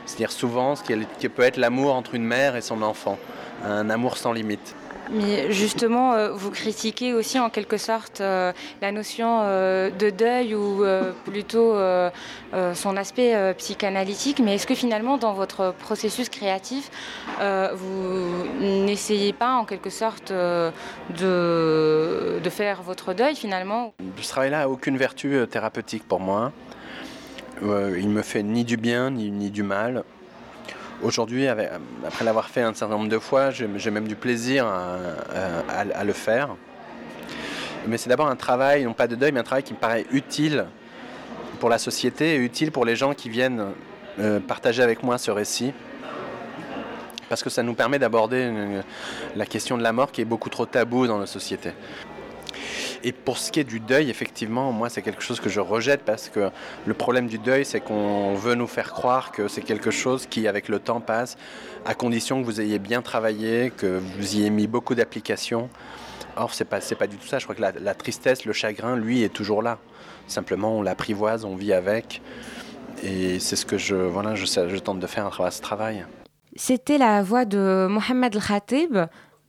C'est-à-dire 0.05 0.32
souvent 0.32 0.75
ce 0.75 0.84
qui 0.84 1.30
peut 1.30 1.41
être 1.41 1.57
l'amour 1.57 1.95
entre 1.95 2.13
une 2.13 2.23
mère 2.23 2.55
et 2.55 2.61
son 2.61 2.82
enfant, 2.84 3.17
un 3.64 3.89
amour 3.89 4.18
sans 4.18 4.34
limite. 4.34 4.76
Mais 5.12 5.51
justement, 5.51 6.14
euh, 6.14 6.32
vous 6.32 6.51
critiquez 6.51 7.14
aussi 7.14 7.39
en 7.39 7.49
quelque 7.49 7.78
sorte 7.78 8.22
euh, 8.22 8.51
la 8.82 8.91
notion 8.91 9.39
euh, 9.41 9.89
de 9.89 10.10
deuil 10.10 10.55
ou 10.55 10.84
plutôt 11.26 11.76
son 12.74 12.97
aspect 12.97 13.53
psychanalytique. 13.58 14.39
Mais 14.39 14.55
est-ce 14.55 14.68
que 14.68 14.76
finalement, 14.76 15.18
dans 15.18 15.34
votre 15.34 15.74
processus 15.80 16.30
créatif, 16.30 16.89
vous 17.39 18.45
n'essayez 18.60 19.34
pas 19.34 19.55
en 19.55 19.66
quelque 19.66 19.89
sorte 19.89 20.32
de, 20.32 20.72
de 21.20 22.49
faire 22.49 22.82
votre 22.82 23.14
deuil 23.14 23.36
finalement? 23.36 23.93
Ce 24.22 24.30
travail-là 24.30 24.60
n'a 24.60 24.70
aucune 24.70 24.97
vertu 24.97 25.38
thérapeutique 25.49 26.08
pour 26.08 26.20
moi. 26.20 26.51
Il 27.62 28.10
me 28.10 28.22
fait 28.22 28.43
ni 28.43 28.64
du 28.64 28.78
bien 28.78 29.12
ni, 29.12 29.32
ni 29.32 29.49
du 29.49 29.64
mal. 29.64 30.03
Aujourd'hui, 31.03 31.47
après 31.47 32.25
l'avoir 32.25 32.49
fait 32.49 32.61
un 32.61 32.73
certain 32.73 32.95
nombre 32.95 33.09
de 33.09 33.19
fois, 33.19 33.51
j'ai 33.51 33.91
même 33.91 34.07
du 34.07 34.15
plaisir 34.15 34.65
à, 34.65 36.03
le 36.03 36.13
faire. 36.13 36.49
Mais 37.87 37.97
c'est 37.97 38.09
d'abord 38.09 38.27
un 38.27 38.35
travail, 38.35 38.83
non 38.83 38.93
pas 38.93 39.07
de 39.07 39.15
deuil, 39.15 39.31
mais 39.31 39.39
un 39.39 39.43
travail 39.43 39.63
qui 39.63 39.73
me 39.73 39.77
paraît 39.77 40.05
utile 40.11 40.65
pour 41.59 41.69
la 41.69 41.77
société 41.77 42.35
et 42.35 42.37
utile 42.37 42.71
pour 42.71 42.83
les 42.83 42.95
gens 42.95 43.13
qui 43.13 43.29
viennent 43.29 43.67
euh, 44.19 44.39
partager 44.39 44.81
avec 44.81 45.03
moi 45.03 45.17
ce 45.17 45.31
récit. 45.31 45.71
Parce 47.29 47.43
que 47.43 47.49
ça 47.49 47.61
nous 47.61 47.73
permet 47.73 47.99
d'aborder 47.99 48.51
la 49.35 49.45
question 49.45 49.77
de 49.77 49.83
la 49.83 49.91
mort 49.91 50.11
qui 50.11 50.21
est 50.21 50.25
beaucoup 50.25 50.49
trop 50.49 50.65
tabou 50.65 51.07
dans 51.07 51.19
nos 51.19 51.25
sociétés. 51.25 51.73
Et 53.03 53.11
pour 53.11 53.37
ce 53.37 53.51
qui 53.51 53.59
est 53.59 53.63
du 53.63 53.79
deuil, 53.79 54.09
effectivement, 54.09 54.71
moi, 54.71 54.89
c'est 54.89 55.01
quelque 55.01 55.21
chose 55.21 55.39
que 55.39 55.49
je 55.49 55.59
rejette 55.59 56.01
parce 56.03 56.29
que 56.29 56.49
le 56.85 56.93
problème 56.93 57.27
du 57.27 57.37
deuil, 57.37 57.65
c'est 57.65 57.79
qu'on 57.79 58.33
veut 58.33 58.55
nous 58.55 58.67
faire 58.67 58.91
croire 58.91 59.31
que 59.31 59.47
c'est 59.47 59.61
quelque 59.61 59.91
chose 59.91 60.25
qui, 60.25 60.47
avec 60.47 60.67
le 60.67 60.79
temps, 60.79 60.99
passe, 60.99 61.37
à 61.85 61.93
condition 61.93 62.41
que 62.41 62.45
vous 62.45 62.59
ayez 62.59 62.79
bien 62.79 63.01
travaillé, 63.01 63.71
que 63.75 64.01
vous 64.17 64.35
y 64.35 64.41
ayez 64.41 64.49
mis 64.49 64.67
beaucoup 64.67 64.95
d'applications. 64.95 65.69
Or, 66.35 66.53
c'est 66.53 66.65
pas, 66.65 66.79
pas 66.79 67.07
du 67.07 67.17
tout 67.17 67.27
ça. 67.27 67.39
Je 67.39 67.45
crois 67.45 67.55
que 67.55 67.61
la, 67.61 67.95
tristesse, 67.95 68.45
le 68.45 68.53
chagrin, 68.53 68.95
lui, 68.95 69.23
est 69.23 69.33
toujours 69.33 69.61
là. 69.61 69.79
Simplement, 70.27 70.77
on 70.77 70.81
l'apprivoise, 70.81 71.45
on 71.45 71.55
vit 71.55 71.73
avec. 71.73 72.21
Et 73.03 73.39
c'est 73.39 73.55
ce 73.55 73.65
que 73.65 73.77
je, 73.77 73.95
voilà, 73.95 74.35
je 74.35 74.77
tente 74.77 74.99
de 74.99 75.07
faire 75.07 75.25
à 75.25 75.29
travers 75.29 75.53
ce 75.53 75.61
travail. 75.61 76.05
C'était 76.55 76.97
la 76.97 77.21
voix 77.21 77.45
de 77.45 77.87
Mohamed 77.87 78.35
El 78.35 78.41
Khatib, 78.41 78.97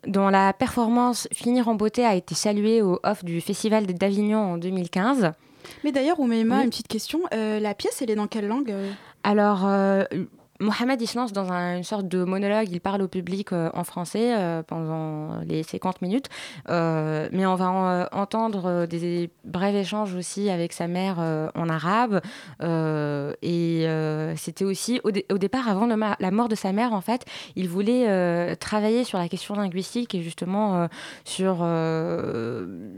dont 0.08 0.28
la 0.28 0.52
performance 0.52 1.28
Finir 1.32 1.68
en 1.68 1.74
beauté 1.74 2.04
a 2.04 2.14
été 2.14 2.34
saluée 2.34 2.82
au 2.82 2.98
off 3.04 3.24
du 3.24 3.40
Festival 3.40 3.86
d'Avignon 3.86 4.38
en 4.54 4.58
2015. 4.58 5.32
Mais 5.84 5.92
d'ailleurs, 5.92 6.18
Oumeima, 6.18 6.56
Oui. 6.58 6.64
une 6.64 6.70
petite 6.70 6.88
question. 6.88 7.20
Euh, 7.34 7.60
la 7.60 7.74
pièce, 7.74 8.00
elle 8.02 8.10
est 8.10 8.14
dans 8.16 8.26
quelle 8.26 8.48
langue 8.48 8.70
euh? 8.70 8.90
Alors, 9.22 9.66
euh, 9.66 10.04
Mohamed, 10.60 11.00
il 11.00 11.06
se 11.06 11.16
lance 11.16 11.32
dans 11.32 11.52
un- 11.52 11.76
une 11.76 11.84
sorte 11.84 12.08
de 12.08 12.24
monologue. 12.24 12.68
Il 12.70 12.80
parle 12.80 13.02
au 13.02 13.08
public 13.08 13.52
euh, 13.52 13.70
en 13.74 13.84
français 13.84 14.34
euh, 14.36 14.62
pendant 14.64 15.38
les 15.46 15.62
50 15.62 16.02
minutes. 16.02 16.28
Euh, 16.68 17.28
mais 17.32 17.46
on 17.46 17.54
va 17.54 17.70
en- 17.70 18.18
entendre 18.20 18.66
euh, 18.66 18.86
des 18.86 19.30
brefs 19.44 19.74
échanges 19.76 20.14
aussi 20.16 20.50
avec 20.50 20.72
sa 20.72 20.88
mère 20.88 21.18
en 21.54 21.68
arabe. 21.68 22.20
Et 23.42 23.86
c'était 24.36 24.64
aussi, 24.64 25.00
au, 25.04 25.10
dé- 25.10 25.26
au 25.32 25.38
départ, 25.38 25.68
avant 25.68 25.86
la 25.86 26.30
mort 26.30 26.48
de 26.48 26.54
sa 26.54 26.72
mère, 26.72 26.92
en 26.92 27.00
fait, 27.00 27.24
il 27.56 27.68
voulait 27.68 28.56
travailler 28.56 29.04
sur 29.04 29.18
la 29.18 29.28
question 29.28 29.54
linguistique 29.54 30.14
et 30.14 30.22
justement 30.22 30.88
sur 31.24 31.56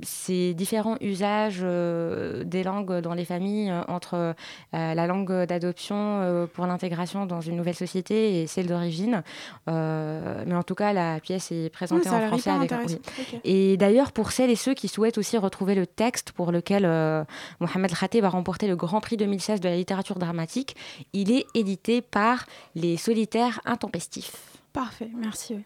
ces 0.03 0.55
différents 0.55 0.97
usages 1.01 1.61
des 1.61 2.63
langues 2.65 3.01
dans 3.01 3.15
les 3.15 3.25
familles 3.25 3.73
entre 3.89 4.35
la 4.73 5.07
langue 5.07 5.45
d'adoption 5.47 6.49
pour 6.55 6.67
l'intégration 6.67 7.27
dans 7.27 7.41
une 7.41 7.50
nouvelle 7.57 7.75
société 7.75 8.41
et 8.41 8.47
celle 8.47 8.67
d'origine. 8.67 9.23
Euh, 9.69 10.45
mais 10.47 10.55
en 10.55 10.63
tout 10.63 10.75
cas, 10.75 10.93
la 10.93 11.21
pièce 11.21 11.53
est 11.53 11.71
présentée 11.71 12.09
en 12.09 12.27
français 12.29 12.51
avec 12.51 12.73
oui. 12.87 12.99
Ok. 13.19 13.41
Et 13.45 13.77
d'ailleurs, 13.77 14.13
pour 14.13 14.33
celles 14.33 14.51
et 14.51 14.57
ceux 14.57 14.75
qui 14.75 14.89
souhaitent 14.89 15.19
aussi 15.19 15.37
retrouver 15.37 15.75
le 15.75 15.87
texte 15.87 16.33
pour 16.33 16.53
lequel 16.53 16.85
euh, 16.85 17.25
Mohamed 17.61 17.93
Khatib 17.97 18.25
a 18.25 18.29
remporté 18.29 18.69
le 18.69 18.77
Grand 18.77 19.01
Prix 19.01 19.17
2016 19.17 19.61
de 19.61 19.69
la 19.69 19.77
littérature 19.77 20.19
dramatique, 20.19 20.77
il 21.13 21.31
est 21.31 21.47
édité 21.55 22.01
par 22.01 22.47
Les 22.75 22.97
Solitaires 22.97 23.61
Intempestifs. 23.65 24.37
Parfait, 24.73 25.11
merci. 25.17 25.57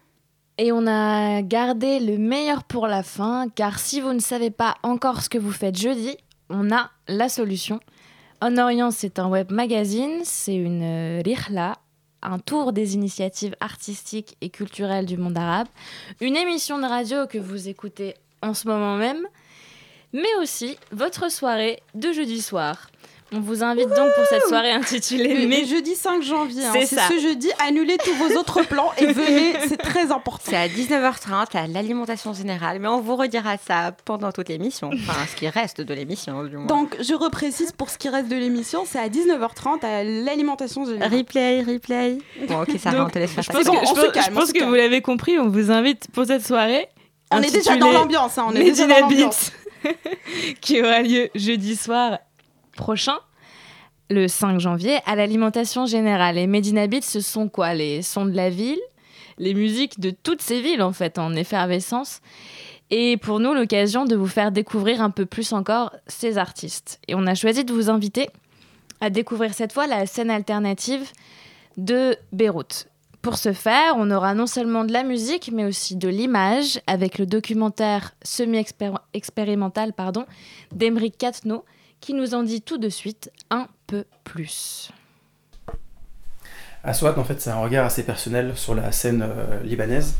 Et 0.57 0.71
on 0.71 0.87
a 0.87 1.41
gardé 1.41 1.99
le 1.99 2.17
meilleur 2.17 2.63
pour 2.63 2.87
la 2.87 3.03
fin, 3.03 3.49
car 3.49 3.77
si 3.79 3.99
vous 3.99 4.13
ne 4.13 4.19
savez 4.19 4.51
pas 4.51 4.75
encore 4.83 5.21
ce 5.21 5.29
que 5.29 5.37
vous 5.37 5.51
faites 5.51 5.77
jeudi, 5.77 6.15
on 6.49 6.71
a 6.71 6.91
la 7.07 7.27
solution. 7.27 7.79
En 8.45 8.59
Orient, 8.59 8.91
c'est 8.91 9.17
un 9.17 9.27
web 9.27 9.51
magazine, 9.51 10.19
c'est 10.23 10.53
une 10.53 10.83
euh, 10.83 11.21
rihla, 11.25 11.79
un 12.21 12.37
tour 12.37 12.73
des 12.73 12.93
initiatives 12.93 13.55
artistiques 13.59 14.37
et 14.39 14.51
culturelles 14.51 15.07
du 15.07 15.17
monde 15.17 15.35
arabe, 15.35 15.67
une 16.21 16.35
émission 16.35 16.77
de 16.77 16.85
radio 16.85 17.25
que 17.25 17.39
vous 17.39 17.69
écoutez 17.69 18.13
en 18.43 18.53
ce 18.53 18.67
moment 18.67 18.97
même, 18.97 19.25
mais 20.13 20.29
aussi 20.39 20.77
votre 20.91 21.31
soirée 21.31 21.81
de 21.95 22.11
jeudi 22.11 22.39
soir. 22.39 22.91
On 23.31 23.39
vous 23.39 23.63
invite 23.63 23.89
donc 23.89 24.13
pour 24.15 24.25
cette 24.29 24.43
soirée 24.43 24.71
intitulée 24.71 25.47
Mais, 25.47 25.65
jeudi 25.65 25.95
5 25.95 26.21
janvier, 26.21 26.63
hein, 26.63 26.71
C'est 26.73 26.85
ça. 26.85 27.01
ce 27.09 27.19
jeudi, 27.19 27.49
annulez 27.65 27.97
tous 27.97 28.13
vos 28.13 28.37
autres 28.39 28.61
plans 28.67 28.91
et 28.99 29.07
venez, 29.07 29.53
c'est 29.67 29.77
très 29.77 30.11
important. 30.11 30.43
C'est 30.45 30.55
à 30.55 30.67
19h30 30.67 31.57
à 31.57 31.67
l'alimentation 31.67 32.33
générale, 32.33 32.77
mais 32.79 32.87
on 32.87 33.01
vous 33.01 33.15
redira 33.15 33.57
ça 33.57 33.93
pendant 34.05 34.31
toute 34.31 34.47
l'émission, 34.49 34.91
enfin 34.93 35.25
ce 35.29 35.35
qui 35.35 35.49
reste 35.49 35.81
de 35.81 35.93
l'émission 35.93 36.43
du 36.43 36.55
moins. 36.55 36.67
Donc, 36.67 36.95
je 37.01 37.13
reprécise 37.15 37.71
pour 37.71 37.89
ce 37.89 37.97
qui 37.97 38.09
reste 38.09 38.29
de 38.29 38.35
l'émission, 38.35 38.83
c'est 38.85 38.99
à 38.99 39.09
19h30 39.09 39.83
à 39.83 40.03
l'alimentation 40.03 40.85
générale. 40.85 41.11
Replay, 41.13 41.61
replay. 41.63 42.19
Bon, 42.47 42.61
ok, 42.61 42.71
ça 42.79 42.91
va, 42.91 43.05
on 43.05 43.09
te 43.09 43.17
laisse 43.17 43.31
faire 43.31 43.43
Je 43.43 43.51
pense, 43.51 43.63
que, 43.63 43.69
on 43.69 43.81
je 43.81 43.85
se 43.87 43.93
pense- 43.95 44.11
calme, 44.13 44.25
je 44.27 44.31
on 44.31 44.39
pense 44.39 44.47
se 44.49 44.53
que 44.53 44.63
vous 44.63 44.75
l'avez 44.75 45.01
compris, 45.01 45.39
on 45.39 45.49
vous 45.49 45.71
invite 45.71 46.07
pour 46.13 46.25
cette 46.25 46.45
soirée. 46.45 46.87
On 47.31 47.41
est 47.41 47.51
déjà 47.51 47.75
dans 47.75 47.91
l'ambiance, 47.91 48.37
hein, 48.37 48.45
on 48.49 48.55
est 48.55 48.63
déjà 48.63 48.85
dans 48.85 48.99
l'ambiance. 48.99 49.51
Qui 50.61 50.81
aura 50.81 51.01
lieu 51.01 51.29
jeudi 51.35 51.75
soir 51.75 52.19
prochain, 52.75 53.17
le 54.09 54.27
5 54.27 54.59
janvier, 54.59 54.99
à 55.05 55.15
l'alimentation 55.15 55.85
générale. 55.85 56.37
Et 56.37 56.45
Medina 56.47 56.85
Beats, 56.87 57.01
ce 57.01 57.21
sont 57.21 57.49
quoi? 57.49 57.73
Les 57.73 58.01
sons 58.03 58.25
de 58.25 58.35
la 58.35 58.49
ville, 58.49 58.79
les 59.39 59.53
musiques 59.53 59.99
de 59.99 60.11
toutes 60.11 60.41
ces 60.41 60.61
villes, 60.61 60.83
en 60.83 60.93
fait, 60.93 61.17
en 61.17 61.33
effervescence. 61.33 62.21
et 62.91 63.17
pour 63.17 63.39
nous 63.39 63.53
l'occasion 63.53 64.05
de 64.05 64.15
vous 64.15 64.27
faire 64.27 64.51
découvrir 64.51 65.01
un 65.01 65.09
peu 65.09 65.25
plus 65.25 65.53
encore 65.53 65.91
ces 66.07 66.37
artistes. 66.37 66.99
Et 67.07 67.15
on 67.15 67.25
a 67.25 67.35
choisi 67.35 67.65
de 67.65 67.73
vous 67.73 67.89
inviter 67.89 68.29
à 69.01 69.09
découvrir 69.09 69.53
cette 69.53 69.73
fois 69.73 69.87
la 69.87 70.05
scène 70.05 70.29
alternative 70.29 71.09
de 71.77 72.15
Beyrouth. 72.31 72.87
Pour 73.21 73.37
ce 73.37 73.53
faire, 73.53 73.95
on 73.97 74.11
aura 74.11 74.35
non 74.35 74.45
seulement 74.45 74.85
de 74.85 74.93
la 74.93 75.03
musique, 75.03 75.49
mais 75.51 75.65
aussi 75.65 75.95
de 75.95 76.07
l'image, 76.07 76.79
avec 76.85 77.17
le 77.17 77.25
documentaire 77.25 78.13
semi-expérimental 78.21 79.93
pardon, 79.93 80.25
d'Emeric 80.71 81.17
Catno, 81.17 81.65
qui 82.05 82.13
nous 82.13 82.35
en 82.35 82.43
dit 82.43 82.61
tout 82.61 82.77
de 82.77 82.87
suite 82.87 83.31
un 83.49 83.67
peu 83.87 84.05
plus. 84.23 84.91
Aswad, 86.83 87.17
en 87.17 87.23
fait, 87.23 87.41
c'est 87.41 87.49
un 87.49 87.57
regard 87.57 87.83
assez 87.83 88.03
personnel 88.03 88.55
sur 88.55 88.75
la 88.75 88.91
scène 88.91 89.23
euh, 89.27 89.63
libanaise. 89.63 90.13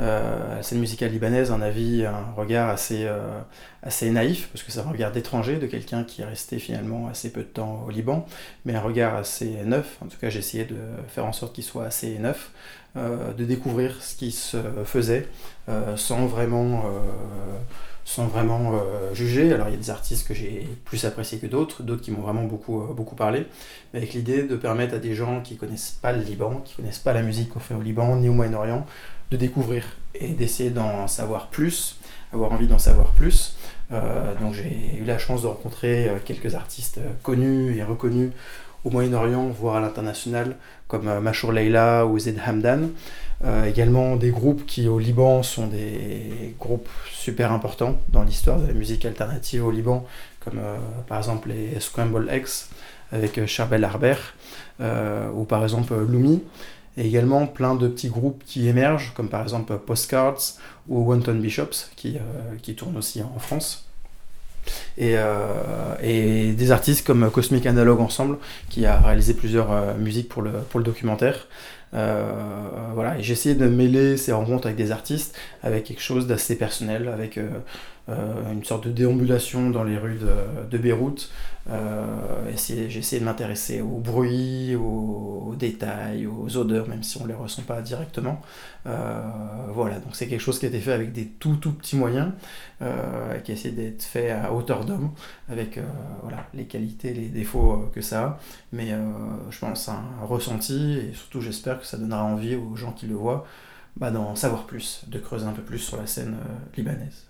Euh, 0.00 0.56
la 0.56 0.62
scène 0.62 0.80
musicale 0.80 1.10
libanaise, 1.10 1.50
un 1.50 1.62
avis, 1.62 2.04
un 2.04 2.32
regard 2.36 2.68
assez, 2.68 3.06
euh, 3.06 3.40
assez 3.82 4.10
naïf, 4.10 4.50
parce 4.52 4.62
que 4.62 4.70
c'est 4.70 4.80
un 4.80 4.90
regard 4.90 5.12
d'étranger, 5.12 5.56
de 5.56 5.66
quelqu'un 5.66 6.04
qui 6.04 6.20
est 6.20 6.26
resté 6.26 6.58
finalement 6.58 7.08
assez 7.08 7.32
peu 7.32 7.40
de 7.40 7.46
temps 7.46 7.84
au 7.86 7.90
Liban, 7.90 8.26
mais 8.66 8.74
un 8.74 8.82
regard 8.82 9.14
assez 9.14 9.64
neuf. 9.64 9.96
En 10.02 10.08
tout 10.08 10.18
cas, 10.18 10.28
j'ai 10.28 10.40
essayé 10.40 10.64
de 10.64 10.76
faire 11.08 11.24
en 11.24 11.32
sorte 11.32 11.54
qu'il 11.54 11.64
soit 11.64 11.86
assez 11.86 12.18
neuf, 12.18 12.50
de 12.96 13.44
découvrir 13.44 14.02
ce 14.02 14.14
qui 14.14 14.32
se 14.32 14.58
faisait 14.84 15.28
sans 15.96 16.26
vraiment 16.26 16.84
sans 18.10 18.26
vraiment 18.26 18.72
juger. 19.14 19.52
Alors 19.52 19.68
il 19.68 19.72
y 19.72 19.74
a 19.74 19.78
des 19.78 19.90
artistes 19.90 20.26
que 20.26 20.34
j'ai 20.34 20.66
plus 20.84 21.04
appréciés 21.04 21.38
que 21.38 21.46
d'autres, 21.46 21.84
d'autres 21.84 22.02
qui 22.02 22.10
m'ont 22.10 22.22
vraiment 22.22 22.42
beaucoup, 22.42 22.82
beaucoup 22.94 23.14
parlé, 23.14 23.46
mais 23.92 24.00
avec 24.00 24.14
l'idée 24.14 24.42
de 24.42 24.56
permettre 24.56 24.94
à 24.94 24.98
des 24.98 25.14
gens 25.14 25.40
qui 25.42 25.56
connaissent 25.56 25.96
pas 26.02 26.12
le 26.12 26.22
Liban, 26.22 26.62
qui 26.64 26.74
connaissent 26.74 26.98
pas 26.98 27.12
la 27.12 27.22
musique 27.22 27.50
qu'on 27.50 27.60
fait 27.60 27.74
au 27.74 27.82
Liban, 27.82 28.16
ni 28.16 28.28
au 28.28 28.32
Moyen-Orient, 28.32 28.84
de 29.30 29.36
découvrir 29.36 29.84
et 30.14 30.28
d'essayer 30.28 30.70
d'en 30.70 31.06
savoir 31.06 31.48
plus, 31.48 31.96
avoir 32.32 32.52
envie 32.52 32.66
d'en 32.66 32.78
savoir 32.78 33.08
plus. 33.12 33.56
Euh, 33.92 34.34
donc 34.40 34.54
j'ai 34.54 34.98
eu 35.00 35.04
la 35.04 35.18
chance 35.18 35.42
de 35.42 35.48
rencontrer 35.48 36.08
euh, 36.08 36.16
quelques 36.24 36.54
artistes 36.54 36.98
euh, 36.98 37.10
connus 37.22 37.76
et 37.76 37.82
reconnus 37.82 38.30
au 38.84 38.90
Moyen-Orient, 38.90 39.48
voire 39.48 39.76
à 39.76 39.80
l'international, 39.80 40.56
comme 40.88 41.20
Machour 41.20 41.52
Leila 41.52 42.06
ou 42.06 42.18
Zed 42.18 42.40
Hamdan. 42.46 42.88
Également 43.66 44.16
des 44.16 44.30
groupes 44.30 44.66
qui 44.66 44.86
au 44.86 44.98
Liban 44.98 45.42
sont 45.42 45.66
des 45.66 46.54
groupes 46.58 46.88
super 47.10 47.52
importants 47.52 47.98
dans 48.08 48.22
l'histoire 48.22 48.58
de 48.58 48.66
la 48.66 48.74
musique 48.74 49.06
alternative 49.06 49.64
au 49.64 49.70
Liban, 49.70 50.06
comme 50.40 50.60
par 51.08 51.18
exemple 51.18 51.48
les 51.48 51.80
Scramble 51.80 52.28
X 52.30 52.68
avec 53.12 53.46
Charbel 53.46 53.82
Arber, 53.82 54.16
ou 54.78 55.44
par 55.44 55.62
exemple 55.62 55.94
Lumi 56.06 56.42
et 56.96 57.06
également 57.06 57.46
plein 57.46 57.74
de 57.74 57.88
petits 57.88 58.08
groupes 58.08 58.42
qui 58.44 58.68
émergent, 58.68 59.12
comme 59.14 59.28
par 59.28 59.42
exemple 59.42 59.76
Postcards 59.78 60.56
ou 60.88 61.00
Wanton 61.02 61.34
Bishops, 61.34 61.90
qui, 61.96 62.16
euh, 62.16 62.56
qui 62.62 62.74
tournent 62.74 62.96
aussi 62.96 63.22
en 63.22 63.38
France. 63.38 63.86
Et, 64.98 65.14
euh, 65.16 66.52
des 66.52 66.70
artistes 66.72 67.06
comme 67.06 67.30
Cosmic 67.30 67.64
Analog 67.66 68.00
Ensemble, 68.00 68.38
qui 68.68 68.86
a 68.86 68.98
réalisé 68.98 69.34
plusieurs 69.34 69.72
euh, 69.72 69.94
musiques 69.96 70.28
pour 70.28 70.42
le, 70.42 70.50
pour 70.50 70.78
le 70.78 70.84
documentaire. 70.84 71.46
Voilà, 71.92 73.18
et 73.18 73.22
j'ai 73.22 73.32
essayé 73.32 73.54
de 73.54 73.66
mêler 73.66 74.16
ces 74.16 74.32
rencontres 74.32 74.66
avec 74.66 74.76
des 74.76 74.92
artistes 74.92 75.36
avec 75.62 75.84
quelque 75.84 76.02
chose 76.02 76.26
d'assez 76.26 76.56
personnel, 76.56 77.08
avec 77.08 77.38
une 78.52 78.64
sorte 78.64 78.86
de 78.86 78.92
déambulation 78.92 79.70
dans 79.70 79.84
les 79.84 79.98
rues 79.98 80.18
de, 80.70 80.78
Beyrouth, 80.78 81.30
euh, 81.68 82.50
j'ai 82.56 82.98
essayé 82.98 83.20
de 83.20 83.24
m'intéresser 83.24 83.80
au 83.80 83.98
bruit, 83.98 84.74
aux, 84.74 85.54
détails, 85.58 86.26
aux 86.26 86.56
odeurs, 86.56 86.88
même 86.88 87.02
si 87.02 87.18
on 87.18 87.24
ne 87.24 87.28
les 87.28 87.34
ressent 87.34 87.62
pas 87.62 87.82
directement. 87.82 88.40
Euh, 88.86 89.20
voilà, 89.68 89.98
donc 89.98 90.16
c'est 90.16 90.26
quelque 90.26 90.40
chose 90.40 90.58
qui 90.58 90.66
a 90.66 90.68
été 90.68 90.80
fait 90.80 90.92
avec 90.92 91.12
des 91.12 91.26
tout 91.26 91.56
tout 91.56 91.72
petits 91.72 91.96
moyens, 91.96 92.32
euh, 92.82 93.38
qui 93.40 93.50
a 93.50 93.54
essayé 93.54 93.74
d'être 93.74 94.02
fait 94.02 94.30
à 94.30 94.52
hauteur 94.52 94.84
d'homme, 94.84 95.10
avec 95.48 95.78
voilà, 96.22 96.46
les 96.54 96.64
qualités, 96.64 97.12
les 97.12 97.28
défauts 97.28 97.90
que 97.94 98.00
ça 98.00 98.24
a. 98.24 98.38
Mais 98.72 98.88
je 99.50 99.58
pense 99.58 99.88
un 99.88 100.02
ressenti, 100.22 100.98
et 100.98 101.12
surtout 101.12 101.40
j'espère 101.40 101.80
que 101.80 101.86
ça 101.86 101.98
donnera 101.98 102.24
envie 102.24 102.56
aux 102.56 102.74
gens 102.76 102.92
qui 102.92 103.06
le 103.06 103.14
voient 103.14 103.46
bah, 103.96 104.10
d'en 104.10 104.34
savoir 104.34 104.66
plus, 104.66 105.02
de 105.08 105.18
creuser 105.18 105.46
un 105.46 105.52
peu 105.52 105.62
plus 105.62 105.78
sur 105.78 105.96
la 105.98 106.06
scène 106.06 106.36
libanaise. 106.76 107.29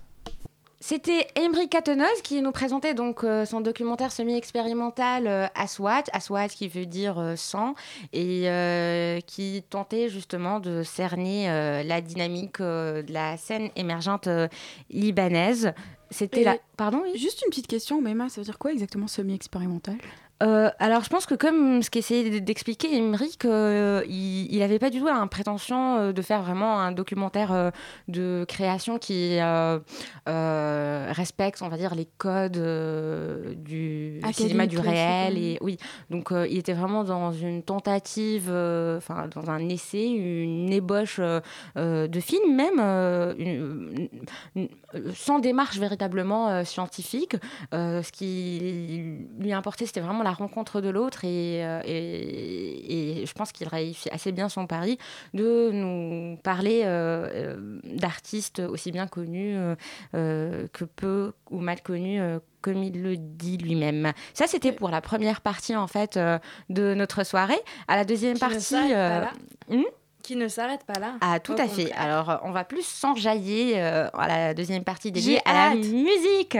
C'était 0.82 1.26
Emery 1.34 1.68
Katenoz 1.68 2.22
qui 2.24 2.40
nous 2.40 2.52
présentait 2.52 2.94
donc 2.94 3.22
euh, 3.22 3.44
son 3.44 3.60
documentaire 3.60 4.10
semi-expérimental 4.10 5.26
euh, 5.26 5.46
Aswat, 5.54 6.04
Aswat 6.14 6.48
qui 6.48 6.68
veut 6.68 6.86
dire 6.86 7.18
euh, 7.18 7.36
sang, 7.36 7.74
et 8.14 9.20
qui 9.26 9.62
tentait 9.68 10.08
justement 10.08 10.58
de 10.58 10.82
cerner 10.82 11.46
la 11.84 12.00
dynamique 12.00 12.60
de 12.60 13.12
la 13.12 13.36
scène 13.36 13.68
émergente 13.76 14.28
libanaise. 14.88 15.72
C'était 16.10 16.44
la... 16.44 16.56
Pardon 16.76 17.02
Juste 17.14 17.42
une 17.42 17.50
petite 17.50 17.66
question, 17.66 18.00
Mema, 18.00 18.28
ça 18.28 18.40
veut 18.40 18.44
dire 18.44 18.58
quoi 18.58 18.72
exactement 18.72 19.06
semi-expérimental? 19.06 19.98
Euh, 20.42 20.70
alors, 20.78 21.04
je 21.04 21.10
pense 21.10 21.26
que 21.26 21.34
comme 21.34 21.82
ce 21.82 21.90
qu'essayait 21.90 22.40
d'expliquer 22.40 22.96
Emmerich, 22.96 23.44
euh, 23.44 24.02
il 24.08 24.58
n'avait 24.58 24.78
pas 24.78 24.88
du 24.88 24.98
tout 24.98 25.06
la 25.06 25.26
prétention 25.26 25.98
euh, 25.98 26.12
de 26.12 26.22
faire 26.22 26.42
vraiment 26.42 26.80
un 26.80 26.92
documentaire 26.92 27.72
de 28.08 28.44
création 28.48 28.98
qui 28.98 29.38
respecte, 30.26 31.62
on 31.62 31.68
va 31.68 31.76
dire, 31.76 31.94
les 31.94 32.08
codes 32.18 32.52
du 33.56 34.20
cinéma 34.32 34.66
du 34.66 34.78
réel. 34.78 35.36
Et, 35.36 35.58
oui, 35.60 35.76
donc 36.08 36.32
il 36.32 36.56
était 36.56 36.72
vraiment 36.72 37.04
dans 37.04 37.32
une 37.32 37.62
tentative, 37.62 38.48
enfin, 38.48 39.28
dans 39.34 39.50
un 39.50 39.68
essai, 39.68 40.06
une 40.06 40.72
ébauche 40.72 41.20
de 41.76 42.20
film, 42.20 42.56
même 42.56 42.80
sans 45.14 45.38
démarche 45.38 45.78
véritablement 45.78 46.64
scientifique. 46.64 47.36
ce 47.72 48.12
qui 48.12 49.18
lui 49.38 49.52
importait, 49.52 49.86
c'était 49.86 50.00
vraiment 50.00 50.22
la 50.22 50.29
rencontre 50.32 50.80
de 50.80 50.88
l'autre 50.88 51.20
euh, 51.24 51.82
et, 51.84 53.20
et, 53.22 53.26
je 53.26 53.32
pense 53.32 53.52
qu'il 53.52 53.68
réussit 53.68 54.12
assez 54.12 54.32
bien 54.32 54.48
son 54.48 54.66
pari 54.66 54.98
de 55.34 55.70
nous 55.72 56.36
parler 56.38 56.82
euh, 56.84 57.28
euh, 57.32 57.80
d'artistes 57.84 58.60
aussi 58.60 58.92
bien 58.92 59.06
connus 59.06 59.56
que 60.12 60.84
peu 60.96 61.32
ou 61.50 61.60
mal 61.60 61.80
connus 61.82 62.20
comme 62.60 62.82
il 62.82 63.02
le 63.02 63.16
dit 63.16 63.56
lui-même. 63.56 64.12
Ça, 64.34 64.46
c'était 64.46 64.72
pour 64.72 64.90
la 64.90 65.00
première 65.00 65.40
partie 65.40 65.74
en 65.76 65.86
fait 65.86 66.18
de 66.68 66.94
notre 66.94 67.24
soirée. 67.24 67.60
À 67.88 67.96
la 67.96 68.04
deuxième 68.04 68.38
partie, 68.38 68.76
qui 70.22 70.36
ne 70.36 70.48
s'arrête 70.48 70.84
pas 70.84 70.98
là. 70.98 71.14
Ah, 71.20 71.40
tout 71.40 71.54
à 71.58 71.66
fait. 71.66 71.92
Alors, 71.92 72.40
on 72.44 72.50
va 72.50 72.64
plus 72.64 72.84
s'enjailler 72.84 73.74
euh, 73.76 74.08
à 74.14 74.28
la 74.28 74.54
deuxième 74.54 74.84
partie 74.84 75.12
dédiée 75.12 75.40
à 75.44 75.70
la 75.70 75.74
musique. 75.74 76.56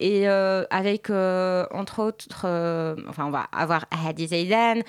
Et 0.00 0.28
euh, 0.28 0.64
avec, 0.70 1.10
euh, 1.10 1.66
entre 1.72 2.02
autres, 2.02 2.46
enfin, 3.08 3.26
on 3.26 3.30
va 3.30 3.46
avoir 3.52 3.86
Hadi 3.90 4.28
Zaidan, 4.28 4.80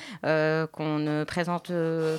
qu'on 0.71 0.99
ne 0.99 1.23
présente 1.23 1.71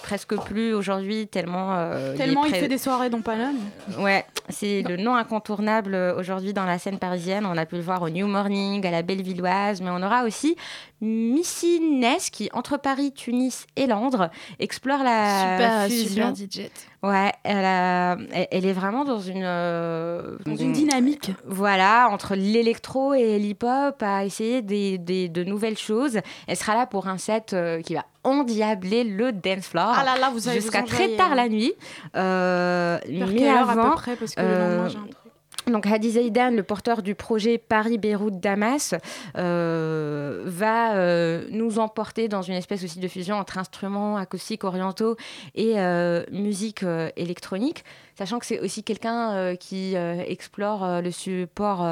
presque 0.03 0.37
plus 0.45 0.75
aujourd'hui, 0.75 1.27
tellement. 1.27 1.91
tellement 2.17 2.45
il, 2.45 2.55
fait 2.55 2.69
des 2.69 2.79
soirées 2.79 3.11
dans 3.11 3.21
Panone. 3.21 3.57
Ouais, 3.99 4.25
c'est 4.49 4.83
le 4.83 4.97
nom 4.97 5.15
incontournable 5.15 5.95
aujourd'hui 6.17 6.53
dans 6.53 6.65
la 6.65 6.79
scène 6.79 6.99
parisienne. 6.99 7.47
On 7.47 7.57
a 7.57 7.67
pu 7.67 7.77
le 7.77 7.83
voir 7.83 8.03
au 8.03 8.11
New 8.11 8.27
Morning, 8.27 8.87
à 8.87 8.91
la 8.91 9.03
Bellevilloise, 9.03 9.81
mais 9.81 9.91
on 9.91 10.03
aura 10.03 10.25
aussi 10.25 10.57
Missy 11.01 11.81
Ness 11.81 12.31
qui, 12.31 12.49
entre 12.53 12.79
Paris, 12.79 13.13
Tunis 13.13 13.67
et 13.77 13.87
Londres, 13.87 14.31
explore 14.59 15.03
la 15.03 15.87
super, 15.87 15.87
fusion. 15.89 16.35
Super 16.35 16.69
Ouais, 17.03 17.33
elle, 17.45 18.47
elle, 18.51 18.67
est 18.67 18.73
vraiment 18.73 19.05
dans 19.05 19.21
une... 19.21 19.45
Euh, 19.45 20.37
dans 20.45 20.57
une 20.57 20.73
dynamique. 20.73 21.33
Voilà, 21.45 22.09
entre 22.11 22.35
l'électro 22.35 23.15
et 23.15 23.39
l'hip-hop, 23.39 24.03
à 24.03 24.25
essayer 24.25 24.63
des, 24.63 24.99
des, 24.99 25.29
de 25.29 25.45
nouvelles 25.45 25.79
choses. 25.79 26.19
Elle 26.49 26.57
sera 26.57 26.75
là 26.75 26.87
pour 26.87 27.07
un 27.07 27.19
set 27.19 27.53
euh, 27.53 27.81
qui 27.83 27.95
va 27.95 28.07
endiabler 28.25 29.05
le 29.05 29.31
dance 29.31 29.69
floor 29.69 29.95
ah 29.97 30.05
là 30.05 30.19
là, 30.19 30.31
vous 30.31 30.51
jusqu'à 30.51 30.83
très 30.83 31.15
tard 31.17 31.37
la 31.37 31.49
nuit. 31.49 31.75
Euh, 32.17 32.99
Vers 33.07 33.29
mais 33.29 33.35
quelle 33.35 33.57
heure 33.57 33.71
à 33.71 33.75
peu 33.75 33.95
près 33.95 34.17
Parce 34.17 34.35
que 34.35 34.41
le 34.41 34.49
lendemain, 34.49 34.89
j'ai 34.89 34.99
un 34.99 35.03
truc. 35.03 35.26
Donc 35.71 35.85
Hadi 35.85 36.13
Zaidan, 36.13 36.51
le 36.51 36.63
porteur 36.63 37.03
du 37.03 37.17
projet 37.17 37.59
Paris-Beyrouth-Damas, 37.59 38.95
euh, 39.37 40.45
va 40.47 40.95
euh, 40.95 41.45
nous 41.51 41.81
emporter 41.81 42.29
dans 42.29 42.43
une 42.43 42.55
espèce 42.55 42.85
aussi 42.85 43.01
de 43.01 43.09
fusion 43.09 43.35
entre 43.35 43.59
instruments 43.59 44.17
acoustiques 44.17 44.63
orientaux 44.63 45.17
et 45.57 45.73
euh, 45.77 46.23
musique 46.31 46.85
électronique 47.17 47.85
sachant 48.17 48.39
que 48.39 48.47
c'est 48.47 48.61
aussi 48.61 48.83
quelqu'un 48.83 49.57
qui 49.57 49.95
explore 49.95 51.03
le 51.03 51.11
support 51.11 51.87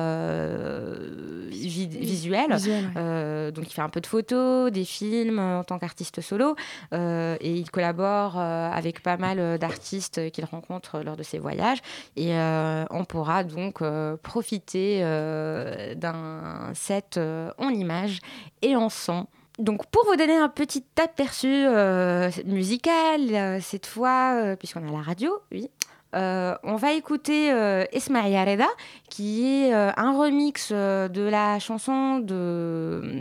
visuel. 1.50 2.48
donc 2.48 3.66
il 3.66 3.72
fait 3.74 3.82
un 3.82 3.90
peu 3.90 4.00
de 4.00 4.06
photos, 4.06 4.72
des 4.72 4.86
films 4.86 5.38
en 5.38 5.64
tant 5.64 5.78
qu'artiste 5.78 6.22
solo, 6.22 6.56
et 6.92 7.50
il 7.50 7.70
collabore 7.70 8.38
avec 8.38 9.02
pas 9.02 9.18
mal 9.18 9.58
d'artistes 9.58 10.30
qu'il 10.30 10.46
rencontre 10.46 11.00
lors 11.00 11.16
de 11.16 11.22
ses 11.22 11.38
voyages. 11.38 11.82
Et 12.16 12.32
on 12.90 13.04
pourra 13.04 13.44
donc 13.44 13.63
profiter 13.72 15.00
d'un 15.96 16.72
set 16.74 17.18
en 17.58 17.68
images 17.70 18.18
et 18.62 18.76
en 18.76 18.88
son. 18.88 19.26
Donc 19.58 19.86
pour 19.86 20.04
vous 20.06 20.16
donner 20.16 20.36
un 20.36 20.48
petit 20.48 20.84
aperçu 21.00 21.66
musical, 22.44 23.60
cette 23.62 23.86
fois, 23.86 24.56
puisqu'on 24.58 24.88
a 24.88 24.90
la 24.90 25.02
radio, 25.02 25.32
oui, 25.52 25.70
on 26.12 26.76
va 26.76 26.92
écouter 26.92 27.52
Ismaïl 27.92 28.48
Reda, 28.48 28.68
qui 29.08 29.46
est 29.46 29.72
un 29.72 30.18
remix 30.18 30.72
de 30.72 31.28
la 31.28 31.58
chanson 31.60 32.18
de 32.18 33.20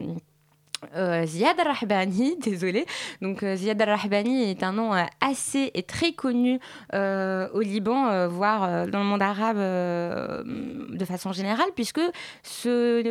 euh, 0.96 1.26
Ziad 1.26 1.58
Rahbani, 1.60 2.38
désolé. 2.42 2.86
Donc 3.22 3.44
euh, 3.44 3.56
Ziad 3.56 3.82
Rahbani 3.82 4.50
est 4.50 4.64
un 4.64 4.74
nom 4.74 4.94
euh, 4.94 5.04
assez 5.22 5.72
et 5.74 5.84
très 5.84 6.14
connu 6.14 6.60
au 6.94 7.62
Liban, 7.62 8.28
voire 8.28 8.88
dans 8.88 9.00
le 9.00 9.06
monde 9.06 9.22
arabe 9.22 9.58
de 9.58 11.06
façon 11.06 11.32
générale, 11.32 11.70
puisque 11.76 12.02
ce 12.44 13.02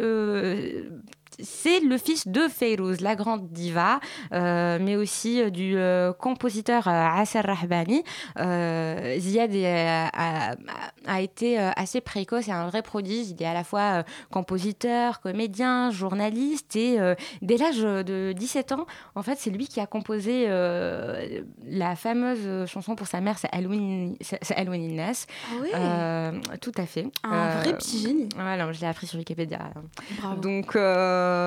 c'est 1.40 1.80
le 1.80 1.98
fils 1.98 2.28
de 2.28 2.48
Feyrouz, 2.48 3.00
la 3.00 3.14
grande 3.14 3.48
diva, 3.50 4.00
euh, 4.32 4.78
mais 4.80 4.96
aussi 4.96 5.40
euh, 5.40 5.50
du 5.50 5.76
euh, 5.76 6.12
compositeur 6.12 6.88
Asser 6.88 7.40
Rahbani. 7.40 8.02
Ziad 8.36 9.54
a, 9.54 11.20
été 11.20 11.58
assez 11.58 12.00
précoce 12.00 12.48
et 12.48 12.52
un 12.52 12.66
vrai 12.68 12.82
prodige. 12.82 13.30
Il 13.30 13.42
est 13.42 13.46
à 13.46 13.54
la 13.54 13.64
fois 13.64 14.04
compositeur, 14.30 15.20
comédien, 15.20 15.90
journaliste 15.90 16.76
et 16.76 16.98
dès 17.42 17.56
l'âge 17.56 17.80
de 17.80 18.32
17 18.32 18.72
ans, 18.72 18.86
en 19.14 19.22
fait, 19.22 19.38
c'est 19.38 19.50
lui 19.50 19.66
qui 19.66 19.80
a 19.80 19.86
composé 19.86 20.46
la 20.48 21.96
fameuse 21.96 22.68
chanson 22.68 22.94
pour 22.96 23.06
sa 23.06 23.20
mère, 23.20 23.38
c'est 23.38 23.52
Alwin 23.52 24.16
Innes. 24.20 25.12
Ah 25.48 25.54
oui 25.62 26.58
Tout 26.60 26.72
à 26.76 26.86
fait. 26.86 27.06
Un 27.24 27.60
vrai 27.60 27.76
petit 27.76 27.98
génie. 27.98 28.28
Voilà, 28.34 28.72
je 28.72 28.80
l'ai 28.80 28.86
appris 28.86 29.06
sur 29.06 29.18
Wikipédia. 29.18 29.70
Bravo. 30.18 30.40
Donc, 30.40 30.74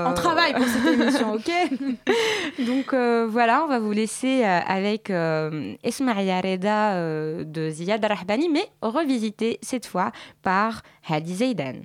on 0.07 0.13
travaille 0.13 0.53
pour 0.53 0.65
cette 0.65 0.85
émission, 0.85 1.33
ok 1.33 1.51
Donc 2.67 2.93
euh, 2.93 3.27
voilà, 3.29 3.63
on 3.63 3.67
va 3.67 3.79
vous 3.79 3.91
laisser 3.91 4.43
euh, 4.43 4.59
avec 4.65 5.09
euh, 5.09 5.73
Esmaïa 5.83 6.41
Reda 6.41 7.43
de 7.43 7.69
Ziad 7.69 8.03
Rahbani, 8.03 8.49
mais 8.49 8.67
revisité 8.81 9.59
cette 9.61 9.85
fois 9.85 10.11
par 10.41 10.81
Hadi 11.07 11.35
Zaidan. 11.35 11.81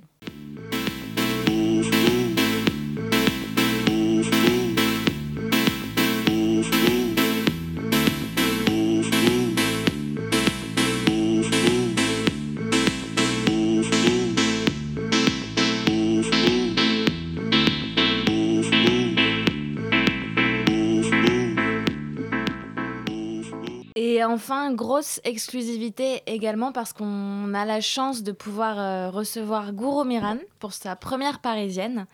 Et 24.21 24.23
enfin, 24.23 24.71
grosse 24.71 25.19
exclusivité 25.23 26.21
également 26.27 26.71
parce 26.71 26.93
qu'on 26.93 27.55
a 27.55 27.65
la 27.65 27.81
chance 27.81 28.21
de 28.21 28.31
pouvoir 28.31 28.79
euh, 28.79 29.09
recevoir 29.09 29.73
Gouro 29.73 30.03
Miran 30.03 30.37
pour 30.59 30.73
sa 30.73 30.95
première 30.95 31.39
parisienne. 31.39 32.05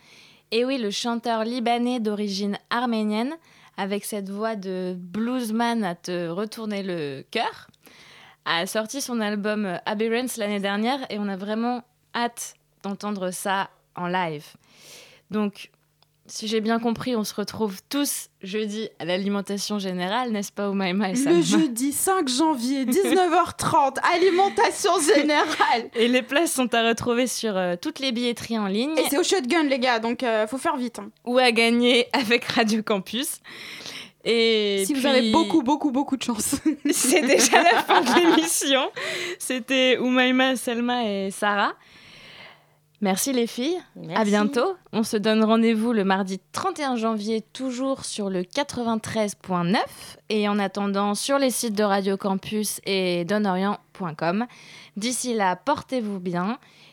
Et 0.52 0.64
oui, 0.64 0.78
le 0.78 0.90
chanteur 0.90 1.44
libanais 1.44 2.00
d'origine 2.00 2.58
arménienne, 2.70 3.36
avec 3.76 4.06
cette 4.06 4.30
voix 4.30 4.56
de 4.56 4.96
bluesman 4.98 5.84
à 5.84 5.96
te 5.96 6.30
retourner 6.30 6.82
le 6.82 7.26
cœur, 7.30 7.68
a 8.46 8.66
sorti 8.68 9.02
son 9.02 9.20
album 9.20 9.78
Aberrance 9.86 10.38
l'année 10.38 10.62
dernière 10.62 11.00
et 11.10 11.20
on 11.20 11.28
a 11.28 11.36
vraiment 11.36 11.84
hâte 12.16 12.54
d'entendre 12.84 13.32
ça 13.32 13.70
en 13.98 14.08
live. 14.08 14.46
Donc, 15.30 15.72
si 16.28 16.48
j'ai 16.48 16.62
bien 16.62 16.80
compris, 16.80 17.16
on 17.16 17.24
se 17.24 17.34
retrouve 17.34 17.80
tous 17.90 18.30
jeudi 18.44 18.90
à 19.00 19.06
l'alimentation 19.06 19.80
générale, 19.80 20.32
n'est-ce 20.32 20.52
pas, 20.52 20.70
Oumaima 20.70 21.12
et 21.12 21.14
Le 21.14 21.42
jeudi 21.42 21.92
5 21.92 22.28
janvier, 22.28 22.86
19h30, 22.86 23.98
alimentation 24.14 24.92
générale. 25.00 25.90
Et 25.96 26.08
les 26.08 26.22
places 26.22 26.54
sont 26.54 26.74
à 26.76 26.88
retrouver 26.88 27.28
sur 27.28 27.56
euh, 27.58 27.76
toutes 27.82 28.00
les 28.00 28.12
billetteries 28.12 28.60
en 28.60 28.68
ligne. 28.68 28.98
Et 28.98 29.04
c'est 29.10 29.18
au 29.18 29.24
shotgun, 29.24 29.64
les 29.64 29.80
gars, 29.80 30.00
donc 30.00 30.24
euh, 30.24 30.48
faut 30.48 30.58
faire 30.58 30.78
vite. 30.78 31.00
Hein. 31.00 31.10
Ou 31.26 31.38
à 31.38 31.52
gagner 31.52 32.08
avec 32.14 32.46
Radio 32.46 32.84
Campus. 32.84 33.40
Et 34.26 34.84
si 34.86 34.94
vous 34.94 35.06
avez 35.06 35.32
beaucoup, 35.32 35.62
beaucoup, 35.62 35.92
beaucoup 35.92 36.18
de 36.18 36.24
chance. 36.24 36.56
c'est 36.92 37.22
déjà 37.22 37.64
la 37.64 37.82
fin 37.84 38.02
de 38.02 38.14
l'émission. 38.36 38.92
C'était 39.40 39.98
Oumaima, 39.98 40.58
Selma 40.58 41.06
et 41.06 41.32
Sarah. 41.32 41.74
Merci 43.00 43.32
les 43.32 43.46
filles. 43.46 43.78
À 44.16 44.24
bientôt. 44.24 44.76
On 44.92 45.04
se 45.04 45.18
donne 45.18 45.44
rendez-vous 45.44 45.94
le 45.94 46.04
mardi 46.04 46.40
31 46.52 46.96
janvier, 46.96 47.42
toujours 47.42 48.06
sur 48.06 48.30
le 48.30 48.42
93.9 48.42 49.76
et 50.30 50.50
en 50.50 50.58
attendant 50.58 51.14
sur 51.14 51.38
les 51.38 51.52
sites 51.52 51.76
de 51.76 51.84
Radio 51.84 52.18
Campus 52.18 52.82
et 52.86 53.24
donorient.com. 53.26 54.48
D'ici 54.96 55.36
là, 55.36 55.56
portez-vous 55.56 56.20
bien 56.20 56.58